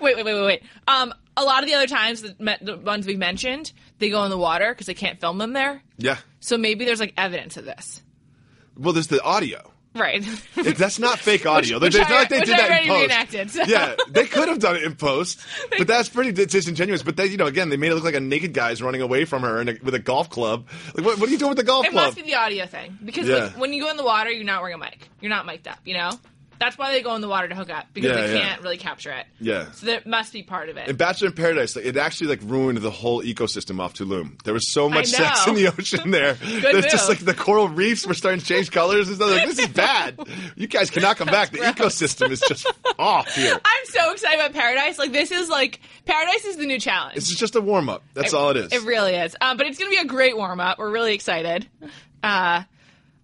Wait, 0.00 0.16
wait, 0.16 0.24
wait, 0.24 0.34
wait, 0.34 0.46
wait. 0.46 0.62
Um, 0.88 1.12
a 1.36 1.44
lot 1.44 1.62
of 1.62 1.68
the 1.68 1.74
other 1.74 1.86
times, 1.86 2.22
the, 2.22 2.34
me- 2.38 2.56
the 2.60 2.76
ones 2.76 3.06
we 3.06 3.16
mentioned, 3.16 3.72
they 3.98 4.10
go 4.10 4.24
in 4.24 4.30
the 4.30 4.38
water 4.38 4.70
because 4.72 4.86
they 4.86 4.94
can't 4.94 5.20
film 5.20 5.38
them 5.38 5.52
there. 5.52 5.82
Yeah. 5.98 6.18
So 6.40 6.58
maybe 6.58 6.84
there's 6.84 7.00
like 7.00 7.14
evidence 7.16 7.56
of 7.56 7.64
this. 7.64 8.02
Well, 8.76 8.92
there's 8.92 9.06
the 9.08 9.22
audio. 9.22 9.70
Right. 9.94 10.24
It- 10.56 10.76
That's 10.76 10.98
not 11.00 11.18
fake 11.28 11.46
audio. 11.46 11.80
which 11.80 11.94
it's 11.96 12.08
not 12.08 12.10
I- 12.10 12.18
like 12.20 12.28
they 12.28 12.38
which 12.38 12.46
did 12.46 12.54
I 12.54 12.58
that 12.58 12.66
in 12.66 12.70
already 12.72 12.88
post. 12.88 13.00
reenacted, 13.00 13.50
so. 13.50 13.62
Yeah, 13.64 13.96
they 14.08 14.24
could 14.26 14.48
have 14.48 14.58
done 14.60 14.76
it 14.76 14.84
in 14.84 14.94
post, 14.94 15.40
but 15.78 15.86
that's 15.88 16.08
pretty 16.08 16.30
dis- 16.32 16.46
disingenuous. 16.46 17.02
But 17.02 17.16
they, 17.16 17.26
you 17.26 17.36
know, 17.36 17.46
again, 17.46 17.70
they 17.70 17.76
made 17.76 17.90
it 17.90 17.96
look 17.96 18.04
like 18.04 18.14
a 18.14 18.20
naked 18.20 18.52
guy's 18.54 18.80
running 18.82 19.00
away 19.02 19.24
from 19.24 19.42
her 19.42 19.60
in 19.60 19.68
a, 19.68 19.74
with 19.82 19.94
a 19.94 19.98
golf 19.98 20.30
club. 20.30 20.68
Like, 20.94 21.04
what, 21.04 21.18
what 21.18 21.28
are 21.28 21.32
you 21.32 21.38
doing 21.38 21.48
with 21.50 21.58
the 21.58 21.64
golf 21.64 21.84
club? 21.86 21.92
it 21.92 21.96
club? 21.96 22.06
must 22.06 22.16
be 22.16 22.22
the 22.22 22.34
audio 22.36 22.66
thing 22.66 22.98
because 23.04 23.26
Yeah. 23.28 23.36
like, 23.46 23.58
when 23.58 23.72
you 23.72 23.82
go 23.82 23.90
in 23.90 23.96
the 23.96 24.04
water, 24.04 24.30
you're 24.30 24.44
not 24.44 24.60
wearing 24.62 24.76
a 24.76 24.78
mic. 24.78 25.08
You're 25.20 25.30
not 25.30 25.44
mic'd 25.46 25.66
up. 25.66 25.78
You 25.84 25.94
know. 25.94 26.10
That's 26.60 26.76
why 26.78 26.92
they 26.92 27.00
go 27.02 27.14
in 27.14 27.22
the 27.22 27.28
water 27.28 27.48
to 27.48 27.54
hook 27.54 27.70
up 27.70 27.86
because 27.94 28.10
Yeah, 28.10 28.26
they 28.26 28.34
yeah. 28.34 28.48
can't 28.50 28.62
really 28.62 28.76
capture 28.76 29.10
it. 29.10 29.26
Yeah. 29.40 29.70
So 29.72 29.86
that 29.86 30.06
must 30.06 30.32
be 30.32 30.42
part 30.42 30.68
of 30.68 30.76
it. 30.76 30.88
in 30.88 30.96
Bachelor 30.96 31.28
in 31.28 31.32
Paradise, 31.34 31.74
like, 31.74 31.86
it 31.86 31.96
actually 31.96 32.28
like 32.28 32.40
ruined 32.44 32.78
the 32.78 32.90
whole 32.90 33.22
ecosystem 33.22 33.80
off 33.80 33.94
Tulum. 33.94 34.40
There 34.42 34.52
was 34.54 34.70
so 34.72 34.88
much 34.88 35.10
know. 35.12 35.18
sex 35.24 35.46
in 35.46 35.54
the 35.54 35.68
ocean 35.68 36.10
there. 36.12 36.34
There's 36.34 36.84
just 36.84 37.08
move. 37.08 37.16
like 37.26 37.26
the 37.36 37.42
coral 37.42 37.68
reefs 37.68 38.06
were 38.06 38.14
starting 38.14 38.40
to 38.40 38.46
change 38.46 38.70
colors 38.72 39.08
and 39.08 39.16
stuff. 39.16 39.30
Like, 39.30 39.46
this 39.48 39.58
is 39.58 39.68
bad. 39.74 40.18
You 40.54 40.66
guys 40.66 40.90
cannot 40.90 41.16
come 41.16 41.28
back. 41.28 41.50
The 41.50 41.58
ecosystem 41.58 42.30
is 42.30 42.40
just 42.40 42.70
off 42.98 43.34
here. 43.34 43.58
I'm 43.64 43.84
so 43.86 44.12
excited 44.12 44.38
about 44.38 44.52
Paradise. 44.52 44.98
Like 44.98 45.12
this 45.12 45.30
is 45.30 45.48
like 45.48 45.80
Paradise 46.04 46.44
is 46.44 46.56
the 46.58 46.66
new 46.66 46.78
challenge. 46.78 47.14
This 47.14 47.30
is 47.30 47.36
just 47.38 47.56
a 47.56 47.60
warm 47.62 47.88
up. 47.88 48.02
That's 48.14 48.34
all 48.34 48.50
it 48.50 48.58
is. 48.58 48.72
It 48.72 48.82
really 48.84 49.14
is. 49.14 49.34
Um, 49.40 49.56
but 49.56 49.66
it's 49.66 49.78
going 49.78 49.90
to 49.90 49.96
be 49.96 50.02
a 50.02 50.06
great 50.06 50.36
warm 50.36 50.60
up. 50.60 50.78
We're 50.78 50.90
really 50.90 51.14
excited. 51.14 51.66
Uh, 52.22 52.64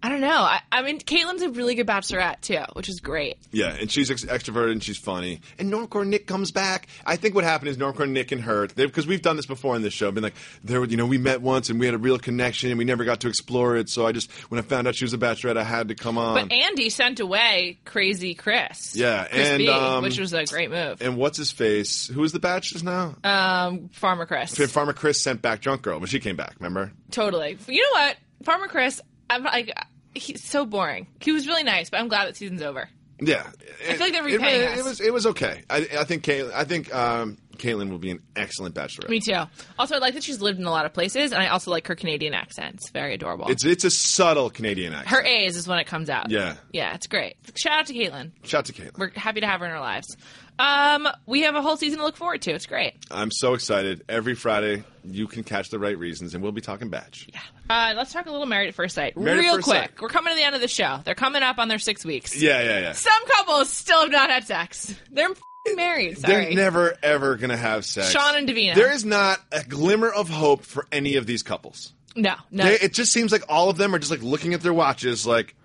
I 0.01 0.09
don't 0.09 0.21
know. 0.21 0.29
I, 0.29 0.61
I 0.71 0.83
mean, 0.83 0.99
Caitlin's 0.99 1.41
a 1.41 1.49
really 1.49 1.73
good 1.73 1.87
bachelorette 1.87 2.41
too, 2.41 2.61
which 2.73 2.87
is 2.87 2.99
great. 2.99 3.37
Yeah, 3.51 3.73
and 3.73 3.91
she's 3.91 4.11
ex- 4.11 4.25
extroverted 4.25 4.73
and 4.73 4.83
she's 4.83 4.97
funny. 4.97 5.41
And 5.57 5.73
Normcore 5.73 6.05
Nick 6.05 6.27
comes 6.27 6.51
back. 6.51 6.87
I 7.03 7.15
think 7.15 7.33
what 7.33 7.43
happened 7.43 7.69
is 7.69 7.77
Normcore 7.77 8.07
Nick 8.07 8.31
and 8.31 8.41
her, 8.41 8.67
because 8.67 9.07
we've 9.07 9.23
done 9.23 9.37
this 9.37 9.47
before 9.47 9.75
in 9.75 9.81
this 9.81 9.93
show, 9.93 10.11
been 10.11 10.23
like, 10.23 10.35
there, 10.63 10.83
you 10.85 10.97
know, 10.97 11.07
we 11.07 11.17
met 11.17 11.41
once 11.41 11.71
and 11.71 11.79
we 11.79 11.87
had 11.87 11.95
a 11.95 11.97
real 11.97 12.19
connection 12.19 12.69
and 12.69 12.77
we 12.77 12.85
never 12.85 13.05
got 13.05 13.21
to 13.21 13.27
explore 13.27 13.75
it. 13.75 13.89
So 13.89 14.05
I 14.05 14.11
just, 14.11 14.31
when 14.51 14.59
I 14.59 14.61
found 14.61 14.87
out 14.87 14.95
she 14.95 15.03
was 15.03 15.13
a 15.13 15.17
bachelorette, 15.17 15.57
I 15.57 15.63
had 15.63 15.87
to 15.87 15.95
come 15.95 16.19
on. 16.19 16.47
But 16.47 16.55
Andi 16.55 16.91
sent 16.91 17.19
away 17.19 17.79
Crazy 17.83 18.35
Chris. 18.35 18.95
Yeah, 18.95 19.25
Chris 19.27 19.47
and, 19.47 19.57
B, 19.57 19.67
um, 19.69 20.03
which 20.03 20.19
was 20.19 20.31
a 20.33 20.45
great 20.45 20.69
move. 20.69 21.01
and 21.01 21.17
what's 21.17 21.39
his 21.39 21.51
face? 21.51 22.07
Who 22.07 22.23
is 22.23 22.31
the 22.31 22.39
bachelor 22.39 22.83
now? 22.83 23.15
Um, 23.23 23.89
Farmer 23.89 24.27
Chris. 24.27 24.55
Farmer 24.71 24.93
Chris 24.93 25.19
sent 25.21 25.41
back 25.41 25.61
Drunk 25.61 25.81
Girl, 25.81 25.99
but 25.99 26.09
she 26.09 26.19
came 26.19 26.35
back. 26.35 26.53
Remember? 26.59 26.91
Totally. 27.09 27.57
You 27.67 27.81
know 27.81 27.99
what? 27.99 28.17
Farmer 28.43 28.67
Chris. 28.67 29.01
I'm 29.29 29.43
like, 29.43 29.73
he's 30.17 30.43
so 30.43 30.65
boring. 30.65 31.07
He 31.21 31.31
was 31.31 31.47
really 31.47 31.63
nice, 31.63 31.89
but 31.89 31.99
I'm 31.99 32.07
glad 32.07 32.27
that 32.27 32.37
season's 32.37 32.61
over. 32.61 32.89
Yeah, 33.19 33.47
I 33.89 33.93
feel 33.93 33.99
like 33.99 34.13
they're 34.13 34.27
it, 34.27 34.33
repaying 34.33 34.61
it, 34.61 34.69
us. 34.73 34.79
it 34.79 34.85
was 34.85 35.01
it 35.01 35.13
was 35.13 35.25
okay. 35.27 35.63
I, 35.69 35.87
I 35.99 36.03
think 36.03 36.23
Caitlin, 36.23 36.51
I 36.53 36.65
think 36.65 36.93
um, 36.93 37.37
Caitlin 37.57 37.89
will 37.89 37.97
be 37.97 38.11
an 38.11 38.21
excellent 38.35 38.75
bachelorette. 38.75 39.09
Me 39.09 39.19
too. 39.19 39.41
Also, 39.79 39.95
I 39.95 39.97
like 39.97 40.13
that 40.13 40.23
she's 40.23 40.39
lived 40.39 40.59
in 40.59 40.65
a 40.65 40.69
lot 40.69 40.85
of 40.85 40.93
places, 40.93 41.31
and 41.31 41.41
I 41.41 41.47
also 41.47 41.71
like 41.71 41.87
her 41.87 41.95
Canadian 41.95 42.35
accent. 42.35 42.75
It's 42.75 42.91
very 42.91 43.15
adorable. 43.15 43.49
It's 43.49 43.65
it's 43.65 43.83
a 43.83 43.89
subtle 43.89 44.51
Canadian 44.51 44.93
accent. 44.93 45.09
her 45.09 45.23
A's 45.23 45.55
is 45.55 45.67
when 45.67 45.79
it 45.79 45.87
comes 45.87 46.11
out. 46.11 46.29
Yeah. 46.29 46.57
Yeah, 46.71 46.93
it's 46.93 47.07
great. 47.07 47.37
Shout 47.55 47.79
out 47.79 47.85
to 47.87 47.93
Caitlin. 47.93 48.33
Shout 48.43 48.59
out 48.59 48.65
to 48.65 48.73
Caitlin. 48.73 48.97
We're 48.99 49.11
happy 49.15 49.41
to 49.41 49.47
have 49.47 49.61
her 49.61 49.65
in 49.65 49.71
our 49.71 49.79
lives. 49.79 50.15
Um, 50.59 51.07
we 51.25 51.41
have 51.41 51.55
a 51.55 51.61
whole 51.61 51.77
season 51.77 51.99
to 51.99 52.05
look 52.05 52.15
forward 52.17 52.41
to. 52.43 52.51
It's 52.51 52.65
great. 52.65 52.93
I'm 53.11 53.31
so 53.31 53.53
excited. 53.53 54.03
Every 54.09 54.33
Friday, 54.33 54.83
you 55.03 55.27
can 55.27 55.43
catch 55.43 55.69
the 55.69 55.77
right 55.79 55.97
reasons, 55.97 56.33
and 56.33 56.41
we'll 56.41 56.51
be 56.51 56.61
talking 56.61 56.89
batch. 56.89 57.27
Uh, 57.69 57.93
let's 57.95 58.11
talk 58.11 58.25
a 58.25 58.31
little 58.31 58.45
Married 58.47 58.69
at 58.69 58.73
First 58.75 58.95
Sight. 58.95 59.15
Married 59.17 59.39
Real 59.41 59.55
First 59.55 59.65
quick. 59.65 59.77
Sight. 59.81 60.01
We're 60.01 60.09
coming 60.09 60.33
to 60.33 60.37
the 60.37 60.43
end 60.45 60.55
of 60.55 60.61
the 60.61 60.67
show. 60.67 60.99
They're 61.03 61.15
coming 61.15 61.43
up 61.43 61.59
on 61.59 61.67
their 61.67 61.79
six 61.79 62.03
weeks. 62.03 62.41
Yeah, 62.41 62.61
yeah, 62.63 62.79
yeah. 62.79 62.93
Some 62.93 63.25
couples 63.27 63.69
still 63.69 64.01
have 64.01 64.11
not 64.11 64.29
had 64.29 64.45
sex. 64.45 64.95
They're 65.11 65.29
f***ing 65.29 65.75
married. 65.75 66.17
Sorry. 66.17 66.45
They're 66.45 66.53
never 66.55 66.95
ever 67.03 67.35
gonna 67.35 67.57
have 67.57 67.85
sex. 67.85 68.09
Sean 68.09 68.35
and 68.35 68.47
Davina. 68.49 68.73
There 68.75 68.91
is 68.91 69.05
not 69.05 69.39
a 69.51 69.63
glimmer 69.63 70.09
of 70.09 70.29
hope 70.29 70.63
for 70.63 70.87
any 70.91 71.17
of 71.17 71.25
these 71.27 71.43
couples. 71.43 71.93
no, 72.15 72.33
no. 72.49 72.63
They, 72.63 72.79
it 72.79 72.93
just 72.93 73.13
seems 73.13 73.31
like 73.31 73.43
all 73.49 73.69
of 73.69 73.77
them 73.77 73.93
are 73.93 73.99
just 73.99 74.11
like 74.11 74.23
looking 74.23 74.53
at 74.55 74.61
their 74.61 74.73
watches, 74.73 75.27
like, 75.27 75.55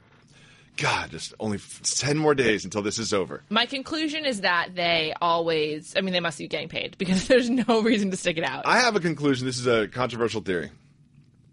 God, 0.76 1.10
just 1.10 1.34
only 1.38 1.58
ten 1.82 2.16
more 2.16 2.34
days 2.34 2.64
until 2.64 2.82
this 2.82 2.98
is 2.98 3.12
over. 3.12 3.42
My 3.50 3.66
conclusion 3.66 4.24
is 4.24 4.40
that 4.40 4.74
they 4.74 5.14
always, 5.20 5.94
I 5.96 6.00
mean, 6.00 6.12
they 6.12 6.20
must 6.20 6.38
be 6.38 6.48
getting 6.48 6.68
paid 6.68 6.96
because 6.98 7.26
there's 7.28 7.50
no 7.50 7.82
reason 7.82 8.10
to 8.10 8.16
stick 8.16 8.38
it 8.38 8.44
out. 8.44 8.66
I 8.66 8.78
have 8.78 8.96
a 8.96 9.00
conclusion. 9.00 9.46
This 9.46 9.58
is 9.58 9.66
a 9.66 9.88
controversial 9.88 10.40
theory. 10.40 10.70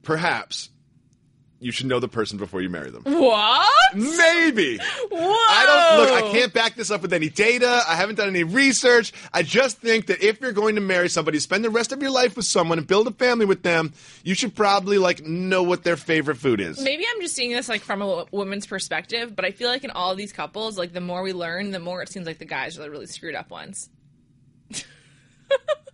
Perhaps 0.03 0.69
you 1.59 1.71
should 1.71 1.87
know 1.87 1.99
the 1.99 2.07
person 2.07 2.37
before 2.37 2.61
you 2.61 2.69
marry 2.69 2.89
them. 2.89 3.03
what? 3.03 3.67
Maybe. 3.95 4.77
Whoa! 4.77 5.35
I 5.49 5.65
don't 5.65 5.99
look. 5.99 6.23
I 6.23 6.31
can't 6.31 6.53
back 6.53 6.75
this 6.75 6.89
up 6.91 7.01
with 7.01 7.11
any 7.11 7.29
data. 7.29 7.81
I 7.87 7.95
haven't 7.95 8.15
done 8.15 8.29
any 8.29 8.43
research. 8.43 9.11
I 9.33 9.43
just 9.43 9.77
think 9.79 10.07
that 10.07 10.23
if 10.23 10.39
you're 10.39 10.51
going 10.53 10.75
to 10.75 10.81
marry 10.81 11.09
somebody, 11.09 11.39
spend 11.39 11.65
the 11.65 11.69
rest 11.69 11.91
of 11.91 12.01
your 12.01 12.11
life 12.11 12.35
with 12.35 12.45
someone, 12.45 12.77
and 12.77 12.87
build 12.87 13.07
a 13.07 13.11
family 13.11 13.45
with 13.45 13.63
them, 13.63 13.93
you 14.23 14.35
should 14.35 14.55
probably 14.55 14.97
like 14.97 15.23
know 15.25 15.63
what 15.63 15.83
their 15.83 15.97
favorite 15.97 16.37
food 16.37 16.61
is. 16.61 16.79
Maybe 16.81 17.05
I'm 17.13 17.21
just 17.21 17.35
seeing 17.35 17.51
this 17.51 17.67
like 17.67 17.81
from 17.81 18.01
a 18.01 18.25
woman's 18.31 18.65
perspective, 18.65 19.35
but 19.35 19.43
I 19.45 19.51
feel 19.51 19.69
like 19.69 19.83
in 19.83 19.91
all 19.91 20.11
of 20.11 20.17
these 20.17 20.31
couples, 20.31 20.77
like 20.77 20.93
the 20.93 21.01
more 21.01 21.21
we 21.21 21.33
learn, 21.33 21.71
the 21.71 21.79
more 21.79 22.01
it 22.01 22.09
seems 22.09 22.25
like 22.25 22.37
the 22.37 22.45
guys 22.45 22.77
are 22.77 22.83
the 22.83 22.89
really 22.89 23.07
screwed 23.07 23.35
up 23.35 23.49
ones. 23.49 23.89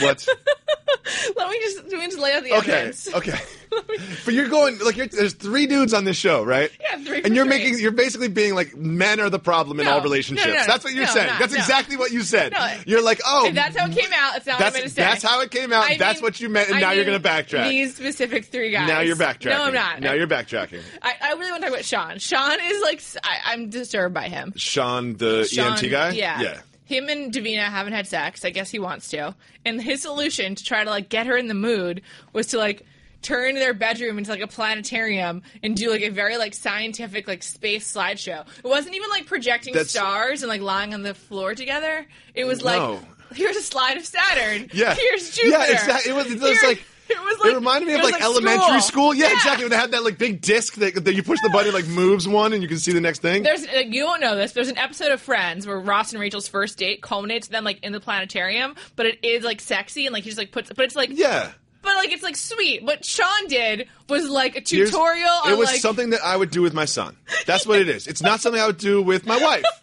What? 0.00 0.26
Let 1.36 1.50
me 1.50 1.58
just 1.60 1.82
let 1.84 1.92
me 1.92 2.06
just 2.06 2.18
lay 2.18 2.32
out 2.32 2.42
the 2.44 2.52
Okay. 2.58 2.72
evidence. 2.72 3.12
Okay. 3.12 3.38
but 4.24 4.34
you're 4.34 4.48
going 4.48 4.78
like 4.78 4.96
you're, 4.96 5.06
there's 5.08 5.34
three 5.34 5.66
dudes 5.66 5.92
on 5.94 6.04
this 6.04 6.16
show, 6.16 6.42
right? 6.44 6.70
Yeah, 6.80 7.02
three 7.04 7.22
And 7.22 7.34
you're 7.34 7.44
three. 7.44 7.58
making 7.58 7.78
you're 7.80 7.90
basically 7.92 8.28
being 8.28 8.54
like 8.54 8.76
men 8.76 9.18
are 9.20 9.28
the 9.28 9.38
problem 9.38 9.80
in 9.80 9.86
No. 9.86 9.94
all 9.94 10.00
relationships. 10.00 10.46
no, 10.46 10.54
no. 10.54 10.64
That's 10.66 10.84
what 10.84 10.92
you're 10.94 11.06
saying. 11.06 11.26
not- 11.26 11.38
that's 11.40 11.54
exactly 11.54 11.96
what 11.96 12.12
you 12.12 12.22
said. 12.22 12.54
You're 12.86 13.02
like, 13.02 13.20
oh, 13.26 13.46
If 13.46 13.54
that's 13.54 13.76
how 13.76 13.86
it 13.86 13.96
came 13.96 14.10
out, 14.14 14.32
that's 14.34 14.46
not 14.46 14.58
that's 14.58 14.60
what 14.60 14.66
I'm 14.66 14.72
going 14.72 14.82
to 14.84 14.88
say. 14.90 15.02
that's 15.02 15.22
how 15.22 15.40
it 15.40 15.50
came 15.50 15.72
out. 15.72 15.84
I 15.90 15.96
that's 15.96 16.18
mean- 16.18 16.22
what 16.24 16.40
you 16.40 16.48
meant, 16.48 16.68
and 16.68 16.78
I 16.78 16.80
now 16.80 16.90
you're 16.92 17.04
going 17.04 17.20
to 17.20 17.28
backtrack. 17.28 17.68
These 17.68 17.96
specific 17.96 18.46
three 18.46 18.70
guys. 18.70 18.86
now 18.88 19.00
you're 19.00 19.16
backtracking. 19.16 19.46
No, 19.58 19.64
I'm 19.64 19.74
not. 19.74 20.00
Now 20.00 20.12
you're 20.12 20.28
backtracking. 20.28 20.82
I, 21.02 21.14
I 21.20 21.32
really 21.32 21.50
want 21.50 21.62
to 21.62 21.68
talk 21.68 21.74
about 21.74 21.84
Sean. 21.84 22.18
Sean 22.18 22.58
is 22.62 22.80
like 22.82 23.02
I, 23.24 23.52
am 23.54 23.68
disturbed 23.70 24.14
by 24.14 24.28
him. 24.28 24.52
Sean, 24.56 25.14
the 25.16 25.44
Sean, 25.44 25.72
EMT 25.76 25.90
guy. 25.90 26.10
Yeah. 26.10 26.40
Yeah. 26.40 26.60
Him 26.92 27.08
and 27.08 27.32
Davina 27.32 27.64
haven't 27.64 27.92
had 27.94 28.06
sex. 28.06 28.44
I 28.44 28.50
guess 28.50 28.70
he 28.70 28.78
wants 28.78 29.08
to. 29.10 29.34
And 29.64 29.80
his 29.80 30.02
solution 30.02 30.54
to 30.54 30.64
try 30.64 30.84
to 30.84 30.90
like 30.90 31.08
get 31.08 31.26
her 31.26 31.36
in 31.36 31.48
the 31.48 31.54
mood 31.54 32.02
was 32.32 32.48
to 32.48 32.58
like 32.58 32.84
turn 33.22 33.54
their 33.54 33.72
bedroom 33.72 34.18
into 34.18 34.30
like 34.30 34.40
a 34.40 34.46
planetarium 34.48 35.42
and 35.62 35.76
do 35.76 35.90
like 35.90 36.02
a 36.02 36.08
very 36.08 36.36
like 36.36 36.54
scientific 36.54 37.28
like 37.28 37.42
space 37.42 37.92
slideshow. 37.92 38.44
It 38.58 38.64
wasn't 38.68 38.94
even 38.96 39.08
like 39.10 39.26
projecting 39.26 39.72
That's- 39.74 39.90
stars 39.90 40.42
and 40.42 40.48
like 40.48 40.60
lying 40.60 40.92
on 40.92 41.02
the 41.02 41.14
floor 41.14 41.54
together. 41.54 42.06
It 42.34 42.44
was 42.44 42.64
No. 42.64 42.66
like 42.94 43.00
here's 43.36 43.56
a 43.56 43.62
slide 43.62 43.96
of 43.96 44.04
Saturn. 44.04 44.68
Yeah. 44.74 44.94
Here's 44.94 45.30
Jupiter. 45.34 45.56
Yeah, 45.58 45.72
exactly. 45.72 46.10
It 46.12 46.14
was, 46.14 46.30
it 46.32 46.40
was 46.40 46.62
like. 46.62 46.84
It 47.12 47.24
was 47.24 47.38
like 47.40 47.52
it 47.52 47.54
reminded 47.54 47.86
me 47.86 47.94
of 47.94 48.00
it 48.00 48.02
was 48.04 48.12
like, 48.12 48.22
elementary 48.22 48.80
school. 48.80 49.14
Yeah, 49.14 49.26
Yeah. 49.28 49.32
exactly. 49.34 49.64
When 49.64 49.70
they 49.70 49.76
had 49.76 49.90
that 49.92 50.04
like 50.04 50.18
big 50.18 50.40
disc 50.40 50.74
that, 50.74 51.04
that 51.04 51.14
you 51.14 51.22
push 51.22 51.38
the 51.42 51.50
button, 51.50 51.72
like 51.72 51.86
moves 51.86 52.26
one, 52.28 52.52
and 52.52 52.62
you 52.62 52.68
can 52.68 52.78
see 52.78 52.92
the 52.92 53.00
next 53.00 53.20
thing. 53.22 53.42
There's 53.42 53.66
like, 53.66 53.92
you 53.92 54.04
won't 54.04 54.20
know 54.20 54.36
this. 54.36 54.52
There's 54.52 54.68
an 54.68 54.78
episode 54.78 55.12
of 55.12 55.20
Friends 55.20 55.66
where 55.66 55.78
Ross 55.78 56.12
and 56.12 56.20
Rachel's 56.20 56.48
first 56.48 56.78
date 56.78 57.02
culminates 57.02 57.48
them 57.48 57.64
like 57.64 57.82
in 57.82 57.92
the 57.92 58.00
planetarium, 58.00 58.74
but 58.96 59.06
it 59.06 59.24
is 59.24 59.44
like 59.44 59.60
sexy 59.60 60.06
and 60.06 60.12
like 60.12 60.24
he 60.24 60.30
just 60.30 60.38
like 60.38 60.52
puts, 60.52 60.70
but 60.72 60.84
it's 60.84 60.96
like 60.96 61.10
yeah. 61.12 61.50
but 61.82 61.94
like 61.96 62.12
it's 62.12 62.22
like 62.22 62.36
sweet. 62.36 62.82
What 62.82 63.04
Sean 63.04 63.46
did 63.48 63.88
was 64.08 64.28
like 64.28 64.56
a 64.56 64.62
Here's- 64.66 64.90
tutorial. 64.90 65.26
It 65.46 65.52
on, 65.52 65.58
was 65.58 65.68
like, 65.68 65.80
something 65.80 66.10
that 66.10 66.20
I 66.24 66.36
would 66.36 66.50
do 66.50 66.62
with 66.62 66.74
my 66.74 66.84
son. 66.84 67.16
That's 67.46 67.66
what 67.66 67.78
it 67.80 67.88
is. 67.88 68.06
It's 68.06 68.22
not 68.22 68.40
something 68.40 68.60
I 68.60 68.66
would 68.66 68.78
do 68.78 69.02
with 69.02 69.26
my 69.26 69.38
wife. 69.38 69.64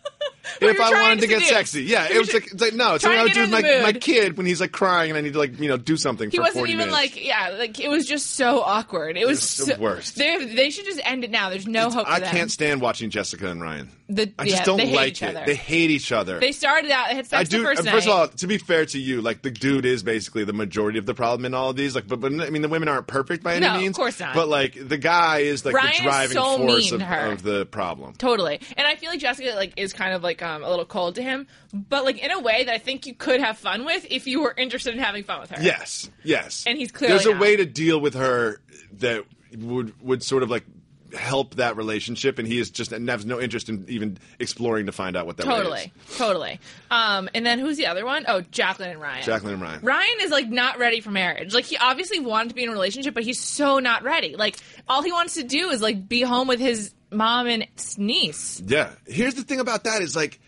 If 0.62 0.80
I 0.80 0.92
wanted 0.92 1.16
to 1.16 1.22
to 1.22 1.28
get 1.28 1.36
seduce. 1.42 1.50
sexy. 1.50 1.84
Yeah, 1.84 2.08
it 2.12 2.18
was 2.18 2.34
like, 2.34 2.52
it's 2.52 2.62
like 2.62 2.74
no, 2.74 2.96
it's 2.96 3.04
something 3.04 3.20
I 3.20 3.24
would 3.24 3.34
do 3.34 3.42
with 3.42 3.52
my, 3.52 3.62
my 3.84 3.94
kid 3.94 4.38
when 4.38 4.46
he's 4.46 4.60
like 4.62 4.72
crying 4.72 5.12
and 5.12 5.18
I 5.18 5.22
need 5.22 5.34
to 5.34 5.40
like 5.40 5.60
you 5.60 5.68
know 5.70 5.78
do 5.78 5.98
something 5.98 6.30
He 6.32 6.40
wasn't 6.40 6.58
40 6.58 6.72
even 6.72 6.88
minutes. 6.90 6.94
like 7.16 7.26
yeah, 7.26 7.56
like 7.58 7.80
it 7.80 7.90
was 7.90 8.06
just 8.08 8.32
so 8.32 8.62
awkward. 8.62 9.18
It 9.18 9.26
was 9.28 9.40
It's 9.40 9.58
the 9.58 9.76
so, 9.76 9.80
worst. 9.80 10.16
They 10.16 10.46
they 10.46 10.70
should 10.70 10.86
just 10.86 11.02
end 11.04 11.24
it 11.24 11.32
now. 11.32 11.50
There's 11.50 11.68
no 11.68 11.90
hope. 11.90 12.08
For 12.08 12.14
I 12.14 12.20
can't 12.20 12.52
stand 12.52 12.82
watching 12.82 13.10
Jessica 13.10 13.48
and 13.50 13.62
Ryan. 13.62 13.90
The- 14.10 14.34
I 14.40 14.46
just 14.46 14.58
yeah, 14.58 14.64
don't 14.64 14.78
they 14.78 14.94
like 14.94 15.22
it. 15.22 15.46
They 15.46 15.56
hate 15.56 15.92
each 15.92 16.12
other. 16.12 16.40
They 16.40 16.52
started 16.52 16.90
out. 16.90 17.10
They 17.10 17.16
had 17.16 17.28
sex 17.28 17.40
I 17.40 17.44
do. 17.44 17.64
first 17.64 17.88
uh, 17.88 17.92
first 17.92 18.08
of 18.08 18.14
all, 18.14 18.28
to 18.28 18.48
be 18.48 18.58
fair 18.58 18.86
to 18.88 19.00
you, 19.00 19.22
like 19.22 19.44
the 19.44 19.52
dude 19.52 19.86
is 19.86 20.02
basically 20.02 20.44
the 20.46 20.54
majority 20.54 20.98
of 20.98 21.06
the 21.06 21.14
problem 21.14 21.46
in 21.46 21.54
all 21.54 21.70
of 21.70 21.76
these. 21.76 21.94
Like, 21.94 22.08
but, 22.08 22.20
but 22.20 22.34
I 22.34 22.50
mean, 22.50 22.64
the 22.64 22.70
women 22.70 22.90
aren't 22.90 23.06
perfect 23.06 23.44
by 23.44 23.56
any 23.56 23.66
No, 23.68 23.88
of 23.88 23.94
course 23.94 24.20
not. 24.20 24.34
But 24.34 24.48
like, 24.48 24.76
the 24.76 24.98
guy 24.98 25.40
is 25.40 25.64
like 25.64 25.76
the 25.76 26.04
driving 26.04 26.34
so 26.34 26.58
force 26.58 26.92
of, 26.92 27.02
of 27.02 27.44
the 27.44 27.68
problem. 27.68 28.14
Totally. 28.14 28.60
And 28.76 28.88
I 28.88 28.96
feel 28.96 29.12
like 29.12 29.20
Jessica 29.20 29.54
like 29.56 29.74
is 29.78 29.94
kind 29.94 30.14
of 30.14 30.24
like 30.24 30.42
um, 30.42 30.64
a 30.64 30.70
little 30.70 30.86
cold 30.86 31.16
to 31.16 31.22
him, 31.22 31.46
but 31.74 32.04
like 32.04 32.18
in 32.18 32.32
a 32.32 32.40
way 32.40 32.64
that 32.64 32.74
I 32.74 32.80
think 32.80 33.06
you 33.06 33.14
could 33.14 33.42
have 33.42 33.58
fun 33.60 33.86
with 33.86 34.08
if 34.10 34.26
you 34.26 34.42
were 34.42 34.56
interested 34.58 34.94
in 34.94 35.00
having 35.00 35.24
fun 35.24 35.42
with 35.42 35.52
her. 35.52 35.62
Yes, 35.62 36.10
yes. 36.24 36.64
And 36.66 36.78
he's 36.78 36.92
clearly 36.92 37.14
there's 37.16 37.28
a 37.28 37.34
not. 37.34 37.42
way 37.42 37.56
to 37.58 37.66
deal 37.66 38.00
with 38.00 38.16
her 38.16 38.60
that 38.94 39.26
would 39.58 40.00
would 40.02 40.24
sort 40.24 40.44
of 40.44 40.50
like 40.50 40.66
help 41.14 41.56
that 41.56 41.76
relationship, 41.78 42.40
and 42.40 42.48
he 42.48 42.60
is 42.60 42.70
just 42.70 42.92
and 42.92 43.08
has 43.10 43.26
no 43.26 43.40
interest 43.40 43.70
in 43.70 43.86
even 43.88 44.18
exploring 44.40 44.86
to 44.88 44.92
find 44.92 45.16
out 45.16 45.26
what 45.26 45.38
that 45.38 45.46
Totally, 45.46 45.92
is. 46.10 46.18
totally. 46.18 46.60
Um, 46.92 47.30
and 47.34 47.46
then 47.46 47.60
who's 47.60 47.78
the 47.78 47.88
other 47.88 48.06
one? 48.06 48.26
Oh, 48.28 48.42
Jaclyn 48.42 48.92
and 48.92 49.02
Ryan. 49.02 49.24
Jaclyn 49.24 49.54
and 49.54 49.62
Ryan. 49.62 49.82
Ryan 49.82 50.18
is 50.22 50.32
like 50.32 50.50
not 50.50 50.78
ready 50.80 51.02
for 51.02 51.12
marriage. 51.12 51.54
Like 51.54 51.66
he 51.66 51.78
obviously 51.78 52.20
wanted 52.20 52.50
to 52.50 52.56
be 52.56 52.64
in 52.64 52.70
a 52.70 52.74
relationship, 52.74 53.14
but 53.14 53.24
he's 53.24 53.40
so 53.40 53.80
not 53.80 54.04
ready. 54.04 54.36
Like 54.36 54.58
all 54.88 55.02
he 55.02 55.12
wants 55.12 55.36
to 55.36 55.44
do 55.44 55.70
is 55.70 55.82
like 55.82 56.08
be 56.08 56.22
home 56.22 56.48
with 56.48 56.60
his 56.60 56.94
mom 57.12 57.48
and 57.48 57.66
niece. 57.98 58.62
Yeah. 58.66 58.92
Here's 59.08 59.36
the 59.36 59.44
thing 59.44 59.60
about 59.60 59.86
that 59.86 60.02
is 60.02 60.16
like, 60.16 60.40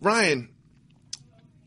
Ryan, 0.00 0.50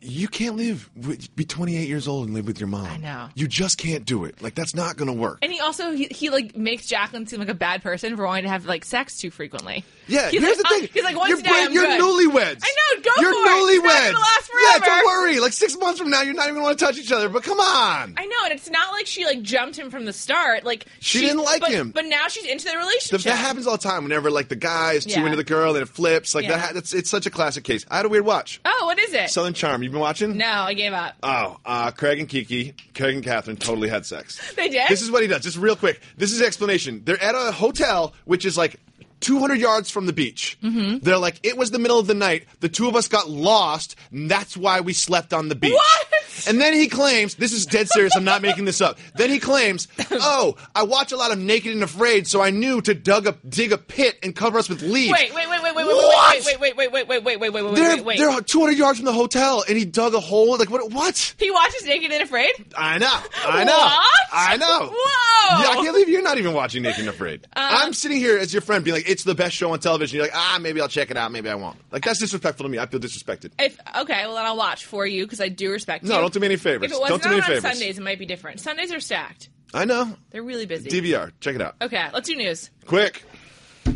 you 0.02 0.28
can't 0.28 0.56
live 0.56 0.90
with, 0.96 1.36
be 1.36 1.46
28 1.46 1.88
years 1.88 2.08
old 2.08 2.26
and 2.26 2.34
live 2.34 2.48
with 2.48 2.60
your 2.60 2.68
mom. 2.68 2.86
I 2.86 2.98
know. 2.98 3.30
You 3.36 3.48
just 3.48 3.78
can't 3.78 4.06
do 4.06 4.26
it. 4.26 4.42
Like 4.42 4.56
that's 4.56 4.74
not 4.74 4.98
going 4.98 5.08
to 5.08 5.14
work. 5.14 5.40
And 5.42 5.52
he 5.52 5.60
also 5.60 5.92
he, 5.92 6.08
he 6.10 6.30
like 6.30 6.56
makes 6.56 6.88
Jaclyn 6.88 7.28
seem 7.28 7.40
like 7.40 7.50
a 7.50 7.54
bad 7.54 7.82
person 7.82 8.16
for 8.16 8.26
wanting 8.26 8.44
to 8.44 8.50
have 8.50 8.66
like 8.66 8.86
sex 8.86 9.20
too 9.20 9.32
frequently. 9.32 9.84
Yeah, 10.10 10.30
he's 10.30 10.42
here's 10.42 10.58
like, 10.58 10.68
the 10.68 10.68
uh, 10.76 10.80
thing. 10.80 10.90
he's 10.94 11.04
like 11.04 11.16
once 11.18 11.30
you're, 11.44 11.54
I'm 11.54 11.74
you're 11.74 11.86
newlyweds. 11.86 12.62
I 12.64 12.96
know, 12.96 13.02
go 13.02 13.12
you're 13.22 13.32
for 13.34 13.40
it. 13.40 13.84
Not 13.84 14.14
newlyweds. 14.14 14.14
last 14.14 14.52
Yeah, 14.62 14.86
don't 14.86 15.06
worry. 15.06 15.40
Like 15.40 15.54
six 15.54 15.78
months 15.78 16.00
from 16.00 16.10
now, 16.10 16.22
you're 16.22 16.34
not 16.34 16.50
even 16.50 16.62
going 16.62 16.76
to 16.76 16.84
touch 16.86 16.98
each 16.98 17.12
other. 17.12 17.30
But 17.30 17.44
come 17.44 17.60
on. 17.60 18.16
I 18.18 18.26
know, 18.26 18.36
and 18.46 18.54
it's 18.54 18.70
not 18.70 18.92
like 18.92 19.06
she 19.08 19.26
like 19.26 19.42
jumped 19.42 19.78
him 19.78 19.90
from 19.90 20.06
the 20.06 20.14
start. 20.14 20.64
Like 20.64 20.86
She 21.00 21.20
she's- 21.20 21.30
didn't 21.32 21.44
like 21.46 21.62
but- 21.62 21.72
him. 21.72 21.92
but 21.92 22.06
now 22.06 22.28
she's 22.28 22.46
into 22.46 22.66
the 22.70 22.78
relationship. 22.78 23.22
that 23.22 23.36
happens 23.38 23.68
all 23.68 23.78
the 23.78 23.84
time. 23.84 24.04
Whenever 24.04 24.32
like 24.32 24.50
the 24.50 24.56
guy 24.56 24.94
is 24.94 25.06
too 25.06 25.12
Yeah. 25.20 25.26
into 25.26 25.38
the 25.38 25.44
girl, 25.44 25.74
and 25.76 25.82
it 25.84 25.90
flips. 25.90 26.34
Like 26.36 26.46
Yeah. 26.46 26.52
that. 26.58 26.60
Ha- 26.60 26.72
it's, 26.78 26.94
it's 26.94 27.10
such 27.10 27.26
a 27.26 27.30
classic 27.30 27.64
case. 27.64 27.86
I 27.90 27.98
had 27.98 28.06
a 28.06 28.10
weird 28.10 28.26
watch. 28.26 28.60
Oh, 28.66 28.86
what 28.86 28.98
is 29.00 29.14
it? 29.14 29.30
Southern 29.30 29.54
Charm. 29.54 29.84
You've 29.84 29.92
been 29.92 30.02
watching? 30.02 30.38
no, 30.38 30.46
I 30.48 30.74
gave 30.74 30.94
up. 30.94 31.16
Oh, 31.24 31.58
uh, 31.66 31.92
Craig 31.92 32.20
and 32.20 32.28
Kiki, 32.28 32.74
Craig 32.96 33.16
and 33.16 33.24
Kathryn 33.24 33.60
totally 33.60 33.90
had 33.90 34.06
sex. 34.06 34.40
They 34.56 34.70
did? 34.70 34.88
This 34.90 35.02
is 35.02 35.12
what 35.12 35.22
he 35.22 35.28
does. 35.28 35.42
Just 35.44 35.58
real 35.58 35.76
quick. 35.76 36.02
This 36.18 36.32
is 36.32 36.40
the 36.40 36.46
explanation. 36.46 37.02
They're 37.06 37.22
at 37.22 37.36
a 37.36 37.52
hotel, 37.52 38.14
which 38.26 38.46
is 38.46 38.58
like 38.58 38.78
200 39.20 39.60
yards 39.60 39.90
from 39.90 40.06
the 40.06 40.14
beach. 40.14 40.58
Mm-hmm. 40.64 41.00
They're 41.00 41.18
like, 41.18 41.40
it 41.44 41.58
was 41.58 41.72
the 41.72 41.80
middle 41.80 42.00
of 42.00 42.08
the 42.08 42.14
night. 42.14 42.46
The 42.60 42.70
two 42.70 42.88
of 42.88 42.96
us 42.96 43.08
got 43.08 43.30
lost, 43.30 43.96
and 44.12 44.30
that's 44.30 44.56
why 44.56 44.82
we 44.82 44.94
slept 44.94 45.34
on 45.34 45.50
the 45.50 45.56
beach. 45.56 45.74
What? 45.74 46.08
And 46.48 46.60
then 46.60 46.74
he 46.74 46.88
claims, 46.88 47.36
this 47.36 47.54
is 47.54 47.66
dead 47.66 47.88
serious, 47.90 48.16
I'm 48.16 48.24
not 48.24 48.42
making 48.42 48.66
this 48.66 48.82
up. 48.82 48.98
Then 49.16 49.30
he 49.30 49.40
claims, 49.40 49.88
oh, 50.12 50.56
I 50.76 50.84
watch 50.84 51.12
a 51.12 51.18
lot 51.18 51.32
of 51.32 51.40
Naked 51.40 51.74
and 51.74 51.84
Afraid, 51.84 52.28
so 52.28 52.42
I 52.42 52.50
knew 52.50 52.82
to 52.82 52.94
dug 52.94 53.28
a, 53.28 53.36
dig 53.48 53.72
a 53.72 53.78
pit 53.78 54.18
and 54.24 54.36
cover 54.36 54.58
us 54.60 54.70
with 54.70 54.82
leaves. 54.82 55.14
Wait, 55.14 55.34
wait, 55.34 55.50
wait, 55.50 55.62
wait, 55.62 55.76
wait, 55.76 55.86
What? 55.86 56.46
wait, 56.46 56.60
wait, 56.60 56.76
wait, 56.78 56.92
wait, 56.92 57.08
wait, 57.08 57.24
wait, 57.24 57.40
wait, 57.40 57.52
wait, 57.52 57.52
wait, 57.64 57.76
They're, 57.76 57.96
wait, 57.98 58.06
wait. 58.06 58.18
they're 58.20 58.42
200 58.42 58.78
yards 58.78 59.00
from 59.00 59.06
the 59.06 59.14
hotel, 59.14 59.64
and 59.68 59.78
he 59.78 59.86
dug 59.86 60.14
a 60.14 60.20
hole. 60.20 60.58
Like, 60.58 60.70
what? 60.70 60.92
What? 60.92 61.36
He 61.38 61.52
watches 61.52 61.86
Naked 61.86 62.12
and 62.12 62.24
Afraid. 62.24 62.52
I 62.78 62.98
know. 62.98 63.08
I 63.46 63.64
know. 63.64 63.78
What? 63.78 64.20
I 64.32 64.58
know. 64.58 64.90
Whoa. 64.94 65.62
Yeah, 65.62 65.70
I 65.70 65.74
can't 65.76 65.88
believe 65.88 66.10
you're 66.10 66.22
not 66.22 66.38
even 66.38 66.54
watching 66.54 66.84
Naked 66.84 67.00
and 67.02 67.10
Afraid. 67.10 67.48
I'm 67.56 67.94
sitting 67.94 68.18
here 68.18 68.38
as 68.38 68.54
your 68.54 68.62
friend 68.62 68.84
being 68.84 68.96
like, 68.96 69.10
it's 69.10 69.24
the 69.24 69.36
best 69.36 69.56
show 69.56 69.72
on 69.74 69.80
television. 69.80 70.18
You're 70.18 70.26
like, 70.26 70.36
ah, 70.36 70.60
maybe 70.62 70.80
I'll 70.82 70.88
check 70.88 71.12
it 71.12 71.18
out. 71.18 71.32
Maybe 71.32 71.50
I 71.50 71.56
won't. 71.56 71.78
Like, 71.92 72.04
that's 72.04 72.20
disrespectful 72.20 72.66
to 72.66 72.70
me. 72.70 72.78
I 72.80 72.86
feel 72.86 73.00
disrespected. 73.00 73.52
If 73.60 73.78
okay, 73.98 74.26
well 74.26 74.36
then 74.36 74.46
I'll 74.46 74.58
watch 74.58 74.86
for 74.86 75.06
you 75.06 75.26
because 75.26 75.42
I 75.42 75.50
do 75.50 75.72
respect 75.72 76.04
you. 76.04 76.10
No, 76.10 76.29
don't 76.30 76.34
do 76.34 76.40
me 76.42 76.48
any 76.48 76.58
favors. 76.58 76.92
If 76.92 76.98
it 76.98 77.00
was 77.00 77.10
Don't 77.10 77.24
do 77.24 77.30
me 77.30 77.36
any 77.36 77.42
on 77.42 77.48
favors. 77.48 77.62
Sundays, 77.64 77.98
it 77.98 78.02
might 78.02 78.20
be 78.20 78.26
different. 78.26 78.60
Sundays 78.60 78.92
are 78.94 79.00
stacked. 79.00 79.50
I 79.74 79.86
know. 79.86 80.16
They're 80.32 80.44
really 80.44 80.66
busy. 80.66 80.90
DVR. 80.90 81.32
Check 81.40 81.56
it 81.56 81.62
out. 81.62 81.76
Okay, 81.82 82.08
let's 82.14 82.28
do 82.28 82.36
news. 82.36 82.70
Quick. 82.86 83.24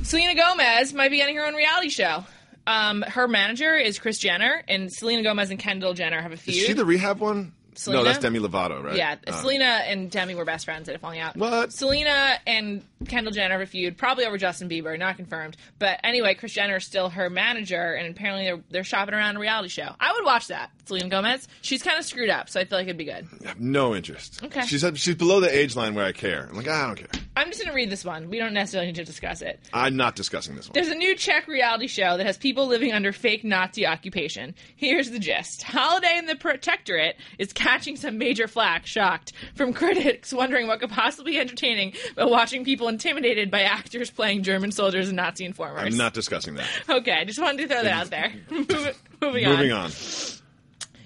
Selena 0.03 0.35
Gomez 0.35 0.93
might 0.93 1.11
be 1.11 1.17
getting 1.17 1.35
her 1.35 1.45
own 1.45 1.53
reality 1.55 1.89
show. 1.89 2.25
Um, 2.65 3.01
her 3.01 3.27
manager 3.27 3.75
is 3.75 3.99
Kris 3.99 4.17
Jenner, 4.17 4.63
and 4.67 4.91
Selena 4.91 5.23
Gomez 5.23 5.49
and 5.49 5.59
Kendall 5.59 5.93
Jenner 5.93 6.21
have 6.21 6.31
a 6.31 6.37
feud. 6.37 6.57
Is 6.57 6.63
she 6.63 6.73
the 6.73 6.85
rehab 6.85 7.19
one? 7.19 7.53
Selena? 7.77 8.01
No, 8.03 8.05
that's 8.05 8.19
Demi 8.19 8.39
Lovato, 8.39 8.83
right? 8.83 8.95
Yeah, 8.95 9.15
Oh. 9.27 9.31
Selena 9.41 9.65
and 9.85 10.09
Demi 10.11 10.35
were 10.35 10.45
best 10.45 10.65
friends 10.65 10.87
at 10.89 10.95
a 10.95 10.99
Falling 10.99 11.19
Out. 11.19 11.35
What? 11.37 11.71
Selena 11.73 12.37
and 12.47 12.83
Kendall 13.07 13.33
Jenner 13.33 13.53
have 13.53 13.61
a 13.61 13.65
feud, 13.65 13.97
probably 13.97 14.25
over 14.25 14.37
Justin 14.37 14.69
Bieber, 14.69 14.97
not 14.97 15.17
confirmed. 15.17 15.57
But 15.79 15.99
anyway, 16.03 16.35
Kris 16.35 16.53
Jenner 16.53 16.77
is 16.77 16.85
still 16.85 17.09
her 17.09 17.29
manager, 17.29 17.93
and 17.93 18.15
apparently 18.15 18.45
they're, 18.45 18.61
they're 18.69 18.83
shopping 18.83 19.13
around 19.13 19.37
a 19.37 19.39
reality 19.39 19.69
show. 19.69 19.89
I 19.99 20.13
would 20.13 20.25
watch 20.25 20.47
that. 20.47 20.71
Selena 20.85 21.09
Gomez, 21.09 21.47
she's 21.61 21.81
kind 21.83 21.97
of 21.99 22.05
screwed 22.05 22.29
up, 22.29 22.49
so 22.49 22.59
I 22.59 22.65
feel 22.65 22.77
like 22.77 22.85
it'd 22.87 22.97
be 22.97 23.05
good. 23.05 23.27
I 23.45 23.49
have 23.49 23.59
no 23.59 23.95
interest. 23.95 24.43
Okay. 24.43 24.65
She 24.65 24.77
said 24.77 24.97
she's 24.97 25.15
below 25.15 25.39
the 25.39 25.55
age 25.55 25.75
line 25.75 25.95
where 25.95 26.05
I 26.05 26.11
care. 26.11 26.47
I'm 26.49 26.55
like, 26.57 26.67
ah, 26.69 26.83
I 26.83 26.87
don't 26.87 26.95
care. 26.97 27.22
I'm 27.35 27.47
just 27.47 27.59
going 27.59 27.69
to 27.69 27.75
read 27.75 27.89
this 27.89 28.05
one. 28.05 28.29
We 28.29 28.37
don't 28.37 28.53
necessarily 28.53 28.87
need 28.87 28.95
to 28.95 29.05
discuss 29.05 29.41
it. 29.41 29.59
I'm 29.73 29.95
not 29.95 30.15
discussing 30.15 30.55
this 30.55 30.67
one. 30.67 30.73
There's 30.73 30.89
a 30.89 30.95
new 30.95 31.15
Czech 31.15 31.47
reality 31.47 31.87
show 31.87 32.17
that 32.17 32.25
has 32.25 32.37
people 32.37 32.67
living 32.67 32.91
under 32.91 33.11
fake 33.11 33.43
Nazi 33.43 33.87
occupation. 33.87 34.53
Here's 34.75 35.09
the 35.09 35.19
gist 35.19 35.63
Holiday 35.63 36.17
in 36.17 36.27
the 36.27 36.35
Protectorate 36.35 37.15
is 37.39 37.51
catching 37.51 37.95
some 37.95 38.17
major 38.17 38.47
flack, 38.47 38.85
shocked, 38.85 39.33
from 39.55 39.73
critics 39.73 40.31
wondering 40.31 40.67
what 40.67 40.79
could 40.79 40.91
possibly 40.91 41.33
be 41.33 41.39
entertaining 41.39 41.93
by 42.15 42.25
watching 42.25 42.63
people 42.63 42.87
intimidated 42.87 43.49
by 43.49 43.61
actors 43.61 44.11
playing 44.11 44.43
German 44.43 44.71
soldiers 44.71 45.07
and 45.07 45.17
Nazi 45.17 45.45
informers. 45.45 45.83
I'm 45.85 45.97
not 45.97 46.13
discussing 46.13 46.55
that. 46.55 46.67
Okay, 46.89 47.13
I 47.13 47.25
just 47.25 47.39
wanted 47.39 47.63
to 47.63 47.67
throw 47.67 47.83
that 47.83 47.91
out 47.93 48.09
there. 48.09 48.33
Moving, 49.21 49.45
on. 49.45 49.51
Moving 49.51 49.71
on. 49.71 49.89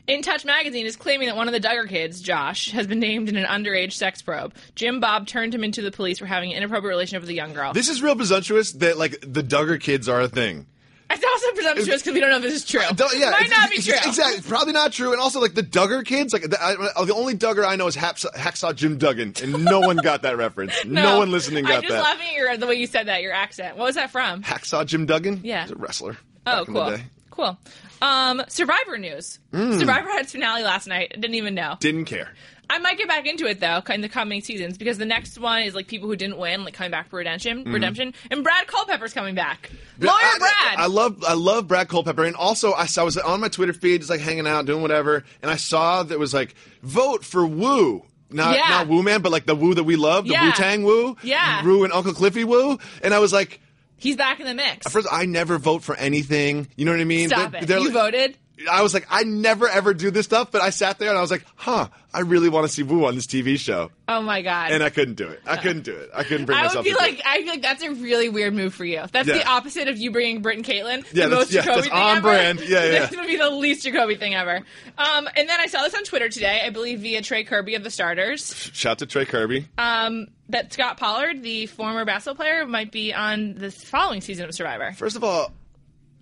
In 0.08 0.22
Touch 0.22 0.46
magazine 0.46 0.86
is 0.86 0.96
claiming 0.96 1.28
that 1.28 1.36
one 1.36 1.50
of 1.50 1.54
the 1.54 1.60
Duggar 1.60 1.88
kids, 1.90 2.22
Josh, 2.22 2.72
has 2.72 2.88
been 2.88 3.00
named 3.00 3.28
in 3.28 3.36
an 3.36 3.44
underage 3.46 3.92
sex 3.92 4.22
probe. 4.22 4.54
Jim 4.74 5.02
Bob 5.02 5.28
turned 5.28 5.54
him 5.54 5.66
into 5.66 5.82
the 5.82 5.92
police 5.92 6.20
for 6.20 6.26
having 6.26 6.52
an 6.52 6.58
inappropriate 6.58 6.90
relationship 6.92 7.22
with 7.22 7.30
a 7.30 7.34
young 7.34 7.54
girl. 7.54 7.74
This 7.74 7.90
is 7.90 8.02
real 8.02 8.16
presumptuous 8.16 8.72
that 8.74 8.98
like 8.98 9.20
the 9.22 9.44
Duggar 9.44 9.82
kids 9.82 10.08
are 10.08 10.22
a 10.22 10.30
thing. 10.30 10.66
it's 11.12 11.24
also 11.24 11.52
presumptuous 11.54 12.02
because 12.04 12.14
we 12.14 12.22
don't 12.22 12.30
know 12.30 12.38
if 12.38 12.42
this 12.44 12.54
is 12.54 12.64
true. 12.66 12.80
Yeah, 12.80 13.32
Might 13.32 13.42
it's- 13.48 13.50
not 13.50 13.70
be 13.70 13.82
true. 13.82 13.96
Exactly, 14.06 14.42
probably 14.50 14.72
not 14.74 14.94
true. 14.94 15.12
And 15.12 15.20
also, 15.20 15.42
like 15.42 15.56
the 15.56 15.64
Duggar 15.64 16.06
kids, 16.06 16.32
like 16.32 16.44
the, 16.44 16.58
I, 16.64 17.04
the 17.04 17.14
only 17.14 17.36
Duggar 17.36 17.66
I 17.68 17.76
know 17.76 17.88
is 17.88 17.96
Haps- 17.96 18.26
Hacksaw 18.34 18.76
Jim 18.76 18.98
Duggan, 18.98 19.34
and 19.44 19.66
no 19.66 19.82
one 19.82 19.98
got 19.98 20.22
that 20.22 20.38
reference. 20.38 20.74
No, 20.86 21.18
one 21.18 21.32
listening 21.32 21.66
got 21.66 21.76
I'm 21.78 21.82
just 21.82 21.92
that. 21.94 22.02
laughing 22.02 22.28
at 22.30 22.34
your, 22.36 22.56
the 22.58 22.68
way 22.68 22.76
you 22.76 22.88
said 22.88 23.08
that, 23.08 23.22
your 23.22 23.34
accent. 23.34 23.76
What 23.78 23.86
was 23.88 23.96
that 23.96 24.10
from? 24.12 24.42
Hacksaw 24.42 24.86
Jim 24.86 25.06
Duggan. 25.06 25.42
Yeah. 25.44 25.64
he's 25.64 25.72
a 25.72 25.76
wrestler. 25.76 26.16
Oh, 26.46 26.60
back 26.64 26.68
in 26.70 26.74
the 26.74 26.80
cool. 26.80 26.98
Cool. 27.30 27.58
Um, 28.02 28.44
Survivor 28.48 28.98
news. 28.98 29.40
Survivor 29.54 30.10
had 30.10 30.22
its 30.24 30.32
finale 30.32 30.64
last 30.64 30.88
night. 30.88 31.12
Didn't 31.14 31.36
even 31.36 31.56
know. 31.56 31.76
Didn't 31.80 32.06
care. 32.06 32.32
I 32.70 32.80
might 32.80 32.98
get 32.98 33.08
back 33.08 33.26
into 33.26 33.46
it 33.48 33.62
though 33.62 33.82
in 33.94 34.02
the 34.02 34.10
coming 34.10 34.42
seasons 34.42 34.78
because 34.78 34.98
the 34.98 35.06
next 35.06 35.40
one 35.40 35.62
is 35.62 35.74
like 35.74 35.88
people 35.88 36.10
who 36.10 36.18
didn't 36.18 36.38
win, 36.38 36.66
like 36.66 36.74
coming 36.74 36.92
back 36.92 37.10
for 37.10 37.16
redemption, 37.16 37.64
redemption, 37.64 38.14
and 38.30 38.44
Brad 38.44 38.68
Culpepper's 38.68 39.14
coming 39.14 39.36
back. 39.36 39.72
Lawyer 40.00 40.12
Mm-hmm. 40.12 40.36
I, 40.36 40.38
Brad. 40.38 40.80
I, 40.80 40.84
I 40.84 40.88
love 40.88 41.24
I 41.26 41.34
love 41.34 41.68
Brad 41.70 41.88
Culpepper, 41.88 42.26
and 42.26 42.36
also 42.36 42.74
I 42.74 42.86
saw 42.88 43.02
I 43.02 43.06
was 43.06 43.18
on 43.18 43.40
my 43.40 43.48
Twitter 43.48 43.72
feed, 43.72 44.00
just 44.02 44.10
like 44.10 44.20
hanging 44.20 44.46
out, 44.48 44.66
doing 44.66 44.82
whatever, 44.82 45.24
and 45.42 45.50
I 45.50 45.56
saw 45.56 46.04
that 46.04 46.20
was 46.20 46.34
like 46.34 46.56
vote 46.84 47.24
for 47.24 47.46
Woo. 47.48 48.04
Not 48.30 48.54
Yeah. 48.58 48.68
not 48.68 48.90
Woo 48.90 49.02
Man, 49.02 49.22
but 49.22 49.32
like 49.32 49.46
the 49.46 49.56
Woo 49.56 49.74
that 49.74 49.86
we 49.86 49.96
love, 49.96 50.26
the 50.26 50.32
Yeah. 50.34 50.48
Wu 50.48 50.52
Tang 50.52 50.84
Woo, 50.84 51.16
Yeah. 51.24 51.62
Rue 51.64 51.86
and 51.86 51.94
Uncle 51.94 52.12
Cliffy 52.14 52.44
Woo, 52.44 52.78
and 53.02 53.14
I 53.14 53.20
was 53.20 53.32
like, 53.32 53.62
He's 53.98 54.16
back 54.16 54.40
in 54.40 54.46
the 54.46 54.54
mix. 54.54 54.88
first 54.92 55.08
I 55.12 55.26
never 55.26 55.58
vote 55.58 55.84
for 55.84 55.96
anything. 55.96 56.68
You 56.76 56.86
know 56.86 56.92
what 56.92 57.02
I 57.02 57.06
mean? 57.06 57.30
Stop 57.30 57.52
They're- 57.52 57.64
it. 57.64 57.70
You 57.70 57.84
like- 57.86 57.94
voted. 57.94 58.38
I 58.72 58.82
was 58.82 58.94
like, 58.94 59.06
I 59.10 59.24
never 59.24 59.68
ever 59.68 59.94
do 59.94 60.10
this 60.10 60.26
stuff, 60.26 60.52
but 60.52 60.62
I 60.62 60.72
sat 60.72 60.98
there 60.98 61.10
and 61.10 61.18
I 61.18 61.22
was 61.22 61.30
like, 61.30 61.46
huh, 61.56 61.90
I 62.14 62.22
really 62.22 62.50
want 62.50 62.66
to 62.66 62.74
see 62.74 62.82
Wu 62.82 63.06
on 63.06 63.14
this 63.14 63.28
TV 63.28 63.60
show, 63.60 63.92
Oh 64.08 64.22
my 64.22 64.42
god. 64.42 64.72
and 64.72 64.82
I 64.84 64.90
couldn't 64.90 65.14
do 65.14 65.28
it. 65.28 65.42
I 65.46 65.58
couldn't 65.58 65.84
do 65.84 65.96
it. 65.96 66.10
I 66.16 66.24
couldn't 66.24 66.48
bring 66.48 66.58
I 66.58 66.64
myself. 66.64 66.84
would 66.84 66.90
be 66.92 66.96
like. 66.96 67.22
I 67.24 67.38
feel 67.40 67.48
like 67.50 67.62
that's 67.62 67.84
a 67.84 67.92
really 67.92 68.30
weird 68.30 68.56
move 68.56 68.74
for 68.74 68.84
you. 68.86 69.04
That's 69.12 69.28
Yeah. 69.28 69.36
the 69.38 69.48
opposite 69.48 69.88
of 69.88 69.98
you 70.00 70.10
bringing 70.12 70.42
Britt 70.42 70.56
and 70.58 70.66
Kaitlyn. 70.66 71.06
Yeah, 71.14 71.28
the 71.28 71.36
most 71.36 71.52
yeah, 71.52 71.62
Jacoby 71.62 71.82
thing 71.84 71.92
on 71.92 72.18
ever. 72.18 72.30
brand. 72.30 72.60
Yeah, 72.62 72.84
yeah. 72.86 73.06
This 73.06 73.16
would 73.18 73.28
be 73.28 73.38
the 73.38 73.50
least 73.52 73.84
Jacoby 73.84 74.16
thing 74.16 74.34
ever. 74.34 74.56
Um, 74.98 75.30
and 75.36 75.48
then 75.48 75.60
I 75.60 75.68
saw 75.68 75.84
this 75.84 75.94
on 75.94 76.04
Twitter 76.04 76.30
today. 76.30 76.62
I 76.66 76.72
believe 76.72 77.02
via 77.02 77.22
Trey 77.22 77.44
Kirby 77.44 77.76
of 77.76 77.84
the 77.84 77.92
Starters. 77.92 78.54
Shout 78.74 79.00
to 79.00 79.06
Trey 79.06 79.26
Kirby. 79.26 79.68
Um, 79.78 80.28
that 80.50 80.74
Scott 80.74 80.98
Pollard, 80.98 81.44
the 81.44 81.68
former 81.68 82.06
basketball 82.06 82.44
player, 82.44 82.66
might 82.66 82.92
be 82.92 83.14
on 83.14 83.54
the 83.54 83.70
following 83.70 84.22
season 84.22 84.46
of 84.46 84.56
Survivor. 84.56 84.94
First 84.94 85.16
of 85.18 85.24
all, 85.24 85.52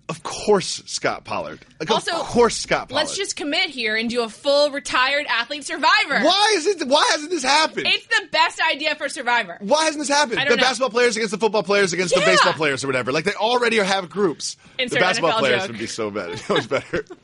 Of 0.08 0.22
course, 0.22 0.82
Scott 0.86 1.24
Pollard. 1.24 1.58
Like, 1.80 1.90
Also, 1.90 2.12
of 2.12 2.26
course, 2.26 2.56
Scott 2.56 2.88
Pollard. 2.88 3.00
Let's 3.00 3.16
just 3.16 3.34
commit 3.34 3.70
here 3.70 3.96
and 3.96 4.08
do 4.08 4.22
a 4.22 4.28
full 4.28 4.70
retired 4.70 5.26
athlete 5.28 5.64
Survivor. 5.64 6.20
Why 6.20 6.54
is 6.56 6.66
it? 6.66 6.86
Why 6.86 7.04
hasn't 7.10 7.30
this 7.30 7.42
happened? 7.42 7.88
It's 7.88 8.06
the 8.06 8.28
best 8.30 8.60
idea 8.70 8.94
for 8.94 9.08
Survivor. 9.08 9.58
why 9.60 9.84
hasn't 9.86 10.00
this 10.00 10.08
happened? 10.08 10.40
The 10.40 10.54
know. 10.54 10.62
basketball 10.62 10.90
players 10.90 11.16
against 11.16 11.32
the 11.32 11.38
football 11.38 11.64
players 11.64 11.92
against 11.92 12.14
the 12.14 12.20
baseball 12.20 12.52
players 12.52 12.84
or 12.84 12.86
whatever. 12.86 13.10
Like 13.10 13.24
they 13.24 13.34
already 13.34 13.78
have 13.78 14.08
groups. 14.08 14.56
Insert 14.78 14.98
the 14.98 15.00
basketball 15.00 15.32
NFL 15.32 15.38
players 15.40 15.62
joke. 15.62 15.70
would 15.70 15.78
be 15.78 15.86
so 15.86 16.10
bad. 16.10 16.40
Was 16.48 16.66
better. 16.66 17.04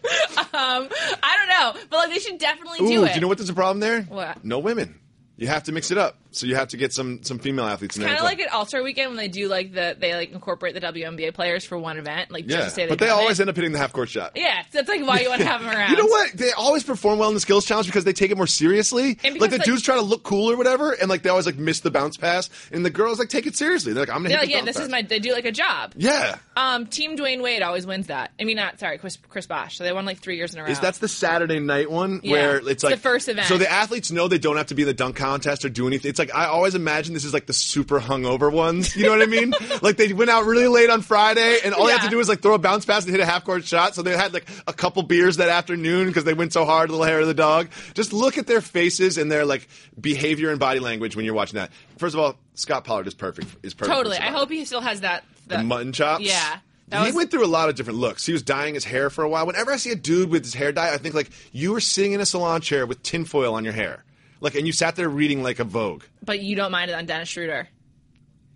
Um, 0.55 0.89
I 1.23 1.37
don't 1.39 1.49
know, 1.49 1.83
but 1.89 1.97
like 1.97 2.11
they 2.11 2.19
should 2.19 2.39
definitely 2.39 2.85
Ooh, 2.85 2.89
do 2.89 3.05
it. 3.05 3.09
do 3.09 3.15
you 3.15 3.21
know 3.23 3.29
what? 3.29 3.39
There's 3.39 3.49
a 3.49 3.55
problem 3.55 3.81
there. 3.81 4.03
What? 4.03 4.45
No 4.45 4.59
women. 4.59 4.99
You 5.37 5.49
have 5.49 5.65
to 5.65 5.73
mix 5.73 5.91
it 5.91 5.99
up. 5.99 6.19
So 6.35 6.47
you 6.47 6.55
have 6.55 6.69
to 6.69 6.79
get 6.79 6.95
some 6.95 7.23
some 7.25 7.39
female 7.39 7.67
athletes 7.67 7.97
in 7.97 8.03
there. 8.03 8.11
It's 8.13 8.21
Kind 8.23 8.33
of 8.33 8.39
like 8.39 8.47
an 8.47 8.51
All 8.57 8.65
Star 8.65 8.83
Weekend 8.83 9.11
when 9.11 9.19
they 9.19 9.29
do 9.29 9.49
like 9.49 9.75
the 9.75 9.95
they 9.99 10.15
like 10.15 10.33
incorporate 10.33 10.73
the 10.75 10.81
WNBA 10.81 11.35
players 11.35 11.63
for 11.63 11.77
one 11.77 11.99
event, 11.99 12.31
like 12.31 12.47
just 12.47 12.59
yeah, 12.59 12.65
to 12.65 12.71
say 12.71 12.87
but 12.89 12.99
they 12.99 13.11
always 13.11 13.39
it. 13.39 13.43
end 13.43 13.51
up 13.51 13.57
hitting 13.57 13.73
the 13.73 13.79
half 13.79 13.93
court 13.93 14.09
shot. 14.09 14.33
Yeah, 14.35 14.63
that's 14.73 14.89
like 14.89 15.07
why 15.07 15.21
you 15.21 15.29
want 15.29 15.43
to 15.43 15.47
have 15.47 15.61
them 15.61 15.69
around. 15.77 15.91
You 15.91 15.99
know 15.99 16.07
what? 16.07 16.33
They 16.33 16.53
always 16.53 16.85
perform 16.85 17.19
well 17.19 17.29
in 17.29 17.35
the 17.35 17.41
skills 17.41 17.67
challenge 17.67 17.87
because 17.87 18.05
they 18.05 18.15
take 18.15 18.31
it 18.31 18.39
more 18.39 18.47
seriously. 18.47 19.15
Because, 19.15 19.39
Like 19.43 19.51
the 19.51 19.59
like- 19.59 19.67
dudes 19.67 19.83
try 19.83 19.97
to 19.97 20.01
look 20.01 20.23
cool 20.23 20.51
or 20.51 20.57
whatever, 20.57 20.93
and 20.93 21.11
like 21.11 21.23
they 21.23 21.29
always 21.29 21.45
like 21.45 21.57
miss 21.59 21.81
the 21.81 21.91
bounce 21.91 22.17
pass, 22.17 22.49
and 22.71 22.83
the 22.83 22.91
girls 22.91 23.19
like 23.19 23.29
take 23.29 23.47
it 23.47 23.55
seriously. 23.55 23.93
They're 23.93 24.05
like, 24.07 24.15
I'm 24.15 24.23
gonna 24.23 24.37
like, 24.37 24.49
yeah, 24.49 24.63
this 24.65 24.79
is 24.79 24.89
my. 24.89 25.03
They 25.03 25.19
do 25.19 25.33
like 25.33 25.45
a 25.45 25.53
job. 25.53 25.93
Yeah. 25.99 26.39
Um, 26.57 26.87
Team 26.87 27.17
Dwyane 27.19 27.43
Wade 27.43 27.61
always 27.61 27.87
wins 27.87 28.07
that. 28.07 28.31
I 28.41 28.45
mean, 28.45 28.57
not 28.57 28.81
sorry, 28.81 28.97
Chris, 28.97 29.19
Chris 29.29 29.47
Bosh. 29.47 29.77
So 29.77 29.85
they 29.85 29.93
won 29.93 30.07
like 30.07 30.19
three 30.21 30.37
years 30.37 30.55
in 30.55 30.61
a 30.61 30.65
row. 30.65 30.71
Is 30.71 30.81
that's 30.81 30.99
the 30.99 31.09
Saturday 31.09 31.61
night 31.61 31.91
one 31.91 32.21
Yeah. 32.23 32.33
where 32.33 32.57
it's 32.57 32.69
It's 32.69 32.85
like 32.85 32.95
the 32.95 33.01
first 33.01 33.29
event. 33.29 33.49
So 33.49 33.59
the 33.59 33.71
athletes 33.71 34.11
know 34.11 34.29
they 34.29 34.39
don't 34.39 34.57
have 34.57 34.67
to 34.69 34.75
be 34.75 34.83
in 34.83 34.89
the 34.89 34.95
dunk 34.95 35.19
contest 35.23 35.65
or 35.65 35.69
do 35.69 35.87
anything. 35.87 36.09
It's 36.09 36.19
like 36.19 36.35
I 36.35 36.47
always 36.47 36.75
imagine 36.75 37.15
this 37.15 37.25
is 37.25 37.33
like 37.33 37.47
the 37.47 37.53
super 37.53 38.01
hungover 38.01 38.53
ones. 38.53 38.97
You 38.97 39.05
know 39.05 39.11
what 39.11 39.23
I 39.23 39.27
mean? 39.27 39.53
like 39.83 39.97
they 39.97 40.13
went 40.13 40.31
out 40.31 40.45
really 40.45 40.69
late 40.69 40.91
on 40.91 41.03
Friday, 41.03 41.59
and 41.65 41.75
all 41.75 41.87
they 41.87 41.93
have 41.93 42.03
to 42.05 42.11
do 42.11 42.21
is 42.21 42.29
like 42.29 42.41
throw 42.41 42.55
a 42.55 42.59
bounce 42.59 42.85
pass 42.85 43.05
and 43.05 43.11
hit 43.13 43.21
a 43.21 43.27
half 43.27 43.45
court 43.45 43.65
shot. 43.65 43.95
So 43.95 44.03
they 44.03 44.17
had 44.17 44.33
like 44.35 44.47
a 44.67 44.73
couple 44.73 45.03
beers 45.03 45.37
that 45.37 45.49
afternoon 45.49 46.09
because 46.09 46.25
they 46.25 46.35
went 46.35 46.53
so 46.53 46.65
hard. 46.65 46.91
Little 46.91 47.05
hair 47.05 47.21
of 47.21 47.27
the 47.27 47.35
dog. 47.35 47.69
Just 47.95 48.13
look 48.13 48.39
at 48.39 48.47
their 48.47 48.61
faces 48.61 49.19
and 49.19 49.31
their 49.31 49.45
like 49.45 49.69
behavior 50.01 50.51
and 50.51 50.59
body 50.59 50.81
language 50.81 51.17
when 51.17 51.25
you're 51.25 51.35
watching 51.35 51.57
that. 51.57 51.71
First 51.99 52.15
of 52.15 52.21
all, 52.21 52.37
Scott 52.55 52.85
Pollard 52.85 53.07
is 53.07 53.15
perfect. 53.15 53.49
Is 53.63 53.75
perfect. 53.75 53.95
totally. 53.97 54.19
I 54.19 54.31
hope 54.31 54.51
he 54.51 54.65
still 54.65 54.81
has 54.81 55.01
that. 55.03 55.25
the 55.47 55.57
that- 55.57 55.65
mutton 55.65 55.93
chops. 55.93 56.25
Yeah. 56.25 56.59
That 56.89 57.01
he 57.01 57.07
was- 57.07 57.15
went 57.15 57.31
through 57.31 57.45
a 57.45 57.49
lot 57.49 57.69
of 57.71 57.75
different 57.77 57.99
looks. 58.01 58.27
He 58.27 58.33
was 58.33 58.43
dyeing 58.43 58.75
his 58.75 58.85
hair 58.85 59.09
for 59.09 59.25
a 59.25 59.29
while. 59.29 59.47
Whenever 59.47 59.73
I 59.73 59.77
see 59.77 59.91
a 59.93 59.97
dude 59.97 60.29
with 60.31 60.45
his 60.45 60.53
hair 60.55 60.73
dye, 60.73 60.93
I 60.93 60.99
think 60.99 61.15
like 61.15 61.31
you 61.53 61.73
were 61.73 61.81
sitting 61.81 62.13
in 62.13 62.21
a 62.21 62.27
salon 62.27 62.61
chair 62.61 62.85
with 62.87 63.03
tinfoil 63.03 63.55
on 63.55 63.65
your 63.65 63.73
hair, 63.73 64.05
like, 64.43 64.55
and 64.57 64.67
you 64.67 64.73
sat 64.73 64.97
there 64.97 65.09
reading 65.09 65.43
like 65.43 65.59
a 65.59 65.65
Vogue. 65.65 66.03
But 66.23 66.41
you 66.41 66.55
don't 66.57 66.71
mind 66.73 66.91
it 66.91 66.95
on 66.95 67.07
Dennis 67.07 67.29
Schroeder. 67.31 67.69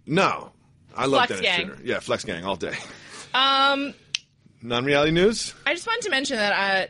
No, 0.06 0.52
I 0.94 1.06
love 1.06 1.26
Flex 1.28 1.40
Dennis 1.40 1.56
gang. 1.56 1.66
Schroeder. 1.68 1.82
Yeah, 1.84 2.00
flex 2.00 2.24
gang 2.24 2.44
all 2.44 2.56
day. 2.56 2.74
Um, 3.34 3.94
Non-reality 4.62 5.12
news. 5.12 5.54
I 5.66 5.74
just 5.74 5.86
wanted 5.86 6.02
to 6.02 6.10
mention 6.10 6.36
that 6.36 6.52
uh, 6.52 6.86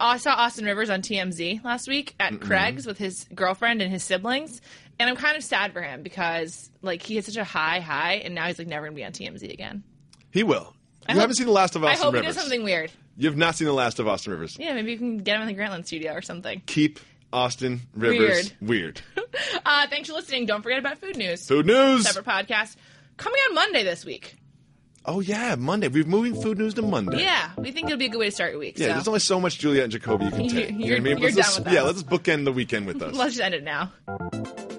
I 0.00 0.16
saw 0.16 0.32
Austin 0.34 0.64
Rivers 0.64 0.90
on 0.90 1.02
TMZ 1.02 1.62
last 1.64 1.86
week 1.88 2.14
at 2.18 2.40
Craig's 2.40 2.86
with 2.86 2.98
his 2.98 3.26
girlfriend 3.34 3.82
and 3.82 3.90
his 3.92 4.02
siblings, 4.02 4.60
and 4.98 5.08
I'm 5.10 5.16
kind 5.16 5.36
of 5.36 5.44
sad 5.44 5.72
for 5.72 5.82
him 5.82 6.02
because 6.02 6.70
like 6.82 7.02
he 7.02 7.16
had 7.16 7.24
such 7.24 7.36
a 7.36 7.44
high 7.44 7.80
high, 7.80 8.14
and 8.24 8.34
now 8.34 8.46
he's 8.46 8.58
like 8.58 8.68
never 8.68 8.86
gonna 8.86 8.96
be 8.96 9.04
on 9.04 9.12
TMZ 9.12 9.52
again. 9.52 9.82
He 10.30 10.42
will. 10.42 10.74
You 11.08 11.14
hope- 11.14 11.20
haven't 11.20 11.36
seen 11.36 11.46
the 11.46 11.52
last 11.52 11.76
of 11.76 11.84
I 11.84 11.92
Austin 11.92 12.04
hope 12.04 12.14
Rivers. 12.14 12.26
he 12.26 12.32
does 12.34 12.42
something 12.42 12.64
weird. 12.64 12.90
You 13.16 13.28
have 13.28 13.36
not 13.36 13.54
seen 13.56 13.66
the 13.66 13.74
last 13.74 13.98
of 13.98 14.08
Austin 14.08 14.32
Rivers. 14.32 14.56
Yeah, 14.58 14.72
maybe 14.72 14.92
you 14.92 14.98
can 14.98 15.18
get 15.18 15.36
him 15.36 15.46
in 15.46 15.54
the 15.54 15.60
Grantland 15.62 15.86
studio 15.86 16.14
or 16.14 16.22
something. 16.22 16.62
Keep 16.66 16.98
Austin 17.32 17.80
Rivers 17.94 18.52
weird. 18.60 19.00
Uh, 19.64 19.86
thanks 19.86 20.08
for 20.10 20.14
listening. 20.14 20.44
Don't 20.44 20.60
forget 20.62 20.78
about 20.78 20.98
food 20.98 21.16
news. 21.16 21.46
Food 21.48 21.64
news. 21.64 22.04
Separate 22.06 22.26
podcast 22.26 22.76
coming 23.16 23.40
on 23.48 23.54
Monday 23.54 23.82
this 23.82 24.04
week. 24.04 24.36
Oh 25.06 25.20
yeah, 25.20 25.54
Monday. 25.54 25.88
We're 25.88 26.04
moving 26.04 26.34
food 26.40 26.58
news 26.58 26.74
to 26.74 26.82
Monday. 26.82 27.22
Yeah, 27.22 27.50
we 27.56 27.70
think 27.72 27.86
it'll 27.86 27.98
be 27.98 28.06
a 28.06 28.08
good 28.10 28.18
way 28.18 28.26
to 28.26 28.30
start 28.30 28.50
your 28.50 28.60
week. 28.60 28.78
Yeah, 28.78 28.88
so 28.88 28.92
there's 28.94 29.08
only 29.08 29.20
so 29.20 29.40
much 29.40 29.58
Juliet 29.58 29.84
and 29.84 29.92
Jacoby 29.92 30.26
you 30.26 30.30
can 30.30 30.48
take. 30.48 30.70
You 30.70 30.72
know 30.72 30.84
you're- 30.86 30.90
what 30.90 30.96
I 30.96 31.00
mean? 31.00 31.18
you're 31.18 31.30
Let's 31.30 31.34
done 31.36 31.44
just- 31.44 31.58
with 31.58 31.64
that. 31.64 31.72
Yeah, 31.74 31.82
let's 31.82 32.02
bookend 32.02 32.44
the 32.44 32.52
weekend 32.52 32.86
with 32.86 33.00
us. 33.02 33.14
let's 33.14 33.32
just 33.36 33.42
end 33.44 33.54
it 33.54 33.64
now. 33.64 33.90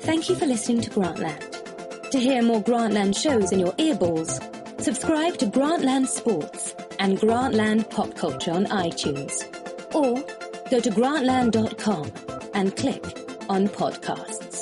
Thank 0.02 0.30
you 0.30 0.36
for 0.36 0.46
listening 0.46 0.82
to 0.82 0.90
Grantland. 0.92 2.12
To 2.12 2.20
hear 2.20 2.44
more 2.44 2.62
Grantland 2.64 3.18
shows 3.20 3.52
in 3.52 3.60
your 3.60 3.72
earballs, 3.74 4.32
subscribe 4.82 5.38
to 5.40 5.48
Grantland 5.48 6.08
Sports 6.08 6.76
and 7.00 7.18
Grantland 7.18 7.90
Pop 7.90 8.16
Culture 8.16 8.52
on 8.52 8.66
iTunes. 8.68 9.34
Or 9.96 10.24
go 10.74 10.80
to 10.80 10.90
grantland.com 10.90 12.12
and 12.56 12.76
click 12.76 13.04
on 13.48 13.68
podcasts. 13.68 14.53